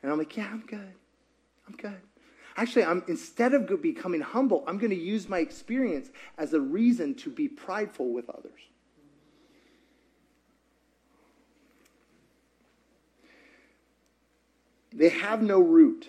And 0.03 0.13
I'm 0.13 0.19
like, 0.19 0.37
yeah, 0.37 0.49
I'm 0.51 0.65
good. 0.67 0.93
I'm 1.67 1.77
good. 1.77 2.01
Actually, 2.57 2.85
I'm 2.85 3.05
instead 3.07 3.55
of 3.55 3.83
becoming 3.83 4.21
humble, 4.21 4.65
I'm 4.67 4.79
going 4.79 4.91
to 4.91 4.97
use 4.97 5.29
my 5.29 5.39
experience 5.39 6.11
as 6.39 6.55
a 6.55 6.61
reason 6.61 7.15
to 7.17 7.31
be 7.31 7.47
prideful 7.47 8.13
with 8.13 8.29
others. 8.29 8.61
They 14.93 15.11
have 15.11 15.43
no 15.43 15.61
root. 15.61 16.09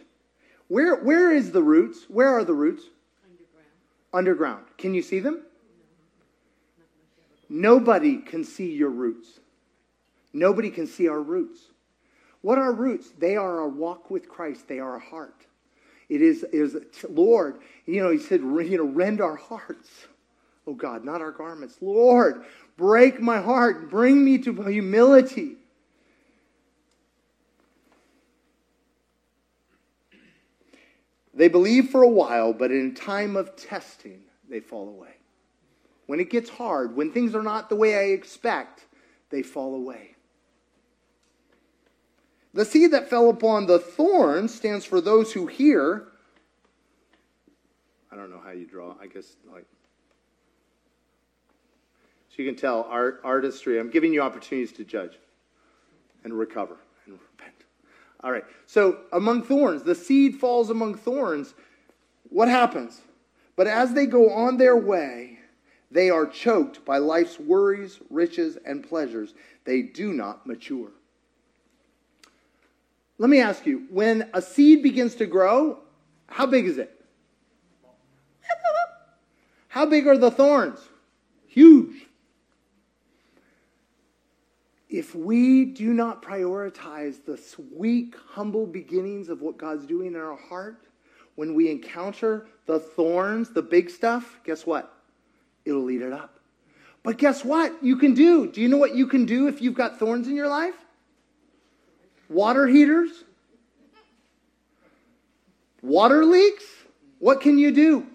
Where, 0.67 0.95
where 0.95 1.31
is 1.31 1.51
the 1.51 1.61
roots? 1.61 2.05
Where 2.07 2.29
are 2.29 2.43
the 2.43 2.53
roots? 2.53 2.83
Underground. 3.23 3.65
Underground. 4.13 4.65
Can 4.77 4.93
you 4.93 5.03
see 5.03 5.19
them? 5.19 5.41
Nobody 7.49 8.17
can 8.17 8.43
see 8.43 8.71
your 8.71 8.89
roots. 8.89 9.39
Nobody 10.33 10.69
can 10.69 10.87
see 10.87 11.07
our 11.07 11.21
roots. 11.21 11.59
What 12.41 12.57
are 12.57 12.71
roots? 12.71 13.09
They 13.17 13.35
are 13.35 13.59
our 13.59 13.67
walk 13.67 14.09
with 14.09 14.29
Christ. 14.29 14.67
They 14.67 14.79
are 14.79 14.93
our 14.93 14.99
heart. 14.99 15.45
It 16.07 16.21
is, 16.21 16.43
is 16.51 16.75
Lord, 17.07 17.59
you 17.85 18.01
know, 18.01 18.09
he 18.09 18.17
said, 18.17 18.41
you 18.41 18.77
know, 18.77 18.85
rend 18.85 19.21
our 19.21 19.35
hearts. 19.35 19.89
Oh 20.65 20.73
God, 20.73 21.03
not 21.03 21.21
our 21.21 21.31
garments. 21.31 21.77
Lord, 21.81 22.45
break 22.77 23.21
my 23.21 23.41
heart. 23.41 23.89
Bring 23.89 24.23
me 24.23 24.37
to 24.39 24.53
humility. 24.63 25.55
They 31.33 31.47
believe 31.47 31.89
for 31.89 32.03
a 32.03 32.09
while, 32.09 32.53
but 32.53 32.71
in 32.71 32.93
time 32.93 33.37
of 33.37 33.55
testing, 33.55 34.21
they 34.49 34.59
fall 34.59 34.89
away. 34.89 35.13
When 36.07 36.19
it 36.19 36.29
gets 36.29 36.49
hard, 36.49 36.95
when 36.95 37.11
things 37.11 37.35
are 37.35 37.43
not 37.43 37.69
the 37.69 37.75
way 37.75 37.95
I 37.95 38.11
expect, 38.13 38.85
they 39.29 39.41
fall 39.43 39.75
away. 39.75 40.15
The 42.53 42.65
seed 42.65 42.91
that 42.91 43.09
fell 43.09 43.29
upon 43.29 43.67
the 43.67 43.79
thorn 43.79 44.47
stands 44.47 44.85
for 44.85 45.01
those 45.01 45.33
who 45.33 45.45
hear. 45.45 46.07
I 48.11 48.15
don't 48.15 48.31
know 48.31 48.41
how 48.43 48.51
you 48.51 48.65
draw. 48.65 48.95
I 48.99 49.07
guess 49.07 49.35
like 49.51 49.65
so 52.29 52.43
you 52.43 52.49
can 52.49 52.59
tell 52.59 52.83
art 52.89 53.21
artistry. 53.23 53.79
I'm 53.79 53.89
giving 53.89 54.13
you 54.13 54.21
opportunities 54.21 54.71
to 54.77 54.83
judge 54.83 55.19
and 56.23 56.33
recover 56.33 56.77
and 57.05 57.19
repent. 57.19 57.55
All 58.23 58.31
right. 58.31 58.45
So 58.65 59.01
among 59.11 59.43
thorns, 59.43 59.83
the 59.83 59.95
seed 59.95 60.35
falls 60.35 60.69
among 60.69 60.95
thorns. 60.95 61.53
What 62.29 62.47
happens? 62.47 63.01
But 63.55 63.67
as 63.67 63.93
they 63.93 64.05
go 64.05 64.31
on 64.31 64.57
their 64.57 64.77
way, 64.77 65.39
they 65.91 66.09
are 66.09 66.25
choked 66.25 66.85
by 66.85 66.97
life's 66.97 67.39
worries, 67.39 67.99
riches, 68.09 68.57
and 68.65 68.87
pleasures. 68.87 69.33
They 69.65 69.81
do 69.81 70.13
not 70.13 70.47
mature. 70.47 70.91
Let 73.19 73.29
me 73.29 73.41
ask 73.41 73.65
you 73.65 73.83
when 73.91 74.29
a 74.33 74.41
seed 74.41 74.81
begins 74.81 75.15
to 75.15 75.25
grow, 75.25 75.79
how 76.27 76.45
big 76.45 76.65
is 76.65 76.77
it? 76.77 76.95
How 79.67 79.85
big 79.85 80.07
are 80.07 80.17
the 80.17 80.31
thorns? 80.31 80.79
Huge. 81.47 82.07
If 84.89 85.13
we 85.13 85.65
do 85.65 85.93
not 85.93 86.23
prioritize 86.23 87.23
the 87.23 87.37
sweet, 87.37 88.15
humble 88.29 88.65
beginnings 88.65 89.29
of 89.29 89.41
what 89.41 89.57
God's 89.57 89.85
doing 89.85 90.07
in 90.07 90.15
our 90.15 90.35
heart, 90.35 90.87
when 91.35 91.53
we 91.53 91.69
encounter 91.69 92.47
the 92.65 92.79
thorns, 92.79 93.51
the 93.51 93.61
big 93.61 93.89
stuff, 93.89 94.39
guess 94.43 94.65
what? 94.65 94.91
It'll 95.65 95.91
eat 95.91 96.01
it 96.01 96.11
up. 96.11 96.39
But 97.03 97.17
guess 97.17 97.45
what? 97.45 97.83
You 97.83 97.97
can 97.97 98.13
do. 98.13 98.47
Do 98.47 98.61
you 98.61 98.67
know 98.67 98.77
what 98.77 98.95
you 98.95 99.07
can 99.07 99.25
do 99.25 99.47
if 99.47 99.61
you've 99.61 99.75
got 99.75 99.99
thorns 99.99 100.27
in 100.27 100.35
your 100.35 100.47
life? 100.47 100.75
Water 102.29 102.67
heaters? 102.67 103.09
Water 105.81 106.23
leaks? 106.23 106.63
What 107.19 107.41
can 107.41 107.57
you 107.57 107.71
do? 107.71 108.05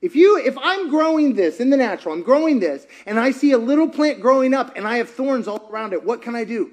If 0.00 0.16
you 0.16 0.38
if 0.38 0.56
I'm 0.58 0.88
growing 0.88 1.34
this 1.34 1.60
in 1.60 1.70
the 1.70 1.76
natural, 1.76 2.14
I'm 2.14 2.22
growing 2.22 2.58
this 2.58 2.86
and 3.04 3.20
I 3.20 3.32
see 3.32 3.52
a 3.52 3.58
little 3.58 3.88
plant 3.88 4.20
growing 4.20 4.54
up 4.54 4.76
and 4.76 4.88
I 4.88 4.96
have 4.96 5.10
thorns 5.10 5.46
all 5.46 5.68
around 5.70 5.92
it, 5.92 6.04
what 6.04 6.22
can 6.22 6.34
I 6.34 6.44
do? 6.44 6.72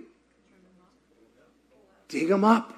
Dig 2.07 2.29
them 2.29 2.45
up. 2.45 2.73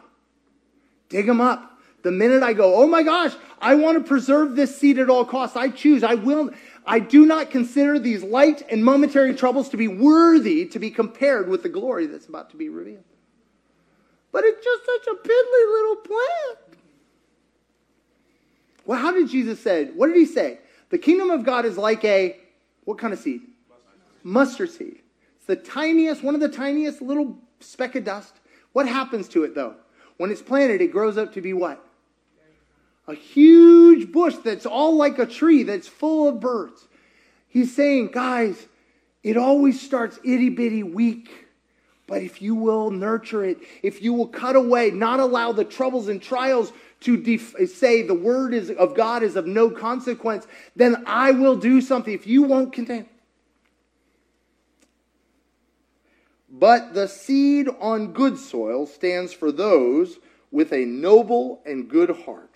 Dig 1.08 1.28
them 1.28 1.40
up. 1.40 1.66
The 2.02 2.12
minute 2.12 2.44
I 2.44 2.54
go, 2.54 2.76
oh 2.76 2.88
my 2.88 3.04
gosh, 3.04 3.34
I 3.60 3.76
want 3.76 3.98
to 3.98 4.04
preserve 4.04 4.56
this 4.56 4.76
seed 4.76 4.98
at 4.98 5.10
all 5.10 5.26
costs. 5.26 5.56
I 5.56 5.70
choose. 5.70 6.04
I 6.04 6.16
will. 6.16 6.52
I 6.86 7.00
do 7.00 7.26
not 7.26 7.52
consider 7.52 8.00
these 8.00 8.24
light 8.24 8.64
and 8.72 8.84
momentary 8.84 9.36
troubles 9.36 9.70
to 9.70 9.78
be 9.78 9.88
worthy 9.88 10.66
to 10.68 10.80
be 10.80 10.90
compared 10.90 11.48
with 11.48 11.62
the 11.62 11.70
glory 11.70 12.08
that's 12.08 12.26
about 12.26 12.50
to 12.52 12.58
be 12.58 12.70
revealed. 12.70 13.04
But 14.32 14.44
it's 14.46 14.64
just 14.64 14.86
such 14.86 15.08
a 15.08 15.18
piddly 15.18 15.74
little 15.74 15.96
plant. 15.98 16.80
Well, 18.86 19.00
how 19.00 19.12
did 19.12 19.30
Jesus 19.30 19.60
say? 19.60 19.86
What 19.86 20.08
did 20.08 20.18
he 20.18 20.26
say? 20.26 20.60
The 20.90 20.98
kingdom 20.98 21.30
of 21.30 21.44
God 21.44 21.66
is 21.66 21.78
like 21.78 22.04
a 22.04 22.38
what 22.86 22.98
kind 22.98 23.14
of 23.14 23.20
seed? 23.20 23.42
Mustard 24.24 24.72
seed. 24.72 25.02
It's 25.38 25.46
the 25.46 25.56
tiniest, 25.56 26.24
one 26.24 26.36
of 26.36 26.42
the 26.42 26.50
tiniest 26.50 27.02
little 27.02 27.38
speck 27.60 27.96
of 27.96 28.04
dust. 28.04 28.34
What 28.74 28.88
happens 28.88 29.28
to 29.30 29.44
it 29.44 29.56
though? 29.56 29.76
When 30.18 30.32
it's 30.32 30.42
planted, 30.42 30.82
it 30.82 30.92
grows 30.92 31.18
up 31.18 31.34
to 31.34 31.42
be 31.42 31.54
what? 31.54 31.86
A 33.08 33.14
huge 33.14 34.12
bush 34.12 34.36
that's 34.44 34.66
all 34.66 34.96
like 34.96 35.18
a 35.18 35.26
tree 35.26 35.64
that's 35.64 35.88
full 35.88 36.28
of 36.28 36.40
birds. 36.40 36.88
He's 37.48 37.76
saying, 37.76 38.10
guys, 38.12 38.68
it 39.24 39.38
always 39.38 39.82
starts 39.82 40.20
itty 40.24 40.50
bitty 40.50 40.84
weak. 40.84 41.48
But 42.10 42.24
if 42.24 42.42
you 42.42 42.56
will 42.56 42.90
nurture 42.90 43.46
it, 43.46 43.60
if 43.84 44.02
you 44.02 44.14
will 44.14 44.28
cut 44.28 44.56
away, 44.56 44.90
not 44.90 45.20
allow 45.20 45.52
the 45.52 45.64
troubles 45.64 46.08
and 46.08 46.20
trials 46.20 46.74
to 47.02 47.16
def- 47.16 47.56
say 47.70 48.02
the 48.02 48.16
word 48.16 48.52
is, 48.56 48.72
of 48.72 48.96
God 48.96 49.22
is 49.22 49.36
of 49.36 49.46
no 49.46 49.70
consequence, 49.70 50.48
then 50.76 51.04
I 51.06 51.32
will 51.32 51.56
do 51.56 51.82
something. 51.82 52.12
If 52.12 52.26
you 52.26 52.42
won't 52.42 52.74
contain. 52.74 53.08
But 56.50 56.96
the 56.96 57.08
seed 57.08 57.70
on 57.80 58.12
good 58.12 58.40
soil 58.40 58.88
stands 58.88 59.32
for 59.32 59.52
those 59.52 60.18
with 60.50 60.74
a 60.74 60.86
noble 60.86 61.62
and 61.64 61.88
good 61.88 62.10
heart 62.26 62.56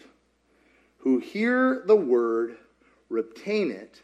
who 0.97 1.19
hear 1.19 1.83
the 1.85 1.95
word, 1.95 2.57
retain 3.07 3.69
it, 3.69 4.01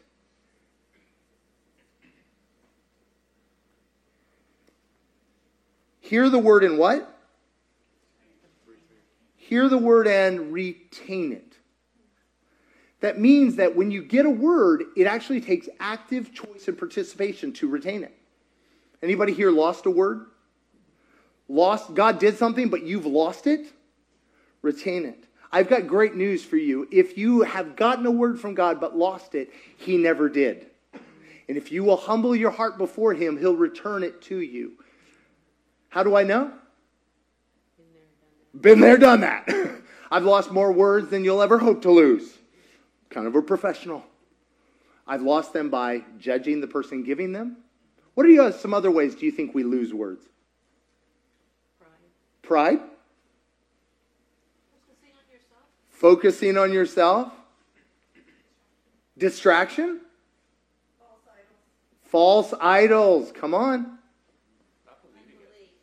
hear 6.10 6.28
the 6.28 6.40
word 6.40 6.64
and 6.64 6.76
what? 6.76 7.08
Hear 9.36 9.68
the 9.68 9.78
word 9.78 10.08
and 10.08 10.52
retain 10.52 11.32
it. 11.32 11.54
That 13.00 13.20
means 13.20 13.56
that 13.56 13.76
when 13.76 13.92
you 13.92 14.02
get 14.02 14.26
a 14.26 14.30
word, 14.30 14.82
it 14.96 15.06
actually 15.06 15.40
takes 15.40 15.68
active 15.78 16.34
choice 16.34 16.66
and 16.66 16.76
participation 16.76 17.52
to 17.54 17.68
retain 17.68 18.02
it. 18.02 18.12
Anybody 19.00 19.32
here 19.32 19.52
lost 19.52 19.86
a 19.86 19.90
word? 19.90 20.26
Lost, 21.48 21.94
God 21.94 22.18
did 22.18 22.36
something, 22.36 22.68
but 22.68 22.82
you've 22.82 23.06
lost 23.06 23.46
it? 23.46 23.72
Retain 24.62 25.04
it. 25.04 25.24
I've 25.52 25.68
got 25.68 25.86
great 25.86 26.16
news 26.16 26.44
for 26.44 26.56
you. 26.56 26.88
If 26.90 27.16
you 27.16 27.42
have 27.42 27.76
gotten 27.76 28.04
a 28.04 28.10
word 28.10 28.40
from 28.40 28.54
God 28.54 28.80
but 28.80 28.96
lost 28.96 29.36
it, 29.36 29.50
He 29.76 29.96
never 29.96 30.28
did. 30.28 30.66
And 31.48 31.56
if 31.56 31.70
you 31.70 31.84
will 31.84 31.96
humble 31.96 32.34
your 32.34 32.50
heart 32.50 32.78
before 32.78 33.14
Him, 33.14 33.36
He'll 33.36 33.56
return 33.56 34.02
it 34.02 34.20
to 34.22 34.40
you. 34.40 34.72
How 35.90 36.02
do 36.04 36.16
I 36.16 36.22
know? 36.22 36.52
Been 38.58 38.80
there, 38.80 38.96
done 38.96 39.20
that. 39.20 39.48
I've 40.10 40.24
lost 40.24 40.50
more 40.50 40.72
words 40.72 41.10
than 41.10 41.24
you'll 41.24 41.42
ever 41.42 41.58
hope 41.58 41.82
to 41.82 41.90
lose. 41.90 42.38
Kind 43.10 43.26
of 43.26 43.34
a 43.34 43.42
professional. 43.42 44.04
I've 45.06 45.22
lost 45.22 45.52
them 45.52 45.70
by 45.70 46.04
judging 46.18 46.60
the 46.60 46.66
person 46.66 47.02
giving 47.02 47.32
them. 47.32 47.58
What 48.14 48.26
are 48.26 48.30
you, 48.30 48.52
some 48.52 48.74
other 48.74 48.90
ways 48.90 49.14
do 49.14 49.26
you 49.26 49.32
think 49.32 49.54
we 49.54 49.64
lose 49.64 49.92
words? 49.92 50.24
Pride. 52.42 52.78
Pride? 52.78 52.90
Focusing 54.70 55.12
on 55.16 55.32
yourself. 55.32 55.62
Focusing 55.90 56.58
on 56.58 56.72
yourself? 56.72 57.32
Distraction? 59.18 60.00
False 62.04 62.52
idols. 62.60 63.32
Come 63.32 63.54
on. 63.54 63.99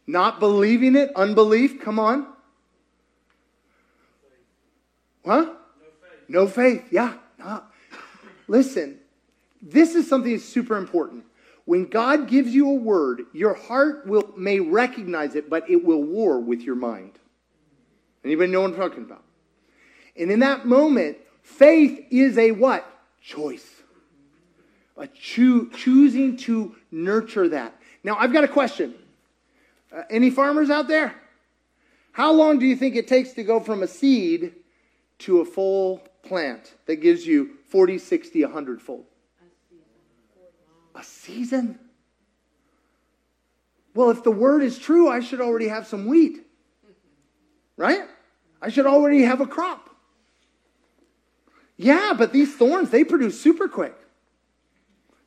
Not 0.07 0.39
believing 0.39 0.95
it. 0.95 1.11
Unbelief. 1.15 1.81
Come 1.81 1.99
on. 1.99 2.27
Huh? 5.25 5.41
No 5.41 5.45
faith. 5.45 6.29
No 6.29 6.47
faith. 6.47 6.87
Yeah. 6.89 7.13
No. 7.37 7.63
Listen, 8.47 8.99
this 9.61 9.93
is 9.93 10.07
something 10.07 10.31
that's 10.31 10.45
super 10.45 10.77
important. 10.77 11.25
When 11.65 11.85
God 11.85 12.29
gives 12.29 12.55
you 12.55 12.69
a 12.69 12.73
word, 12.73 13.23
your 13.33 13.53
heart 13.53 14.07
will 14.07 14.33
may 14.37 14.61
recognize 14.61 15.35
it, 15.35 15.49
but 15.49 15.69
it 15.69 15.83
will 15.83 16.01
war 16.01 16.39
with 16.39 16.61
your 16.61 16.75
mind. 16.75 17.19
Anybody 18.23 18.51
know 18.51 18.61
what 18.61 18.71
I'm 18.71 18.77
talking 18.77 19.03
about? 19.03 19.23
And 20.15 20.31
in 20.31 20.39
that 20.39 20.65
moment, 20.65 21.17
faith 21.41 22.07
is 22.09 22.37
a 22.37 22.51
what? 22.51 22.89
Choice. 23.21 23.67
A 24.95 25.07
choo- 25.07 25.69
choosing 25.71 26.37
to 26.37 26.73
nurture 26.89 27.49
that. 27.49 27.75
Now, 28.03 28.15
I've 28.17 28.31
got 28.31 28.45
a 28.45 28.47
question. 28.47 28.95
Uh, 29.95 30.03
any 30.09 30.29
farmers 30.29 30.69
out 30.69 30.87
there? 30.87 31.15
How 32.11 32.31
long 32.31 32.59
do 32.59 32.65
you 32.65 32.75
think 32.75 32.95
it 32.95 33.07
takes 33.07 33.33
to 33.33 33.43
go 33.43 33.59
from 33.59 33.83
a 33.83 33.87
seed 33.87 34.53
to 35.19 35.39
a 35.39 35.45
full 35.45 36.01
plant 36.23 36.73
that 36.85 36.97
gives 36.97 37.25
you 37.25 37.57
40, 37.69 37.97
60, 37.97 38.43
100 38.43 38.81
fold? 38.81 39.05
A 40.95 41.03
season? 41.03 41.77
Well, 43.93 44.09
if 44.09 44.23
the 44.23 44.31
word 44.31 44.63
is 44.63 44.77
true, 44.77 45.09
I 45.09 45.19
should 45.19 45.41
already 45.41 45.67
have 45.67 45.87
some 45.87 46.07
wheat. 46.07 46.45
Right? 47.77 48.03
I 48.61 48.69
should 48.69 48.87
already 48.87 49.21
have 49.21 49.41
a 49.41 49.47
crop. 49.47 49.89
Yeah, 51.77 52.13
but 52.17 52.33
these 52.33 52.55
thorns, 52.55 52.89
they 52.89 53.03
produce 53.03 53.39
super 53.39 53.67
quick. 53.67 53.95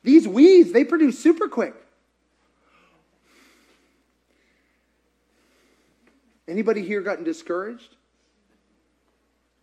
These 0.03 0.27
weeds, 0.27 0.73
they 0.73 0.83
produce 0.83 1.17
super 1.17 1.47
quick. 1.47 1.73
Anybody 6.51 6.81
here 6.81 6.99
gotten 6.99 7.23
discouraged 7.23 7.95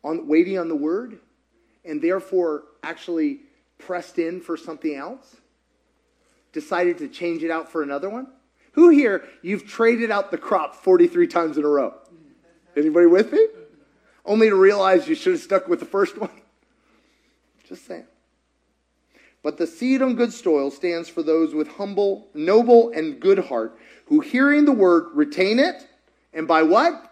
on 0.03 0.27
waiting 0.27 0.59
on 0.59 0.69
the 0.69 0.75
word 0.75 1.19
and 1.85 2.01
therefore 2.01 2.65
actually 2.83 3.41
pressed 3.77 4.19
in 4.19 4.41
for 4.41 4.57
something 4.57 4.95
else? 4.95 5.37
Decided 6.55 6.97
to 6.97 7.09
change 7.09 7.45
it 7.45 7.51
out 7.51 7.71
for 7.71 7.83
another 7.83 8.09
one? 8.09 8.29
Who 8.73 8.89
here 8.89 9.29
you've 9.43 9.67
traded 9.67 10.11
out 10.11 10.31
the 10.31 10.39
crop 10.39 10.77
43 10.77 11.27
times 11.27 11.59
in 11.59 11.65
a 11.65 11.69
row? 11.69 11.93
Anybody 12.75 13.05
with 13.05 13.35
me? 13.35 13.47
Only 14.25 14.49
to 14.49 14.57
realize 14.57 15.07
you 15.07 15.15
should 15.15 15.35
have 15.35 15.43
stuck 15.43 15.69
with 15.69 15.81
the 15.81 15.87
first 15.87 16.17
one. 16.17 16.31
Just 17.69 17.85
saying. 17.85 18.07
But 19.43 19.59
the 19.59 19.67
seed 19.67 20.01
on 20.01 20.15
good 20.15 20.33
soil 20.33 20.71
stands 20.71 21.11
for 21.11 21.23
those 21.23 21.53
with 21.53 21.69
humble, 21.69 22.29
noble, 22.33 22.93
and 22.93 23.21
good 23.21 23.41
heart, 23.41 23.79
who 24.07 24.21
hearing 24.21 24.65
the 24.65 24.73
word 24.73 25.09
retain 25.13 25.59
it, 25.59 25.87
and 26.33 26.47
by 26.47 26.63
what? 26.63 27.05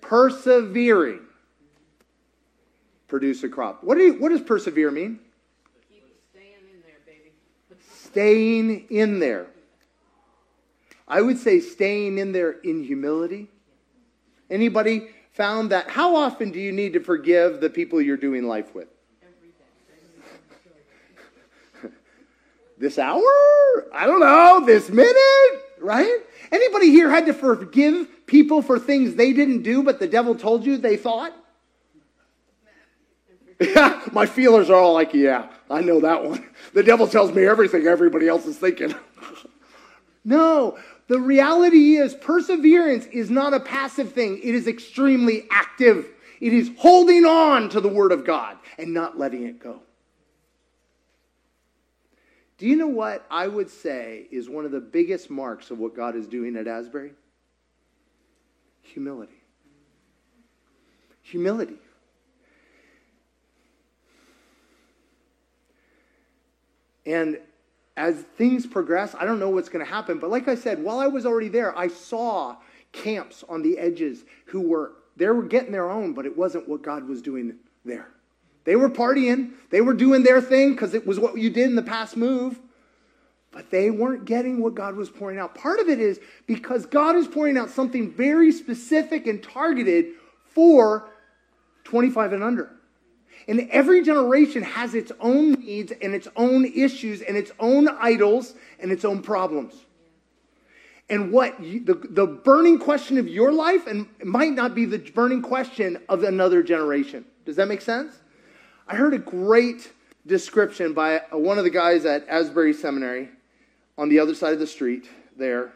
Persevering, 0.00 1.20
produce 3.08 3.42
a 3.42 3.48
crop. 3.48 3.82
What, 3.82 3.96
do 3.96 4.04
you, 4.04 4.14
what 4.14 4.30
does 4.30 4.40
persevere 4.40 4.90
mean? 4.90 5.18
Keep 5.90 6.04
staying 6.30 6.54
in 6.72 6.80
there, 6.82 6.98
baby. 7.06 7.32
Staying 7.90 8.86
in 8.90 9.18
there. 9.18 9.46
I 11.06 11.22
would 11.22 11.38
say 11.38 11.60
staying 11.60 12.18
in 12.18 12.32
there 12.32 12.52
in 12.52 12.84
humility. 12.84 13.48
Anybody 14.50 15.08
found 15.32 15.70
that? 15.70 15.88
How 15.90 16.16
often 16.16 16.50
do 16.50 16.58
you 16.58 16.72
need 16.72 16.92
to 16.94 17.00
forgive 17.00 17.60
the 17.60 17.70
people 17.70 18.00
you're 18.00 18.16
doing 18.16 18.46
life 18.46 18.74
with? 18.74 18.88
This 22.78 22.98
hour? 22.98 23.22
I 23.92 24.06
don't 24.06 24.20
know, 24.20 24.64
this 24.64 24.88
minute, 24.88 25.16
right? 25.82 26.18
Anybody 26.50 26.90
here 26.90 27.10
had 27.10 27.26
to 27.26 27.32
forgive 27.32 28.26
people 28.26 28.62
for 28.62 28.78
things 28.78 29.14
they 29.14 29.32
didn't 29.32 29.62
do, 29.62 29.82
but 29.82 29.98
the 29.98 30.06
devil 30.06 30.34
told 30.34 30.64
you 30.64 30.76
they 30.76 30.96
thought? 30.96 31.34
My 34.12 34.26
feelers 34.26 34.70
are 34.70 34.76
all 34.76 34.94
like, 34.94 35.12
yeah, 35.14 35.48
I 35.68 35.80
know 35.80 36.00
that 36.00 36.24
one. 36.24 36.48
The 36.74 36.82
devil 36.82 37.08
tells 37.08 37.32
me 37.32 37.44
everything 37.44 37.86
everybody 37.86 38.28
else 38.28 38.46
is 38.46 38.56
thinking. 38.56 38.94
no, 40.24 40.78
the 41.08 41.18
reality 41.18 41.96
is 41.96 42.14
perseverance 42.14 43.06
is 43.06 43.30
not 43.30 43.54
a 43.54 43.60
passive 43.60 44.12
thing, 44.12 44.38
it 44.42 44.54
is 44.54 44.66
extremely 44.68 45.46
active. 45.50 46.06
It 46.40 46.52
is 46.52 46.70
holding 46.78 47.24
on 47.24 47.68
to 47.70 47.80
the 47.80 47.88
Word 47.88 48.12
of 48.12 48.24
God 48.24 48.58
and 48.78 48.94
not 48.94 49.18
letting 49.18 49.44
it 49.44 49.58
go. 49.58 49.80
Do 52.58 52.66
you 52.66 52.76
know 52.76 52.88
what 52.88 53.24
I 53.30 53.46
would 53.46 53.70
say 53.70 54.26
is 54.32 54.48
one 54.48 54.64
of 54.64 54.72
the 54.72 54.80
biggest 54.80 55.30
marks 55.30 55.70
of 55.70 55.78
what 55.78 55.94
God 55.94 56.16
is 56.16 56.26
doing 56.26 56.56
at 56.56 56.66
Asbury? 56.66 57.12
Humility. 58.82 59.40
Humility. 61.22 61.76
And 67.06 67.38
as 67.96 68.16
things 68.36 68.66
progress, 68.66 69.14
I 69.18 69.24
don't 69.24 69.38
know 69.38 69.50
what's 69.50 69.68
going 69.68 69.84
to 69.84 69.90
happen. 69.90 70.18
But 70.18 70.30
like 70.30 70.48
I 70.48 70.54
said, 70.56 70.82
while 70.82 70.98
I 70.98 71.06
was 71.06 71.24
already 71.24 71.48
there, 71.48 71.76
I 71.78 71.88
saw 71.88 72.56
camps 72.92 73.44
on 73.48 73.62
the 73.62 73.78
edges 73.78 74.24
who 74.46 74.60
were 74.60 74.92
they 75.16 75.26
were 75.26 75.42
getting 75.42 75.72
their 75.72 75.90
own, 75.90 76.12
but 76.12 76.26
it 76.26 76.36
wasn't 76.36 76.68
what 76.68 76.82
God 76.82 77.08
was 77.08 77.20
doing 77.20 77.56
there. 77.84 78.08
They 78.68 78.76
were 78.76 78.90
partying, 78.90 79.52
they 79.70 79.80
were 79.80 79.94
doing 79.94 80.24
their 80.24 80.42
thing 80.42 80.72
because 80.72 80.92
it 80.92 81.06
was 81.06 81.18
what 81.18 81.38
you 81.38 81.48
did 81.48 81.70
in 81.70 81.74
the 81.74 81.80
past 81.80 82.18
move, 82.18 82.60
but 83.50 83.70
they 83.70 83.90
weren't 83.90 84.26
getting 84.26 84.60
what 84.60 84.74
God 84.74 84.94
was 84.94 85.08
pouring 85.08 85.38
out. 85.38 85.54
Part 85.54 85.80
of 85.80 85.88
it 85.88 85.98
is 85.98 86.20
because 86.46 86.84
God 86.84 87.16
is 87.16 87.26
pouring 87.26 87.56
out 87.56 87.70
something 87.70 88.12
very 88.12 88.52
specific 88.52 89.26
and 89.26 89.42
targeted 89.42 90.08
for 90.44 91.08
25 91.84 92.34
and 92.34 92.44
under. 92.44 92.70
And 93.48 93.70
every 93.70 94.02
generation 94.02 94.62
has 94.62 94.94
its 94.94 95.12
own 95.18 95.52
needs 95.52 95.90
and 96.02 96.14
its 96.14 96.28
own 96.36 96.66
issues 96.66 97.22
and 97.22 97.38
its 97.38 97.52
own 97.58 97.88
idols 97.88 98.52
and 98.80 98.92
its 98.92 99.06
own 99.06 99.22
problems. 99.22 99.72
And 101.08 101.32
what 101.32 101.58
you, 101.58 101.80
the, 101.80 101.94
the 101.94 102.26
burning 102.26 102.78
question 102.78 103.16
of 103.16 103.28
your 103.28 103.50
life 103.50 103.86
and 103.86 104.06
might 104.22 104.52
not 104.52 104.74
be 104.74 104.84
the 104.84 104.98
burning 104.98 105.40
question 105.40 105.96
of 106.10 106.22
another 106.22 106.62
generation. 106.62 107.24
Does 107.46 107.56
that 107.56 107.66
make 107.66 107.80
sense? 107.80 108.20
I 108.88 108.94
heard 108.94 109.12
a 109.12 109.18
great 109.18 109.92
description 110.26 110.94
by 110.94 111.22
one 111.30 111.58
of 111.58 111.64
the 111.64 111.70
guys 111.70 112.06
at 112.06 112.26
Asbury 112.26 112.72
Seminary 112.72 113.28
on 113.98 114.08
the 114.08 114.18
other 114.18 114.34
side 114.34 114.54
of 114.54 114.58
the 114.58 114.66
street 114.66 115.06
there 115.36 115.72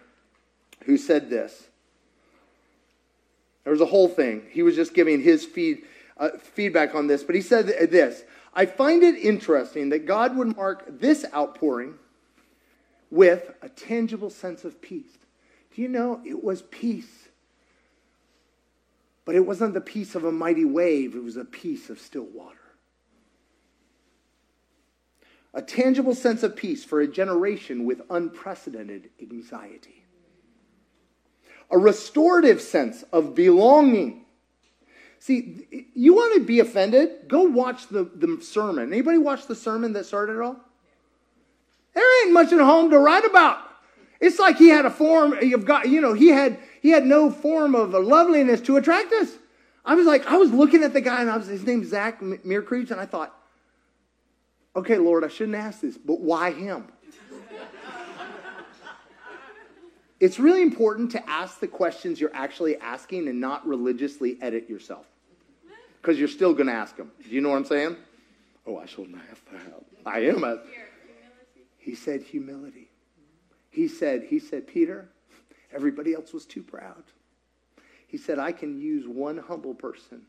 who 0.84 0.96
said 0.96 1.28
this. 1.28 1.68
There 3.64 3.70
was 3.70 3.82
a 3.82 3.86
whole 3.86 4.08
thing. 4.08 4.46
He 4.50 4.62
was 4.62 4.74
just 4.74 4.94
giving 4.94 5.20
his 5.20 5.44
feed, 5.44 5.82
uh, 6.16 6.30
feedback 6.38 6.94
on 6.94 7.06
this, 7.06 7.22
but 7.22 7.34
he 7.34 7.42
said 7.42 7.66
this 7.90 8.24
I 8.54 8.64
find 8.64 9.02
it 9.02 9.16
interesting 9.16 9.90
that 9.90 10.06
God 10.06 10.34
would 10.36 10.56
mark 10.56 10.84
this 10.88 11.26
outpouring 11.34 11.94
with 13.10 13.52
a 13.60 13.68
tangible 13.68 14.30
sense 14.30 14.64
of 14.64 14.80
peace. 14.80 15.18
Do 15.74 15.82
you 15.82 15.88
know 15.88 16.22
it 16.24 16.42
was 16.42 16.62
peace? 16.62 17.28
But 19.26 19.34
it 19.34 19.46
wasn't 19.46 19.74
the 19.74 19.80
peace 19.82 20.14
of 20.14 20.24
a 20.24 20.32
mighty 20.32 20.64
wave, 20.64 21.14
it 21.14 21.22
was 21.22 21.36
a 21.36 21.44
peace 21.44 21.90
of 21.90 22.00
still 22.00 22.24
water. 22.24 22.56
A 25.54 25.62
tangible 25.62 26.14
sense 26.14 26.42
of 26.42 26.56
peace 26.56 26.84
for 26.84 27.00
a 27.00 27.06
generation 27.06 27.84
with 27.84 28.02
unprecedented 28.08 29.10
anxiety. 29.20 30.04
A 31.70 31.78
restorative 31.78 32.60
sense 32.60 33.04
of 33.12 33.34
belonging. 33.34 34.24
See, 35.18 35.86
you 35.94 36.14
want 36.14 36.34
to 36.34 36.40
be 36.40 36.60
offended? 36.60 37.28
Go 37.28 37.42
watch 37.42 37.88
the, 37.88 38.04
the 38.04 38.40
sermon. 38.42 38.92
Anybody 38.92 39.18
watch 39.18 39.46
the 39.46 39.54
sermon 39.54 39.92
that 39.92 40.06
started 40.06 40.34
it 40.34 40.40
all? 40.40 40.56
There 41.94 42.24
ain't 42.24 42.32
much 42.32 42.52
at 42.52 42.60
home 42.60 42.90
to 42.90 42.98
write 42.98 43.24
about. 43.24 43.58
It's 44.20 44.38
like 44.38 44.56
he 44.56 44.68
had 44.68 44.86
a 44.86 44.90
form 44.90 45.32
of 45.32 45.64
God, 45.64 45.86
you 45.86 46.00
know, 46.00 46.14
he 46.14 46.28
had 46.28 46.58
he 46.80 46.90
had 46.90 47.04
no 47.04 47.30
form 47.30 47.74
of 47.74 47.90
loveliness 47.90 48.60
to 48.62 48.76
attract 48.76 49.12
us. 49.12 49.32
I 49.84 49.94
was 49.94 50.06
like, 50.06 50.26
I 50.26 50.36
was 50.36 50.52
looking 50.52 50.84
at 50.84 50.92
the 50.92 51.00
guy, 51.00 51.20
and 51.20 51.30
I 51.30 51.36
was 51.36 51.48
his 51.48 51.66
name's 51.66 51.88
Zach 51.88 52.20
Meerkreebs, 52.20 52.92
and 52.92 53.00
I 53.00 53.06
thought, 53.06 53.36
okay, 54.74 54.98
Lord, 54.98 55.24
I 55.24 55.28
shouldn't 55.28 55.56
ask 55.56 55.80
this, 55.80 55.98
but 55.98 56.20
why 56.20 56.52
him? 56.52 56.88
it's 60.20 60.38
really 60.38 60.62
important 60.62 61.10
to 61.12 61.28
ask 61.28 61.60
the 61.60 61.68
questions 61.68 62.20
you're 62.20 62.34
actually 62.34 62.76
asking 62.78 63.28
and 63.28 63.40
not 63.40 63.66
religiously 63.66 64.38
edit 64.40 64.68
yourself. 64.68 65.06
Because 66.00 66.18
you're 66.18 66.28
still 66.28 66.52
going 66.52 66.66
to 66.66 66.72
ask 66.72 66.96
them. 66.96 67.12
Do 67.22 67.30
you 67.30 67.40
know 67.40 67.50
what 67.50 67.56
I'm 67.56 67.64
saying? 67.64 67.96
Oh, 68.66 68.78
I 68.78 68.86
shouldn't 68.86 69.18
ask 69.30 69.44
that. 69.52 69.84
I 70.06 70.20
am. 70.20 70.44
A, 70.44 70.58
he 71.78 71.94
said 71.94 72.22
humility. 72.22 72.90
He 73.70 73.88
said, 73.88 74.24
he 74.24 74.38
said, 74.38 74.66
Peter, 74.66 75.08
everybody 75.72 76.14
else 76.14 76.32
was 76.32 76.44
too 76.44 76.62
proud. 76.62 77.02
He 78.06 78.18
said, 78.18 78.38
I 78.38 78.52
can 78.52 78.80
use 78.80 79.08
one 79.08 79.38
humble 79.38 79.74
person 79.74 80.22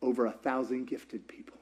over 0.00 0.26
a 0.26 0.32
thousand 0.32 0.86
gifted 0.86 1.26
people. 1.26 1.59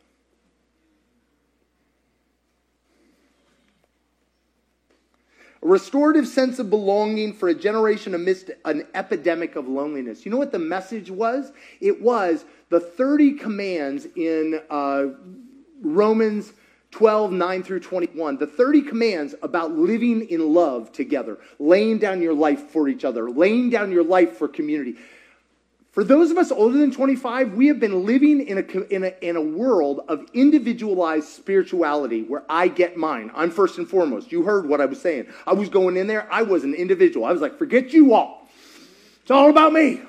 A 5.62 5.66
restorative 5.66 6.28
sense 6.28 6.58
of 6.58 6.70
belonging 6.70 7.32
for 7.32 7.48
a 7.48 7.54
generation 7.54 8.14
amidst 8.14 8.50
an 8.64 8.86
epidemic 8.94 9.56
of 9.56 9.66
loneliness. 9.66 10.24
You 10.24 10.30
know 10.30 10.38
what 10.38 10.52
the 10.52 10.58
message 10.58 11.10
was? 11.10 11.52
It 11.80 12.00
was 12.00 12.44
the 12.68 12.78
30 12.78 13.32
commands 13.34 14.06
in 14.14 14.60
uh, 14.70 15.06
Romans 15.82 16.52
12, 16.90 17.32
9 17.32 17.62
through 17.62 17.80
21, 17.80 18.38
the 18.38 18.46
30 18.46 18.82
commands 18.82 19.34
about 19.42 19.72
living 19.72 20.26
in 20.28 20.54
love 20.54 20.90
together, 20.90 21.38
laying 21.58 21.98
down 21.98 22.22
your 22.22 22.34
life 22.34 22.70
for 22.70 22.88
each 22.88 23.04
other, 23.04 23.30
laying 23.30 23.68
down 23.68 23.92
your 23.92 24.04
life 24.04 24.36
for 24.36 24.48
community. 24.48 24.96
For 25.90 26.04
those 26.04 26.30
of 26.30 26.38
us 26.38 26.52
older 26.52 26.78
than 26.78 26.92
25, 26.92 27.54
we 27.54 27.66
have 27.68 27.80
been 27.80 28.04
living 28.04 28.46
in 28.46 28.58
a, 28.58 28.80
in 28.92 29.04
a, 29.04 29.14
in 29.20 29.36
a 29.36 29.40
world 29.40 30.00
of 30.08 30.26
individualized 30.32 31.28
spirituality 31.28 32.22
where 32.22 32.44
I 32.48 32.68
get 32.68 32.96
mine. 32.96 33.30
I'm 33.34 33.50
first 33.50 33.78
and 33.78 33.88
foremost. 33.88 34.30
You 34.30 34.42
heard 34.42 34.68
what 34.68 34.80
I 34.80 34.84
was 34.84 35.00
saying. 35.00 35.26
I 35.46 35.54
was 35.54 35.68
going 35.68 35.96
in 35.96 36.06
there, 36.06 36.30
I 36.32 36.42
was 36.42 36.62
an 36.64 36.74
individual. 36.74 37.26
I 37.26 37.32
was 37.32 37.40
like, 37.40 37.58
forget 37.58 37.92
you 37.92 38.14
all. 38.14 38.48
It's 39.22 39.30
all 39.30 39.50
about 39.50 39.72
me. 39.72 40.02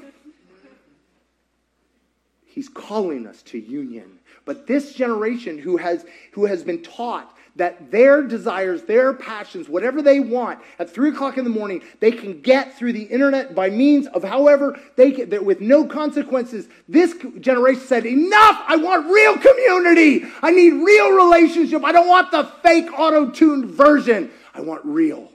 He's 2.46 2.70
calling 2.70 3.26
us 3.26 3.42
to 3.44 3.60
union 3.60 4.20
but 4.50 4.66
this 4.66 4.96
generation 4.96 5.60
who 5.60 5.78
has, 5.78 6.08
who 6.32 6.46
has 6.46 6.64
been 6.64 6.82
taught 6.82 7.38
that 7.56 7.92
their 7.92 8.22
desires, 8.24 8.84
their 8.84 9.14
passions, 9.14 9.68
whatever 9.68 10.02
they 10.02 10.20
want 10.20 10.60
at 10.78 10.90
three 10.90 11.10
o'clock 11.10 11.38
in 11.38 11.44
the 11.44 11.50
morning, 11.50 11.82
they 12.00 12.12
can 12.12 12.42
get 12.42 12.78
through 12.78 12.94
the 12.94 13.04
internet 13.04 13.54
by 13.54 13.70
means 13.70 14.08
of 14.08 14.24
however 14.24 14.80
they 14.96 15.12
can, 15.12 15.44
with 15.44 15.62
no 15.62 15.86
consequences. 15.86 16.68
This 16.88 17.16
generation 17.40 17.82
said, 17.82 18.06
enough! 18.06 18.64
I 18.68 18.76
want 18.78 19.08
real 19.08 19.38
community! 19.38 20.26
I 20.42 20.52
need 20.52 20.74
real 20.74 21.12
relationship. 21.12 21.84
I 21.84 21.92
don't 21.92 22.08
want 22.08 22.32
the 22.32 22.46
fake 22.64 22.88
auto-tuned 22.98 23.66
version. 23.66 24.32
I 24.54 24.62
want 24.62 24.86
real. 24.86 25.32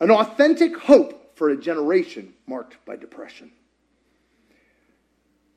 An 0.00 0.10
authentic 0.10 0.76
hope 0.76 1.36
for 1.36 1.50
a 1.50 1.56
generation 1.56 2.32
marked 2.46 2.84
by 2.86 2.96
depression. 2.96 3.52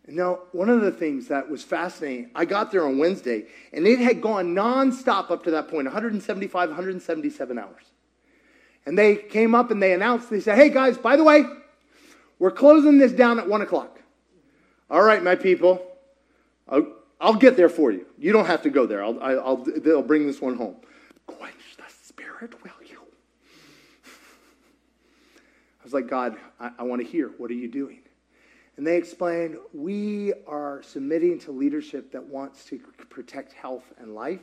Now, 0.07 0.39
one 0.51 0.69
of 0.69 0.81
the 0.81 0.91
things 0.91 1.29
that 1.29 1.49
was 1.49 1.63
fascinating, 1.63 2.29
I 2.35 2.43
got 2.43 2.71
there 2.71 2.85
on 2.85 2.97
Wednesday, 2.97 3.45
and 3.71 3.87
it 3.87 3.99
had 3.99 4.21
gone 4.21 4.53
nonstop 4.53 5.31
up 5.31 5.43
to 5.45 5.51
that 5.51 5.69
point 5.69 5.85
175, 5.85 6.69
177 6.69 7.57
hours. 7.57 7.83
And 8.85 8.97
they 8.97 9.15
came 9.15 9.55
up 9.55 9.71
and 9.71 9.81
they 9.81 9.93
announced, 9.93 10.29
they 10.29 10.41
said, 10.41 10.57
hey 10.57 10.69
guys, 10.69 10.97
by 10.97 11.15
the 11.15 11.23
way, 11.23 11.45
we're 12.37 12.51
closing 12.51 12.97
this 12.97 13.13
down 13.13 13.39
at 13.39 13.47
1 13.47 13.61
o'clock. 13.61 13.99
All 14.89 15.01
right, 15.01 15.23
my 15.23 15.35
people, 15.35 15.81
I'll, 16.67 16.85
I'll 17.21 17.35
get 17.35 17.55
there 17.55 17.69
for 17.69 17.91
you. 17.91 18.05
You 18.17 18.33
don't 18.33 18.45
have 18.45 18.63
to 18.63 18.69
go 18.69 18.85
there. 18.85 19.01
I'll, 19.01 19.17
I'll, 19.23 19.57
they'll 19.57 20.01
bring 20.01 20.27
this 20.27 20.41
one 20.41 20.57
home. 20.57 20.75
Quench 21.27 21.77
the 21.77 21.83
spirit, 21.87 22.61
will 22.61 22.71
you? 22.85 22.99
I 25.79 25.83
was 25.85 25.93
like, 25.93 26.09
God, 26.09 26.35
I, 26.59 26.71
I 26.79 26.83
want 26.83 27.01
to 27.01 27.07
hear. 27.07 27.29
What 27.37 27.49
are 27.49 27.55
you 27.55 27.69
doing? 27.69 28.02
And 28.75 28.87
they 28.87 28.97
explained, 28.97 29.57
we 29.73 30.33
are 30.47 30.81
submitting 30.81 31.39
to 31.41 31.51
leadership 31.51 32.11
that 32.11 32.23
wants 32.23 32.65
to 32.65 32.79
protect 33.09 33.53
health 33.53 33.83
and 33.99 34.15
life, 34.15 34.41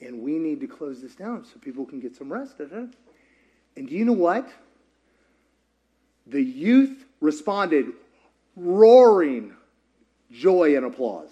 and 0.00 0.20
we 0.20 0.38
need 0.38 0.60
to 0.60 0.66
close 0.66 1.00
this 1.00 1.14
down 1.14 1.44
so 1.44 1.52
people 1.60 1.86
can 1.86 1.98
get 2.00 2.14
some 2.14 2.30
rest. 2.30 2.60
And 2.60 3.88
do 3.88 3.94
you 3.94 4.04
know 4.04 4.12
what? 4.12 4.48
The 6.26 6.42
youth 6.42 7.04
responded 7.20 7.86
roaring 8.56 9.54
joy 10.30 10.76
and 10.76 10.84
applause. 10.84 11.30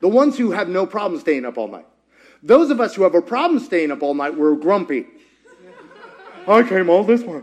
The 0.00 0.08
ones 0.08 0.38
who 0.38 0.52
have 0.52 0.68
no 0.68 0.86
problem 0.86 1.20
staying 1.20 1.44
up 1.44 1.58
all 1.58 1.68
night. 1.68 1.86
Those 2.42 2.70
of 2.70 2.80
us 2.80 2.94
who 2.94 3.02
have 3.02 3.14
a 3.14 3.22
problem 3.22 3.60
staying 3.60 3.90
up 3.90 4.02
all 4.02 4.14
night, 4.14 4.36
we're 4.36 4.54
grumpy. 4.54 5.06
I 6.48 6.62
came 6.62 6.88
all 6.88 7.02
this 7.02 7.22
way 7.22 7.42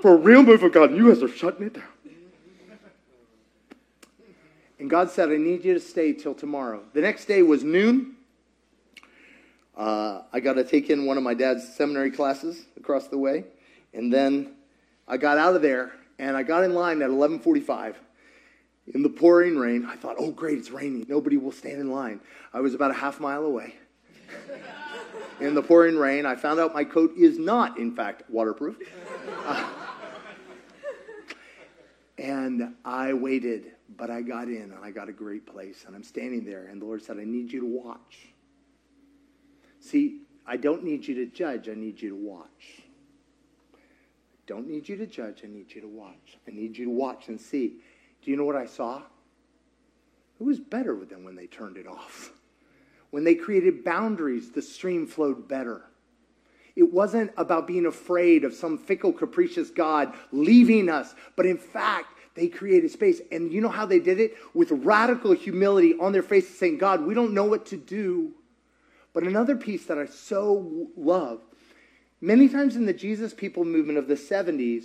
for 0.00 0.14
a 0.14 0.16
real 0.16 0.42
move 0.42 0.62
of 0.62 0.72
God. 0.72 0.90
and 0.90 0.98
You 0.98 1.12
guys 1.12 1.22
are 1.22 1.28
shutting 1.28 1.66
it 1.66 1.74
down. 1.74 1.84
And 4.80 4.88
God 4.88 5.10
said, 5.10 5.28
I 5.28 5.36
need 5.36 5.62
you 5.62 5.74
to 5.74 5.80
stay 5.80 6.14
till 6.14 6.34
tomorrow. 6.34 6.82
The 6.94 7.02
next 7.02 7.26
day 7.26 7.42
was 7.42 7.62
noon. 7.62 8.16
Uh, 9.76 10.22
I 10.32 10.40
got 10.40 10.54
to 10.54 10.64
take 10.64 10.88
in 10.88 11.04
one 11.04 11.18
of 11.18 11.22
my 11.22 11.34
dad's 11.34 11.76
seminary 11.76 12.10
classes 12.10 12.64
across 12.78 13.06
the 13.08 13.18
way. 13.18 13.44
And 13.92 14.10
then 14.10 14.54
I 15.06 15.18
got 15.18 15.36
out 15.36 15.54
of 15.54 15.60
there 15.60 15.92
and 16.18 16.34
I 16.34 16.42
got 16.44 16.64
in 16.64 16.72
line 16.72 17.02
at 17.02 17.10
1145 17.10 18.00
in 18.94 19.02
the 19.02 19.10
pouring 19.10 19.58
rain. 19.58 19.84
I 19.84 19.96
thought, 19.96 20.16
oh, 20.18 20.30
great, 20.30 20.56
it's 20.56 20.70
raining. 20.70 21.04
Nobody 21.10 21.36
will 21.36 21.52
stand 21.52 21.78
in 21.78 21.90
line. 21.90 22.18
I 22.54 22.60
was 22.60 22.72
about 22.72 22.90
a 22.90 22.94
half 22.94 23.20
mile 23.20 23.44
away. 23.44 23.74
in 25.40 25.54
the 25.54 25.62
pouring 25.62 25.98
rain, 25.98 26.24
I 26.24 26.36
found 26.36 26.58
out 26.58 26.72
my 26.72 26.84
coat 26.84 27.12
is 27.18 27.38
not, 27.38 27.78
in 27.78 27.94
fact, 27.94 28.22
waterproof. 28.30 28.78
Uh, 29.44 29.68
and 32.18 32.74
I 32.82 33.12
waited 33.12 33.72
but 34.00 34.08
I 34.08 34.22
got 34.22 34.48
in 34.48 34.72
and 34.72 34.82
I 34.82 34.90
got 34.90 35.10
a 35.10 35.12
great 35.12 35.44
place 35.44 35.84
and 35.86 35.94
I'm 35.94 36.02
standing 36.02 36.42
there 36.42 36.68
and 36.70 36.80
the 36.80 36.86
Lord 36.86 37.02
said, 37.02 37.18
I 37.18 37.24
need 37.24 37.52
you 37.52 37.60
to 37.60 37.66
watch. 37.66 38.28
See, 39.78 40.22
I 40.46 40.56
don't 40.56 40.82
need 40.82 41.06
you 41.06 41.14
to 41.16 41.26
judge, 41.26 41.68
I 41.68 41.74
need 41.74 42.00
you 42.00 42.08
to 42.08 42.16
watch. 42.16 42.80
I 43.74 43.76
don't 44.46 44.66
need 44.66 44.88
you 44.88 44.96
to 44.96 45.06
judge. 45.06 45.42
I 45.44 45.46
need 45.46 45.72
you 45.72 45.82
to 45.82 45.86
watch. 45.86 46.38
I 46.48 46.50
need 46.50 46.76
you 46.76 46.86
to 46.86 46.90
watch 46.90 47.28
and 47.28 47.40
see. 47.40 47.74
Do 48.24 48.30
you 48.32 48.36
know 48.36 48.44
what 48.44 48.56
I 48.56 48.66
saw? 48.66 49.02
It 50.40 50.42
was 50.42 50.58
better 50.58 51.04
than 51.04 51.22
when 51.22 51.36
they 51.36 51.46
turned 51.46 51.76
it 51.76 51.86
off. 51.86 52.32
When 53.10 53.22
they 53.22 53.34
created 53.36 53.84
boundaries, 53.84 54.50
the 54.50 54.62
stream 54.62 55.06
flowed 55.06 55.46
better. 55.46 55.82
It 56.74 56.92
wasn't 56.92 57.32
about 57.36 57.66
being 57.66 57.86
afraid 57.86 58.44
of 58.44 58.54
some 58.54 58.78
fickle, 58.78 59.12
capricious 59.12 59.70
God 59.70 60.14
leaving 60.32 60.88
us, 60.88 61.14
but 61.36 61.46
in 61.46 61.58
fact, 61.58 62.19
they 62.34 62.48
created 62.48 62.90
space. 62.90 63.20
And 63.32 63.52
you 63.52 63.60
know 63.60 63.68
how 63.68 63.86
they 63.86 63.98
did 63.98 64.20
it? 64.20 64.34
With 64.54 64.70
radical 64.70 65.32
humility 65.32 65.94
on 66.00 66.12
their 66.12 66.22
faces, 66.22 66.58
saying, 66.58 66.78
God, 66.78 67.04
we 67.04 67.14
don't 67.14 67.32
know 67.32 67.44
what 67.44 67.66
to 67.66 67.76
do. 67.76 68.32
But 69.12 69.24
another 69.24 69.56
piece 69.56 69.86
that 69.86 69.98
I 69.98 70.06
so 70.06 70.88
love 70.96 71.40
many 72.20 72.48
times 72.48 72.76
in 72.76 72.86
the 72.86 72.92
Jesus 72.92 73.32
people 73.32 73.64
movement 73.64 73.98
of 73.98 74.06
the 74.06 74.14
70s, 74.14 74.84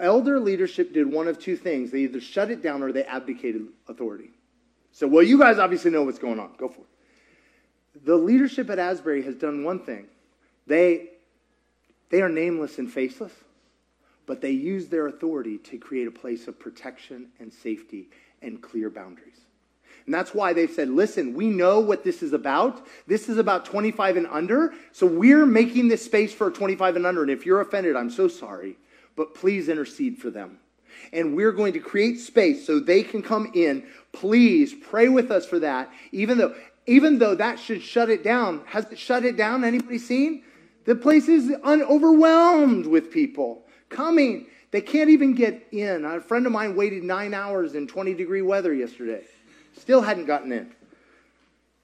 elder 0.00 0.38
leadership 0.38 0.92
did 0.92 1.10
one 1.10 1.28
of 1.28 1.38
two 1.38 1.56
things 1.56 1.90
they 1.90 2.00
either 2.00 2.20
shut 2.20 2.50
it 2.50 2.62
down 2.62 2.82
or 2.82 2.92
they 2.92 3.04
abdicated 3.04 3.66
authority. 3.88 4.30
So, 4.92 5.06
well, 5.06 5.22
you 5.22 5.38
guys 5.38 5.58
obviously 5.58 5.90
know 5.90 6.02
what's 6.02 6.18
going 6.18 6.38
on. 6.38 6.52
Go 6.56 6.68
for 6.68 6.80
it. 6.80 8.04
The 8.06 8.16
leadership 8.16 8.70
at 8.70 8.78
Asbury 8.78 9.22
has 9.22 9.34
done 9.34 9.64
one 9.64 9.80
thing 9.80 10.06
they, 10.66 11.08
they 12.10 12.22
are 12.22 12.28
nameless 12.28 12.78
and 12.78 12.90
faceless 12.90 13.32
but 14.28 14.42
they 14.42 14.50
use 14.50 14.88
their 14.88 15.08
authority 15.08 15.56
to 15.56 15.78
create 15.78 16.06
a 16.06 16.12
place 16.12 16.46
of 16.46 16.60
protection 16.60 17.28
and 17.40 17.50
safety 17.50 18.10
and 18.42 18.62
clear 18.62 18.90
boundaries. 18.90 19.40
And 20.04 20.14
that's 20.14 20.34
why 20.34 20.52
they've 20.52 20.70
said, 20.70 20.90
listen, 20.90 21.34
we 21.34 21.48
know 21.48 21.80
what 21.80 22.04
this 22.04 22.22
is 22.22 22.34
about. 22.34 22.86
This 23.06 23.30
is 23.30 23.38
about 23.38 23.64
25 23.64 24.18
and 24.18 24.26
under. 24.26 24.74
So 24.92 25.06
we're 25.06 25.46
making 25.46 25.88
this 25.88 26.04
space 26.04 26.32
for 26.32 26.50
25 26.50 26.96
and 26.96 27.06
under. 27.06 27.22
And 27.22 27.30
if 27.30 27.46
you're 27.46 27.62
offended, 27.62 27.96
I'm 27.96 28.10
so 28.10 28.28
sorry, 28.28 28.76
but 29.16 29.34
please 29.34 29.68
intercede 29.68 30.18
for 30.18 30.30
them. 30.30 30.58
And 31.10 31.34
we're 31.34 31.52
going 31.52 31.72
to 31.72 31.80
create 31.80 32.20
space 32.20 32.66
so 32.66 32.80
they 32.80 33.02
can 33.02 33.22
come 33.22 33.50
in. 33.54 33.86
Please 34.12 34.74
pray 34.74 35.08
with 35.08 35.30
us 35.30 35.46
for 35.46 35.58
that. 35.60 35.90
Even 36.12 36.36
though, 36.36 36.54
even 36.86 37.18
though 37.18 37.34
that 37.34 37.58
should 37.58 37.82
shut 37.82 38.10
it 38.10 38.22
down. 38.22 38.62
Has 38.66 38.90
it 38.92 38.98
shut 38.98 39.24
it 39.24 39.38
down? 39.38 39.64
Anybody 39.64 39.98
seen? 39.98 40.42
The 40.84 40.94
place 40.94 41.28
is 41.28 41.50
un- 41.64 41.82
overwhelmed 41.82 42.86
with 42.86 43.10
people 43.10 43.64
coming. 43.88 44.46
They 44.70 44.80
can't 44.80 45.10
even 45.10 45.34
get 45.34 45.66
in. 45.72 46.04
A 46.04 46.20
friend 46.20 46.46
of 46.46 46.52
mine 46.52 46.76
waited 46.76 47.02
nine 47.02 47.34
hours 47.34 47.74
in 47.74 47.86
20 47.86 48.14
degree 48.14 48.42
weather 48.42 48.72
yesterday. 48.74 49.24
Still 49.76 50.02
hadn't 50.02 50.26
gotten 50.26 50.52
in. 50.52 50.72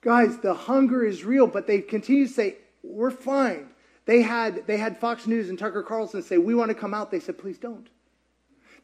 Guys, 0.01 0.39
the 0.39 0.53
hunger 0.53 1.05
is 1.05 1.25
real, 1.25 1.47
but 1.47 1.67
they 1.67 1.81
continue 1.81 2.27
to 2.27 2.33
say, 2.33 2.57
we're 2.83 3.11
fine. 3.11 3.69
They 4.05 4.21
had, 4.21 4.67
they 4.67 4.77
had 4.77 4.99
Fox 4.99 5.27
News 5.27 5.49
and 5.49 5.59
Tucker 5.59 5.83
Carlson 5.83 6.23
say, 6.23 6.37
we 6.37 6.55
want 6.55 6.69
to 6.69 6.75
come 6.75 6.93
out. 6.93 7.11
They 7.11 7.21
said, 7.21 7.39
please 7.39 7.57
don't. 7.57 7.89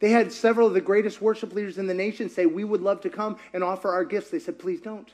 They 0.00 0.10
had 0.10 0.32
several 0.32 0.66
of 0.66 0.72
the 0.72 0.80
greatest 0.80 1.20
worship 1.20 1.52
leaders 1.52 1.76
in 1.76 1.86
the 1.86 1.94
nation 1.94 2.30
say, 2.30 2.46
we 2.46 2.64
would 2.64 2.80
love 2.80 3.02
to 3.02 3.10
come 3.10 3.36
and 3.52 3.62
offer 3.62 3.92
our 3.92 4.04
gifts. 4.04 4.30
They 4.30 4.38
said, 4.38 4.58
please 4.58 4.80
don't. 4.80 5.12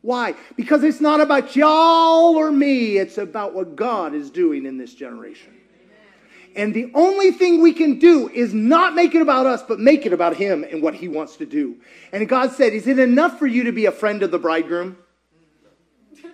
Why? 0.00 0.34
Because 0.56 0.82
it's 0.82 1.00
not 1.00 1.20
about 1.20 1.54
y'all 1.54 2.34
or 2.34 2.50
me. 2.50 2.98
It's 2.98 3.18
about 3.18 3.54
what 3.54 3.76
God 3.76 4.14
is 4.14 4.30
doing 4.30 4.66
in 4.66 4.76
this 4.76 4.92
generation. 4.94 5.56
And 6.54 6.74
the 6.74 6.90
only 6.94 7.30
thing 7.30 7.62
we 7.62 7.72
can 7.72 7.98
do 7.98 8.28
is 8.28 8.52
not 8.52 8.94
make 8.94 9.14
it 9.14 9.22
about 9.22 9.46
us, 9.46 9.62
but 9.62 9.78
make 9.78 10.06
it 10.06 10.12
about 10.12 10.36
Him 10.36 10.64
and 10.64 10.82
what 10.82 10.94
He 10.94 11.08
wants 11.08 11.36
to 11.36 11.46
do. 11.46 11.76
And 12.12 12.28
God 12.28 12.52
said, 12.52 12.72
Is 12.72 12.86
it 12.86 12.98
enough 12.98 13.38
for 13.38 13.46
you 13.46 13.64
to 13.64 13.72
be 13.72 13.86
a 13.86 13.92
friend 13.92 14.22
of 14.22 14.30
the 14.30 14.38
bridegroom? 14.38 14.96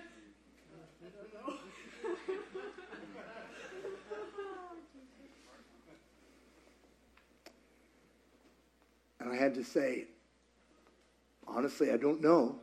And 9.21 9.33
I 9.33 9.35
had 9.35 9.55
to 9.55 9.65
say, 9.65 10.05
honestly, 11.45 11.91
I 11.91 11.97
don't 11.97 12.21
know. 12.21 12.55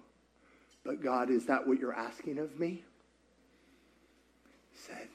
But 0.84 1.02
God, 1.02 1.30
is 1.30 1.46
that 1.46 1.66
what 1.66 1.78
you're 1.78 1.94
asking 1.94 2.38
of 2.38 2.58
me? 2.58 2.82
He 4.72 4.78
said, 4.78 5.08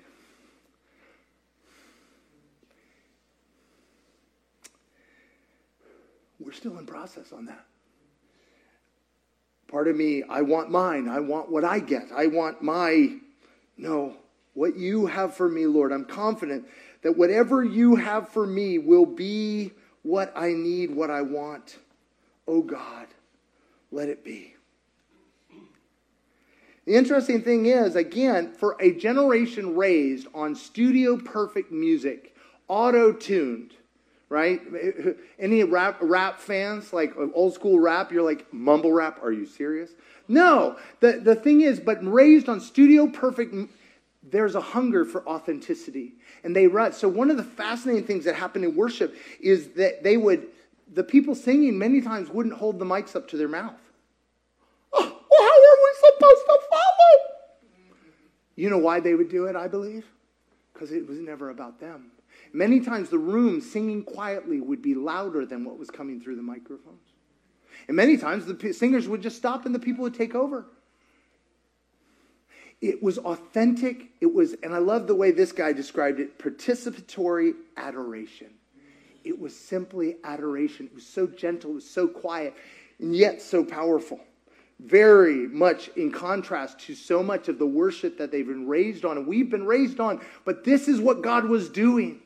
We're 6.44 6.52
still 6.52 6.78
in 6.80 6.86
process 6.86 7.32
on 7.32 7.46
that. 7.46 7.66
Part 9.68 9.88
of 9.88 9.96
me, 9.96 10.24
I 10.24 10.42
want 10.42 10.70
mine. 10.72 11.08
I 11.08 11.20
want 11.20 11.52
what 11.52 11.64
I 11.64 11.80
get. 11.80 12.12
I 12.14 12.28
want 12.28 12.62
my, 12.62 13.18
no, 13.78 14.18
what 14.54 14.76
you 14.76 15.06
have 15.06 15.36
for 15.36 15.48
me, 15.48 15.66
Lord. 15.66 15.92
I'm 15.92 16.06
confident 16.06 16.66
that 17.04 17.18
whatever 17.18 17.64
you 17.64 17.96
have 17.96 18.28
for 18.30 18.46
me 18.46 18.80
will 18.80 19.06
be 19.06 19.72
what 20.04 20.34
I 20.36 20.50
need, 20.50 20.92
what 20.92 21.10
I 21.10 21.22
want. 21.22 21.78
Oh 22.48 22.62
God, 22.62 23.08
let 23.92 24.10
it 24.10 24.24
be. 24.24 24.56
The 26.86 26.96
interesting 26.96 27.44
thing 27.44 27.68
is, 27.68 27.96
again, 27.96 28.52
for 28.54 28.76
a 28.80 28.92
generation 28.92 29.76
raised 29.76 30.28
on 30.34 30.56
studio 30.56 31.16
perfect 31.16 31.72
music, 31.72 32.36
auto 32.68 33.14
tuned, 33.14 33.76
right? 34.32 34.62
Any 35.40 35.64
rap, 35.66 35.98
rap 36.00 36.40
fans, 36.40 36.94
like 36.94 37.12
uh, 37.18 37.28
old 37.34 37.54
school 37.54 37.80
rap, 37.80 38.14
you're 38.14 38.24
like, 38.24 38.52
mumble 38.54 38.94
rap, 38.94 39.20
are 39.22 39.34
you 39.34 39.46
serious? 39.46 39.92
No, 40.30 40.78
the, 41.02 41.20
the 41.22 41.36
thing 41.36 41.62
is, 41.62 41.82
but 41.82 42.00
raised 42.02 42.48
on 42.48 42.62
studio 42.62 43.08
perfect, 43.08 43.54
there's 44.24 44.56
a 44.56 44.62
hunger 44.62 45.04
for 45.04 45.28
authenticity. 45.28 46.14
And 46.46 46.56
they 46.56 46.66
run. 46.68 46.94
So, 46.94 47.10
one 47.10 47.30
of 47.30 47.36
the 47.36 47.44
fascinating 47.44 48.06
things 48.06 48.24
that 48.24 48.36
happened 48.36 48.64
in 48.64 48.74
worship 48.74 49.16
is 49.42 49.72
that 49.72 50.02
they 50.02 50.16
would, 50.16 50.48
the 50.92 51.04
people 51.04 51.36
singing 51.36 51.78
many 51.78 52.00
times 52.00 52.30
wouldn't 52.30 52.56
hold 52.56 52.80
the 52.80 52.86
mics 52.86 53.18
up 53.18 53.28
to 53.30 53.38
their 53.38 53.50
mouth. 53.50 53.74
Oh, 54.94 55.40
well, 55.40 55.42
how 55.42 55.48
are 55.48 55.80
we 55.84 56.14
supposed 56.14 56.46
to 56.46 56.60
follow? 56.70 57.96
You 58.56 58.70
know 58.70 58.78
why 58.78 59.00
they 59.00 59.14
would 59.14 59.30
do 59.30 59.46
it, 59.46 59.56
I 59.56 59.68
believe? 59.68 60.06
Because 60.74 60.92
it 60.92 61.08
was 61.08 61.20
never 61.20 61.50
about 61.50 61.80
them. 61.80 62.12
Many 62.54 62.80
times 62.82 63.10
the 63.10 63.18
room 63.18 63.62
singing 63.62 64.04
quietly 64.04 64.60
would 64.60 64.82
be 64.82 64.94
louder 64.94 65.46
than 65.46 65.64
what 65.64 65.78
was 65.78 65.90
coming 65.90 66.20
through 66.20 66.36
the 66.36 66.42
microphones. 66.42 67.00
And 67.88 67.96
many 67.96 68.18
times 68.18 68.46
the 68.46 68.74
singers 68.74 69.08
would 69.08 69.22
just 69.22 69.38
stop 69.38 69.66
and 69.66 69.74
the 69.74 69.80
people 69.80 70.04
would 70.04 70.14
take 70.14 70.36
over. 70.36 70.66
It 72.82 73.02
was 73.02 73.20
authentic. 73.20 74.10
It 74.20 74.34
was, 74.34 74.54
and 74.64 74.74
I 74.74 74.80
love 74.80 75.08
the 75.08 75.16
way 75.16 75.32
this 75.32 75.52
guy 75.52 75.72
described 75.72 76.20
it 76.20 76.40
participatory 76.40 77.54
adoration. 77.78 78.50
It 79.24 79.40
was 79.40 79.56
simply 79.56 80.18
adoration. 80.24 80.88
It 80.88 80.96
was 80.96 81.06
so 81.06 81.28
gentle, 81.28 81.72
it 81.72 81.76
was 81.76 81.90
so 81.90 82.08
quiet, 82.08 82.56
and 83.00 83.16
yet 83.16 83.42
so 83.42 83.64
powerful. 83.64 84.20
Very 84.80 85.48
much 85.48 85.90
in 85.90 86.12
contrast 86.12 86.80
to 86.82 86.96
so 86.96 87.22
much 87.22 87.48
of 87.48 87.60
the 87.60 87.68
worship 87.68 88.18
that 88.18 88.32
they've 88.32 88.48
been 88.48 88.68
raised 88.68 89.06
on, 89.06 89.18
and 89.18 89.28
we've 89.28 89.52
been 89.52 89.66
raised 89.66 90.00
on. 90.00 90.22
But 90.44 90.64
this 90.64 90.88
is 90.88 91.00
what 91.00 91.22
God 91.22 91.46
was 91.46 91.70
doing. 91.70 92.22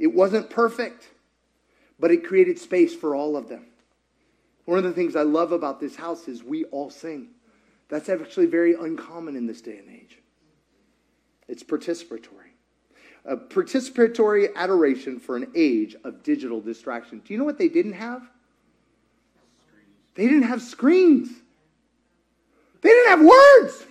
It 0.00 0.14
wasn't 0.14 0.48
perfect, 0.48 1.08
but 2.00 2.10
it 2.10 2.26
created 2.26 2.58
space 2.58 2.94
for 2.94 3.14
all 3.14 3.36
of 3.36 3.50
them. 3.50 3.66
One 4.64 4.78
of 4.78 4.84
the 4.84 4.92
things 4.92 5.14
I 5.14 5.22
love 5.22 5.52
about 5.52 5.78
this 5.78 5.94
house 5.94 6.26
is 6.26 6.42
we 6.42 6.64
all 6.64 6.88
sing. 6.88 7.28
That's 7.90 8.08
actually 8.08 8.46
very 8.46 8.72
uncommon 8.72 9.36
in 9.36 9.46
this 9.46 9.60
day 9.60 9.76
and 9.76 9.90
age. 9.90 10.18
It's 11.48 11.62
participatory. 11.62 12.54
A 13.26 13.36
participatory 13.36 14.54
adoration 14.56 15.20
for 15.20 15.36
an 15.36 15.48
age 15.54 15.94
of 16.02 16.22
digital 16.22 16.62
distraction. 16.62 17.20
Do 17.22 17.34
you 17.34 17.38
know 17.38 17.44
what 17.44 17.58
they 17.58 17.68
didn't 17.68 17.92
have? 17.92 18.22
They 20.14 20.24
didn't 20.24 20.44
have 20.44 20.62
screens. 20.62 21.28
They 22.80 22.88
didn't 22.88 23.10
have 23.10 23.20
words. 23.20 23.84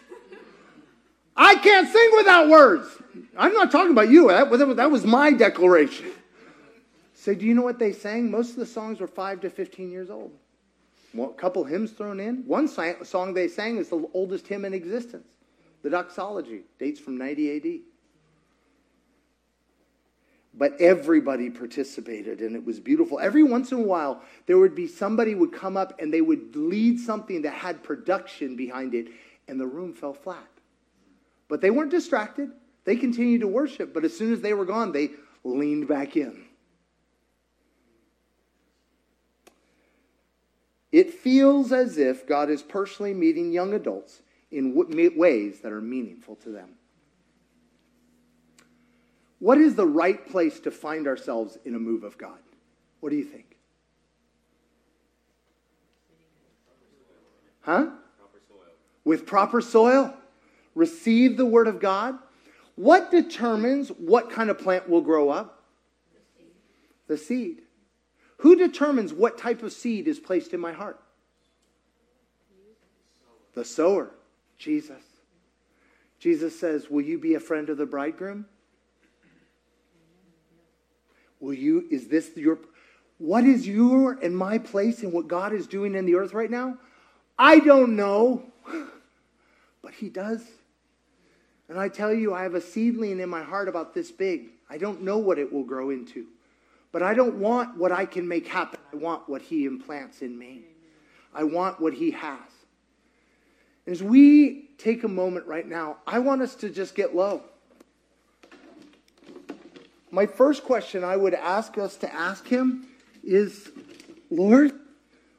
I 1.41 1.55
can't 1.55 1.87
sing 1.87 2.11
without 2.17 2.49
words. 2.49 2.89
I'm 3.37 3.53
not 3.53 3.71
talking 3.71 3.91
about 3.91 4.09
you. 4.09 4.27
That 4.27 4.49
was, 4.49 4.59
that 4.75 4.91
was 4.91 5.05
my 5.05 5.31
declaration. 5.31 6.11
So, 7.13 7.33
do 7.33 7.45
you 7.45 7.53
know 7.53 7.61
what 7.61 7.79
they 7.79 7.93
sang? 7.93 8.29
Most 8.29 8.51
of 8.51 8.57
the 8.57 8.65
songs 8.65 8.99
were 8.99 9.07
5 9.07 9.41
to 9.41 9.49
15 9.49 9.89
years 9.89 10.09
old. 10.09 10.33
Well, 11.13 11.29
a 11.29 11.33
couple 11.33 11.63
hymns 11.63 11.91
thrown 11.91 12.19
in. 12.19 12.45
One 12.45 12.67
song 12.67 13.33
they 13.33 13.47
sang 13.47 13.77
is 13.77 13.87
the 13.87 14.05
oldest 14.13 14.47
hymn 14.47 14.65
in 14.65 14.73
existence. 14.73 15.27
The 15.81 15.89
doxology 15.89 16.63
dates 16.77 16.99
from 16.99 17.17
90 17.17 17.55
AD. 17.55 17.81
But 20.53 20.81
everybody 20.81 21.49
participated 21.49 22.41
and 22.41 22.53
it 22.53 22.65
was 22.65 22.81
beautiful. 22.81 23.17
Every 23.17 23.43
once 23.43 23.71
in 23.71 23.77
a 23.77 23.83
while, 23.83 24.21
there 24.45 24.57
would 24.57 24.75
be 24.75 24.87
somebody 24.87 25.35
would 25.35 25.53
come 25.53 25.77
up 25.77 26.01
and 26.01 26.13
they 26.13 26.21
would 26.21 26.53
lead 26.53 26.99
something 26.99 27.43
that 27.43 27.53
had 27.53 27.81
production 27.81 28.57
behind 28.57 28.93
it, 28.93 29.07
and 29.47 29.57
the 29.57 29.67
room 29.67 29.93
fell 29.93 30.13
flat. 30.13 30.45
But 31.49 31.59
they 31.59 31.71
weren't 31.71 31.91
distracted. 31.91 32.51
They 32.85 32.95
continued 32.95 33.41
to 33.41 33.47
worship, 33.47 33.93
but 33.93 34.05
as 34.05 34.17
soon 34.17 34.31
as 34.31 34.39
they 34.39 34.53
were 34.53 34.65
gone, 34.65 34.93
they 34.93 35.11
leaned 35.43 35.87
back 35.87 36.15
in. 36.15 36.45
It 40.91 41.13
feels 41.13 41.71
as 41.71 41.97
if 41.97 42.25
God 42.25 42.49
is 42.49 42.63
personally 42.63 43.13
meeting 43.13 43.51
young 43.51 43.73
adults 43.73 44.21
in 44.51 44.73
ways 45.17 45.59
that 45.61 45.71
are 45.71 45.81
meaningful 45.81 46.35
to 46.37 46.49
them. 46.49 46.69
What 49.39 49.57
is 49.57 49.75
the 49.75 49.85
right 49.85 50.27
place 50.27 50.59
to 50.61 50.71
find 50.71 51.07
ourselves 51.07 51.57
in 51.63 51.75
a 51.75 51.79
move 51.79 52.03
of 52.03 52.17
God? 52.17 52.39
What 52.99 53.09
do 53.09 53.15
you 53.15 53.23
think? 53.23 53.55
Huh? 57.61 57.87
With 59.03 59.25
proper 59.25 59.61
soil. 59.61 60.13
Receive 60.79 61.35
the 61.35 61.45
word 61.45 61.67
of 61.67 61.81
God. 61.81 62.17
What 62.75 63.11
determines 63.11 63.89
what 63.89 64.31
kind 64.31 64.49
of 64.49 64.57
plant 64.57 64.87
will 64.87 65.01
grow 65.01 65.29
up? 65.29 65.61
The 67.07 67.17
seed. 67.17 67.63
Who 68.37 68.55
determines 68.55 69.11
what 69.11 69.37
type 69.37 69.61
of 69.61 69.73
seed 69.73 70.07
is 70.07 70.21
placed 70.21 70.53
in 70.53 70.61
my 70.61 70.71
heart? 70.71 70.97
The 73.55 73.65
sower, 73.65 74.11
Jesus. 74.57 75.03
Jesus 76.17 76.57
says, 76.57 76.89
Will 76.89 77.01
you 77.01 77.19
be 77.19 77.33
a 77.33 77.41
friend 77.41 77.69
of 77.69 77.75
the 77.75 77.85
bridegroom? 77.85 78.45
Will 81.41 81.55
you, 81.55 81.87
is 81.91 82.07
this 82.07 82.31
your, 82.37 82.57
what 83.17 83.43
is 83.43 83.67
your 83.67 84.13
and 84.13 84.33
my 84.33 84.57
place 84.57 85.03
in 85.03 85.11
what 85.11 85.27
God 85.27 85.51
is 85.51 85.67
doing 85.67 85.93
in 85.93 86.05
the 86.05 86.15
earth 86.15 86.33
right 86.33 86.49
now? 86.49 86.77
I 87.37 87.59
don't 87.59 87.97
know, 87.97 88.45
but 89.81 89.93
He 89.93 90.07
does. 90.07 90.41
And 91.69 91.79
I 91.79 91.87
tell 91.87 92.11
you, 92.11 92.33
I 92.33 92.41
have 92.43 92.55
a 92.55 92.61
seedling 92.61 93.19
in 93.19 93.29
my 93.29 93.43
heart 93.43 93.69
about 93.69 93.93
this 93.93 94.11
big. 94.11 94.49
I 94.69 94.79
don't 94.79 95.03
know 95.03 95.19
what 95.19 95.37
it 95.37 95.53
will 95.53 95.63
grow 95.63 95.91
into. 95.91 96.25
But 96.91 97.03
I 97.03 97.13
don't 97.13 97.35
want 97.35 97.77
what 97.77 97.91
I 97.91 98.05
can 98.05 98.27
make 98.27 98.47
happen. 98.47 98.79
I 98.91 98.95
want 98.95 99.29
what 99.29 99.43
He 99.43 99.65
implants 99.65 100.23
in 100.23 100.37
me. 100.37 100.63
I 101.33 101.43
want 101.43 101.79
what 101.79 101.93
He 101.93 102.09
has. 102.11 102.39
As 103.85 104.01
we 104.01 104.69
take 104.79 105.03
a 105.03 105.07
moment 105.07 105.45
right 105.45 105.67
now, 105.67 105.97
I 106.07 106.19
want 106.19 106.41
us 106.41 106.55
to 106.55 106.69
just 106.69 106.95
get 106.95 107.15
low. 107.15 107.43
My 110.09 110.25
first 110.25 110.63
question 110.63 111.03
I 111.03 111.15
would 111.15 111.35
ask 111.35 111.77
us 111.77 111.95
to 111.97 112.11
ask 112.11 112.47
Him 112.47 112.87
is 113.23 113.69
Lord, 114.31 114.71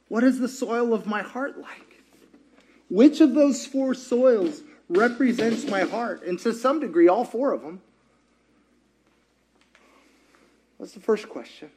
what 0.07 0.23
is 0.23 0.39
the 0.39 0.47
soil 0.47 0.93
of 0.93 1.05
my 1.05 1.21
heart 1.21 1.59
like? 1.59 2.03
Which 2.89 3.19
of 3.19 3.33
those 3.33 3.65
four 3.65 3.93
soils 3.93 4.61
represents 4.97 5.65
my 5.65 5.81
heart? 5.81 6.23
And 6.23 6.39
to 6.39 6.53
some 6.53 6.79
degree, 6.79 7.07
all 7.07 7.25
four 7.25 7.53
of 7.53 7.61
them. 7.61 7.81
That's 10.79 10.93
the 10.93 10.99
first 10.99 11.29
question. 11.29 11.69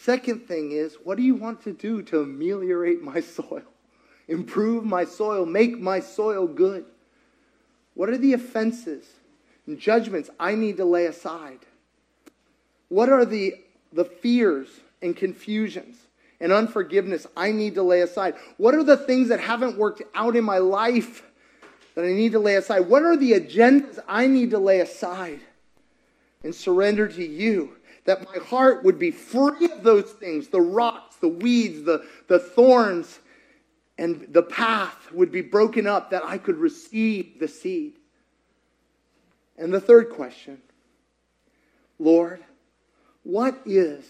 Second 0.00 0.46
thing 0.46 0.72
is, 0.72 0.98
what 1.02 1.16
do 1.16 1.22
you 1.22 1.34
want 1.34 1.62
to 1.62 1.72
do 1.72 2.02
to 2.02 2.20
ameliorate 2.20 3.00
my 3.00 3.20
soil? 3.20 3.62
Improve 4.28 4.84
my 4.84 5.04
soil, 5.04 5.46
make 5.46 5.78
my 5.78 6.00
soil 6.00 6.46
good? 6.46 6.84
What 7.94 8.08
are 8.10 8.18
the 8.18 8.32
offenses 8.32 9.06
and 9.66 9.78
judgments 9.78 10.30
I 10.38 10.56
need 10.56 10.76
to 10.78 10.84
lay 10.84 11.06
aside? 11.06 11.60
What 12.88 13.08
are 13.08 13.24
the, 13.24 13.54
the 13.92 14.04
fears 14.04 14.68
and 15.00 15.16
confusions 15.16 15.96
and 16.40 16.52
unforgiveness 16.52 17.26
I 17.36 17.52
need 17.52 17.74
to 17.76 17.82
lay 17.82 18.00
aside? 18.00 18.34
What 18.56 18.74
are 18.74 18.82
the 18.82 18.96
things 18.96 19.28
that 19.28 19.40
haven't 19.40 19.78
worked 19.78 20.02
out 20.14 20.36
in 20.36 20.44
my 20.44 20.58
life 20.58 21.22
that 21.94 22.04
I 22.04 22.12
need 22.12 22.32
to 22.32 22.38
lay 22.38 22.56
aside? 22.56 22.80
What 22.80 23.02
are 23.02 23.16
the 23.16 23.32
agendas 23.32 23.98
I 24.08 24.26
need 24.26 24.50
to 24.50 24.58
lay 24.58 24.80
aside 24.80 25.40
and 26.42 26.54
surrender 26.54 27.08
to 27.08 27.24
you? 27.24 27.76
That 28.04 28.24
my 28.24 28.42
heart 28.44 28.84
would 28.84 28.98
be 28.98 29.10
free 29.10 29.70
of 29.70 29.82
those 29.82 30.12
things 30.12 30.48
the 30.48 30.60
rocks, 30.60 31.16
the 31.16 31.28
weeds, 31.28 31.84
the, 31.84 32.04
the 32.28 32.38
thorns, 32.38 33.18
and 33.96 34.26
the 34.30 34.42
path 34.42 35.10
would 35.12 35.30
be 35.30 35.40
broken 35.40 35.86
up 35.86 36.10
that 36.10 36.24
I 36.24 36.38
could 36.38 36.56
receive 36.56 37.38
the 37.38 37.48
seed. 37.48 37.94
And 39.56 39.72
the 39.72 39.80
third 39.80 40.10
question 40.10 40.60
Lord, 41.98 42.44
what 43.22 43.58
is 43.64 44.04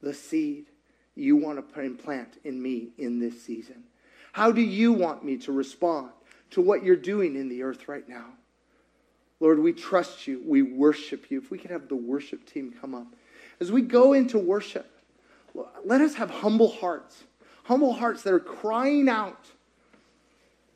the 0.00 0.14
seed 0.14 0.66
you 1.16 1.36
want 1.36 1.74
to 1.74 1.80
implant 1.80 2.38
in 2.44 2.62
me 2.62 2.90
in 2.98 3.18
this 3.18 3.42
season? 3.42 3.84
How 4.32 4.52
do 4.52 4.60
you 4.60 4.92
want 4.92 5.24
me 5.24 5.38
to 5.38 5.52
respond 5.52 6.10
to 6.54 6.60
what 6.60 6.84
you're 6.84 6.96
doing 6.96 7.36
in 7.36 7.48
the 7.48 7.62
earth 7.62 7.88
right 7.88 8.08
now? 8.08 8.26
Lord, 9.40 9.58
we 9.58 9.72
trust 9.72 10.26
you. 10.26 10.42
We 10.44 10.62
worship 10.62 11.30
you. 11.30 11.38
If 11.38 11.50
we 11.50 11.58
could 11.58 11.70
have 11.70 11.88
the 11.88 11.96
worship 11.96 12.46
team 12.46 12.74
come 12.80 12.94
up. 12.94 13.06
As 13.60 13.70
we 13.70 13.82
go 13.82 14.12
into 14.12 14.38
worship, 14.38 14.90
let 15.84 16.00
us 16.00 16.14
have 16.14 16.30
humble 16.30 16.70
hearts, 16.70 17.24
humble 17.64 17.92
hearts 17.92 18.22
that 18.22 18.32
are 18.32 18.40
crying 18.40 19.08
out 19.08 19.46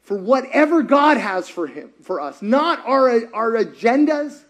for 0.02 0.18
whatever 0.18 0.82
God 0.82 1.16
has 1.16 1.48
for 1.48 1.66
him, 1.66 1.90
for 2.02 2.20
us. 2.20 2.42
Not 2.42 2.84
our, 2.86 3.08
our 3.32 3.52
agendas, 3.52 4.42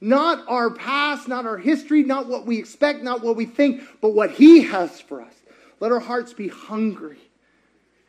not 0.00 0.44
our 0.48 0.70
past, 0.70 1.28
not 1.28 1.46
our 1.46 1.58
history, 1.58 2.02
not 2.02 2.26
what 2.26 2.46
we 2.46 2.58
expect, 2.58 3.02
not 3.02 3.22
what 3.22 3.36
we 3.36 3.44
think, 3.44 3.82
but 4.00 4.10
what 4.10 4.32
he 4.32 4.62
has 4.62 5.00
for 5.00 5.20
us. 5.20 5.34
Let 5.78 5.92
our 5.92 6.00
hearts 6.00 6.32
be 6.32 6.48
hungry 6.48 7.18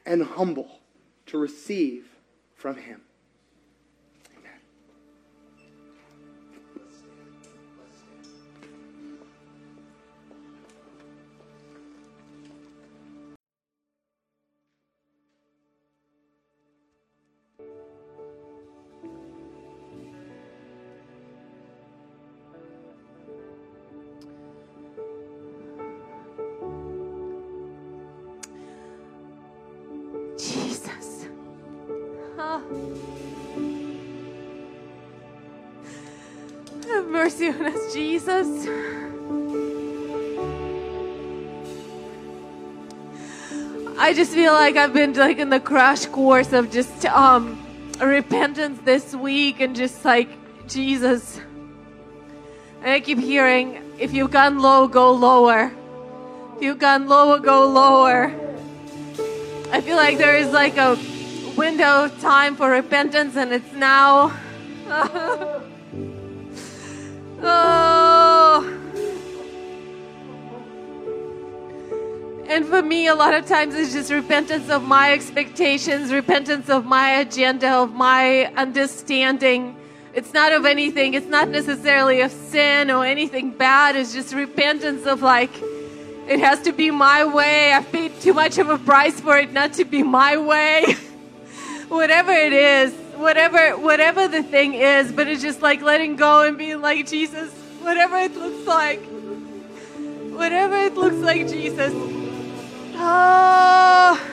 and 0.05 0.23
humble 0.23 0.79
to 1.27 1.37
receive 1.37 2.10
from 2.61 2.75
him. 2.77 3.01
Mercy 37.31 37.47
us, 37.47 37.93
Jesus. 37.93 38.67
I 43.97 44.13
just 44.13 44.33
feel 44.33 44.51
like 44.51 44.75
I've 44.75 44.91
been 44.91 45.13
like 45.13 45.37
in 45.37 45.49
the 45.49 45.61
crash 45.61 46.07
course 46.07 46.51
of 46.51 46.71
just 46.71 47.05
um 47.05 47.57
repentance 48.01 48.81
this 48.83 49.15
week 49.15 49.61
and 49.61 49.77
just 49.77 50.03
like 50.03 50.27
Jesus. 50.67 51.39
And 52.81 52.89
I 52.89 52.99
keep 52.99 53.19
hearing 53.19 53.81
if 53.97 54.13
you've 54.13 54.31
gone 54.31 54.59
low, 54.59 54.89
go 54.89 55.13
lower. 55.13 55.71
If 56.57 56.63
you've 56.63 56.79
gone 56.79 57.07
lower, 57.07 57.39
go 57.39 57.65
lower. 57.65 58.33
I 59.71 59.79
feel 59.79 59.95
like 59.95 60.17
there 60.17 60.35
is 60.35 60.51
like 60.51 60.75
a 60.75 60.99
window 61.55 62.05
of 62.05 62.19
time 62.19 62.57
for 62.57 62.69
repentance, 62.69 63.37
and 63.37 63.53
it's 63.53 63.71
now. 63.71 64.37
oh. 67.43 68.77
And 72.47 72.65
for 72.65 72.81
me, 72.81 73.07
a 73.07 73.15
lot 73.15 73.33
of 73.33 73.45
times 73.45 73.75
it's 73.75 73.93
just 73.93 74.11
repentance 74.11 74.69
of 74.69 74.83
my 74.83 75.13
expectations, 75.13 76.11
repentance 76.11 76.69
of 76.69 76.85
my 76.85 77.19
agenda, 77.19 77.69
of 77.69 77.93
my 77.93 78.47
understanding. 78.57 79.77
It's 80.13 80.33
not 80.33 80.51
of 80.51 80.65
anything, 80.65 81.13
it's 81.13 81.27
not 81.27 81.47
necessarily 81.47 82.19
of 82.21 82.31
sin 82.31 82.91
or 82.91 83.05
anything 83.05 83.51
bad. 83.51 83.95
It's 83.95 84.13
just 84.13 84.33
repentance 84.33 85.05
of 85.05 85.21
like, 85.21 85.51
it 86.27 86.39
has 86.39 86.61
to 86.63 86.73
be 86.73 86.91
my 86.91 87.23
way. 87.23 87.71
I've 87.71 87.89
paid 87.91 88.19
too 88.19 88.33
much 88.33 88.57
of 88.57 88.69
a 88.69 88.77
price 88.77 89.19
for 89.19 89.37
it 89.37 89.53
not 89.53 89.73
to 89.73 89.85
be 89.85 90.03
my 90.03 90.37
way. 90.37 90.97
whatever 91.91 92.31
it 92.31 92.53
is, 92.53 92.93
whatever 93.21 93.77
whatever 93.77 94.27
the 94.27 94.43
thing 94.43 94.73
is, 94.73 95.11
but 95.11 95.27
it's 95.27 95.41
just 95.41 95.61
like 95.61 95.81
letting 95.81 96.15
go 96.15 96.43
and 96.43 96.57
being 96.57 96.81
like 96.81 97.07
Jesus, 97.07 97.51
whatever 97.81 98.17
it 98.17 98.35
looks 98.35 98.67
like. 98.67 99.01
Whatever 100.31 100.75
it 100.77 100.95
looks 100.95 101.17
like, 101.17 101.47
Jesus. 101.47 101.93
Oh. 102.95 104.27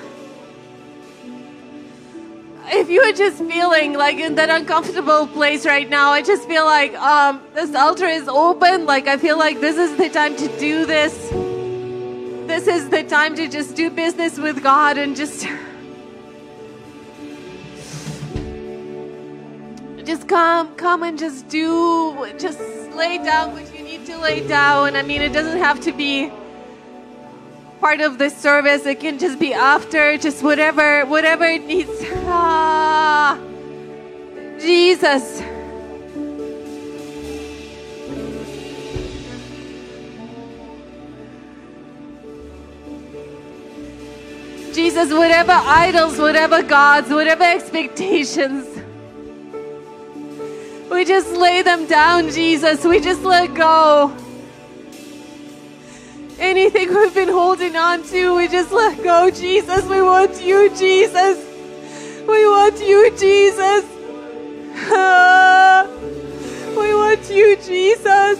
If 2.70 2.90
you 2.90 3.00
are 3.02 3.12
just 3.12 3.38
feeling 3.38 3.94
like 3.94 4.18
in 4.18 4.34
that 4.36 4.50
uncomfortable 4.50 5.26
place 5.26 5.66
right 5.66 5.88
now, 5.88 6.10
I 6.10 6.22
just 6.22 6.46
feel 6.46 6.64
like 6.64 6.94
um, 6.94 7.42
this 7.54 7.74
altar 7.74 8.06
is 8.06 8.28
open. 8.28 8.86
Like 8.86 9.06
I 9.06 9.16
feel 9.16 9.38
like 9.38 9.60
this 9.60 9.76
is 9.76 9.96
the 9.96 10.08
time 10.08 10.36
to 10.36 10.48
do 10.58 10.86
this 10.86 11.32
this 12.48 12.66
is 12.66 12.88
the 12.88 13.02
time 13.02 13.36
to 13.36 13.46
just 13.46 13.76
do 13.76 13.90
business 13.90 14.38
with 14.38 14.62
God 14.62 14.96
and 14.96 15.14
just 15.14 15.46
Just 20.08 20.26
come, 20.26 20.74
come 20.76 21.02
and 21.02 21.18
just 21.18 21.50
do, 21.50 22.26
just 22.38 22.58
lay 22.96 23.18
down 23.18 23.52
what 23.52 23.76
you 23.76 23.84
need 23.84 24.06
to 24.06 24.16
lay 24.16 24.40
down. 24.40 24.96
I 24.96 25.02
mean, 25.02 25.20
it 25.20 25.34
doesn't 25.34 25.58
have 25.58 25.80
to 25.80 25.92
be 25.92 26.32
part 27.78 28.00
of 28.00 28.16
the 28.16 28.30
service. 28.30 28.86
It 28.86 29.00
can 29.00 29.18
just 29.18 29.38
be 29.38 29.52
after, 29.52 30.16
just 30.16 30.42
whatever, 30.42 31.04
whatever 31.04 31.44
it 31.44 31.66
needs. 31.66 31.90
Ah, 32.24 33.38
Jesus. 34.58 35.42
Jesus, 44.74 45.12
whatever 45.12 45.52
idols, 45.52 46.18
whatever 46.18 46.62
gods, 46.62 47.10
whatever 47.10 47.44
expectations 47.44 48.87
just 51.08 51.32
lay 51.32 51.62
them 51.62 51.86
down, 51.86 52.30
Jesus. 52.30 52.84
We 52.84 53.00
just 53.00 53.22
let 53.22 53.54
go. 53.54 54.14
Anything 56.38 56.94
we've 56.94 57.14
been 57.14 57.30
holding 57.30 57.74
on 57.76 58.02
to, 58.08 58.36
we 58.36 58.46
just 58.46 58.70
let 58.70 59.02
go, 59.02 59.30
Jesus. 59.30 59.86
We 59.86 60.02
want 60.02 60.42
you, 60.42 60.68
Jesus. 60.76 61.38
We 62.28 62.46
want 62.46 62.78
you, 62.80 63.10
Jesus. 63.16 63.86
we 66.76 66.94
want 66.94 67.30
you, 67.30 67.56
Jesus. 67.56 68.38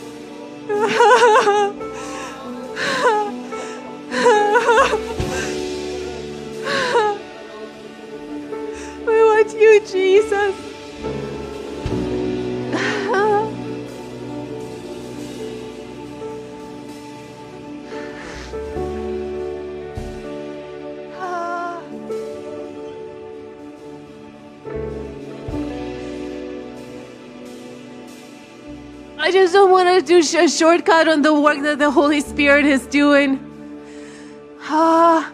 we 9.07 9.25
want 9.25 9.55
you, 9.55 9.81
Jesus. 9.87 10.68
I 29.29 29.31
just 29.31 29.53
don't 29.53 29.70
want 29.70 29.91
to 29.91 30.01
do 30.01 30.20
a 30.39 30.49
shortcut 30.49 31.07
on 31.07 31.20
the 31.20 31.39
work 31.39 31.61
that 31.61 31.79
the 31.79 31.91
Holy 31.91 32.22
Spirit 32.22 32.64
is 32.64 32.87
doing. 32.87 33.39
Ah, 34.62 35.31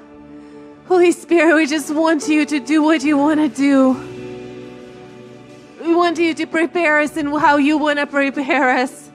Holy 0.88 1.12
Spirit, 1.12 1.54
we 1.54 1.64
just 1.64 1.94
want 1.94 2.26
you 2.26 2.44
to 2.44 2.58
do 2.58 2.82
what 2.82 3.04
you 3.04 3.16
want 3.16 3.38
to 3.38 3.48
do. 3.48 3.92
We 5.80 5.94
want 5.94 6.18
you 6.18 6.34
to 6.34 6.44
prepare 6.44 7.02
us 7.02 7.16
in 7.16 7.26
how 7.26 7.58
you 7.58 7.78
want 7.78 8.00
to 8.00 8.06
prepare 8.08 8.78
us. 8.78 9.10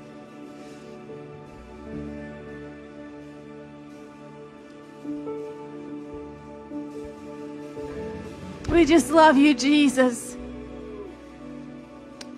We 8.69 8.85
just 8.85 9.11
love 9.11 9.35
you, 9.35 9.53
Jesus. 9.53 10.37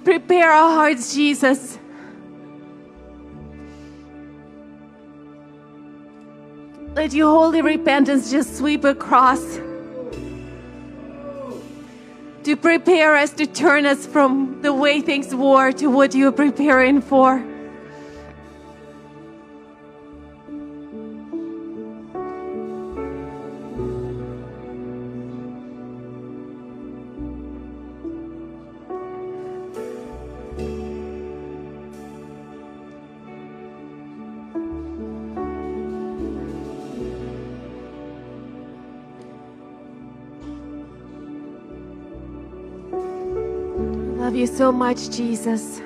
Prepare 0.04 0.50
our 0.50 0.72
hearts, 0.72 1.14
Jesus. 1.14 1.78
Let 6.94 7.14
your 7.14 7.30
holy 7.30 7.62
repentance 7.62 8.30
just 8.30 8.58
sweep 8.58 8.84
across 8.84 9.39
to 12.44 12.58
prepare 12.58 13.16
us, 13.16 13.32
to 13.32 13.46
turn 13.46 13.86
us 13.86 14.06
from 14.06 14.62
the 14.62 14.74
way 14.74 15.00
things 15.00 15.34
were 15.34 15.72
to 15.74 15.88
what 15.88 16.14
you're 16.14 16.34
preparing 16.34 17.02
for. 17.02 17.51
Love 44.32 44.40
you 44.40 44.48
so 44.48 44.72
much, 44.72 45.10
Jesus. 45.10 45.80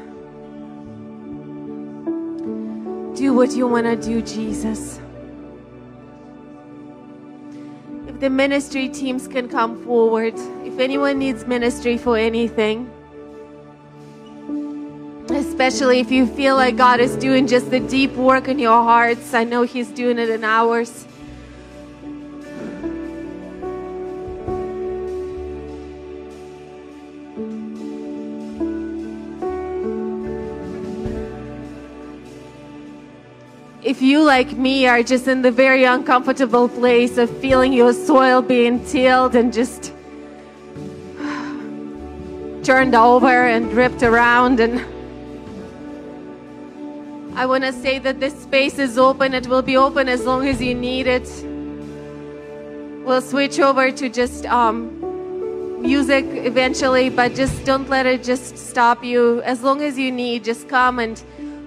Do 3.18 3.34
what 3.34 3.56
you 3.56 3.66
want 3.66 3.88
to 3.88 3.96
do, 3.96 4.22
Jesus. 4.22 5.00
If 8.08 8.20
the 8.20 8.30
ministry 8.30 8.88
teams 8.88 9.28
can 9.28 9.50
come 9.50 9.84
forward, 9.84 10.36
if 10.64 10.78
anyone 10.78 11.18
needs 11.18 11.48
ministry 11.48 11.98
for 11.98 12.18
anything, 12.18 12.88
especially 15.32 16.00
if 16.00 16.12
you 16.12 16.28
feel 16.28 16.56
like 16.56 16.78
God 16.78 17.00
is 17.00 17.16
doing 17.16 17.48
just 17.48 17.72
the 17.72 17.80
deep 17.80 18.12
work 18.12 18.48
in 18.48 18.60
your 18.60 18.84
hearts, 18.84 19.34
I 19.34 19.43
know 19.43 19.64
He's 19.64 19.88
doing 19.88 20.20
it 20.20 20.30
in 20.30 20.43
ours. 20.43 21.08
If 33.96 34.02
you, 34.02 34.22
like 34.22 34.52
me, 34.58 34.86
are 34.88 35.02
just 35.02 35.26
in 35.26 35.41
the 35.41 35.52
very 35.52 35.86
uncomfortable 35.86 36.68
place 36.68 37.18
of 37.18 37.30
feeling 37.39 37.72
your 37.72 37.93
soil 37.93 38.41
being 38.41 38.84
tilled 38.84 39.36
and 39.36 39.54
just 39.54 39.93
turned 42.66 42.93
over 42.93 43.48
and 43.48 43.72
ripped 43.72 44.04
around, 44.04 44.60
and 44.60 44.82
I 47.39 47.46
want 47.46 47.64
to 47.64 47.72
say 47.72 47.98
that 48.00 48.20
this 48.20 48.38
space 48.38 48.80
is 48.80 48.98
open. 48.98 49.34
It 49.34 49.48
will 49.48 49.62
be 49.62 49.78
open 49.78 50.10
as 50.10 50.26
long 50.26 50.46
as 50.46 50.62
you 50.62 50.76
need 50.76 51.08
it. 51.08 51.30
We'll 53.06 53.22
switch 53.22 53.62
over 53.62 53.91
to 53.91 54.10
just 54.10 54.46
um, 54.48 55.82
music 55.82 56.26
eventually, 56.26 57.10
but 57.10 57.34
just 57.34 57.64
don't 57.64 57.88
let 57.88 58.06
it 58.06 58.26
just 58.26 58.58
stop 58.58 59.06
you. 59.06 59.41
As 59.43 59.64
long 59.64 59.82
as 59.82 59.98
you 59.98 60.12
need, 60.12 60.43
just 60.43 60.68
come 60.68 61.00
and 61.00 61.24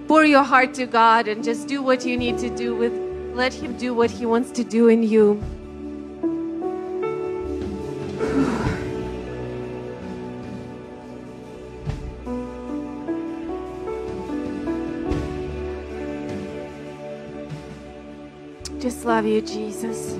pour 0.09 0.25
your 0.25 0.41
heart 0.41 0.73
to 0.73 0.87
God 0.87 1.27
and 1.27 1.43
just 1.43 1.67
do 1.67 1.83
what 1.83 2.03
you 2.03 2.17
need 2.17 2.39
to 2.39 2.49
do 2.49 2.75
with 2.75 2.91
let 3.35 3.53
him 3.53 3.77
do 3.77 3.93
what 3.93 4.09
he 4.09 4.25
wants 4.25 4.49
to 4.49 4.63
do 4.63 4.87
in 4.87 5.03
you. 5.03 5.39
Just 18.79 19.05
love 19.05 19.27
you, 19.27 19.41
Jesus. 19.41 20.13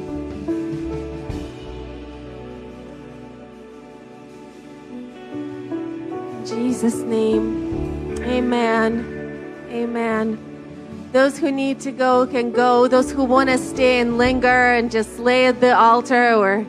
In 6.33 6.45
Jesus' 6.45 6.97
name. 6.97 8.19
Amen. 8.21 9.18
Amen. 9.70 11.09
Those 11.11 11.38
who 11.38 11.51
need 11.51 11.80
to 11.82 11.91
go 11.91 12.28
can 12.28 12.51
go. 12.51 12.88
Those 12.88 13.11
who 13.11 13.24
want 13.24 13.49
to 13.49 13.57
stay 13.57 13.99
and 13.99 14.17
linger 14.17 14.74
and 14.74 14.91
just 14.91 15.20
lay 15.20 15.45
at 15.45 15.59
the 15.59 15.78
altar 15.78 16.34
or 16.34 16.65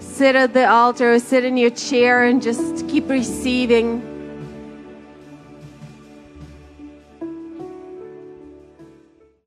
sit 0.00 0.34
at 0.36 0.54
the 0.54 0.68
altar 0.68 1.14
or 1.14 1.18
sit 1.18 1.44
in 1.44 1.56
your 1.56 1.70
chair 1.70 2.24
and 2.24 2.42
just 2.42 2.88
keep 2.88 3.08
receiving 3.08 4.15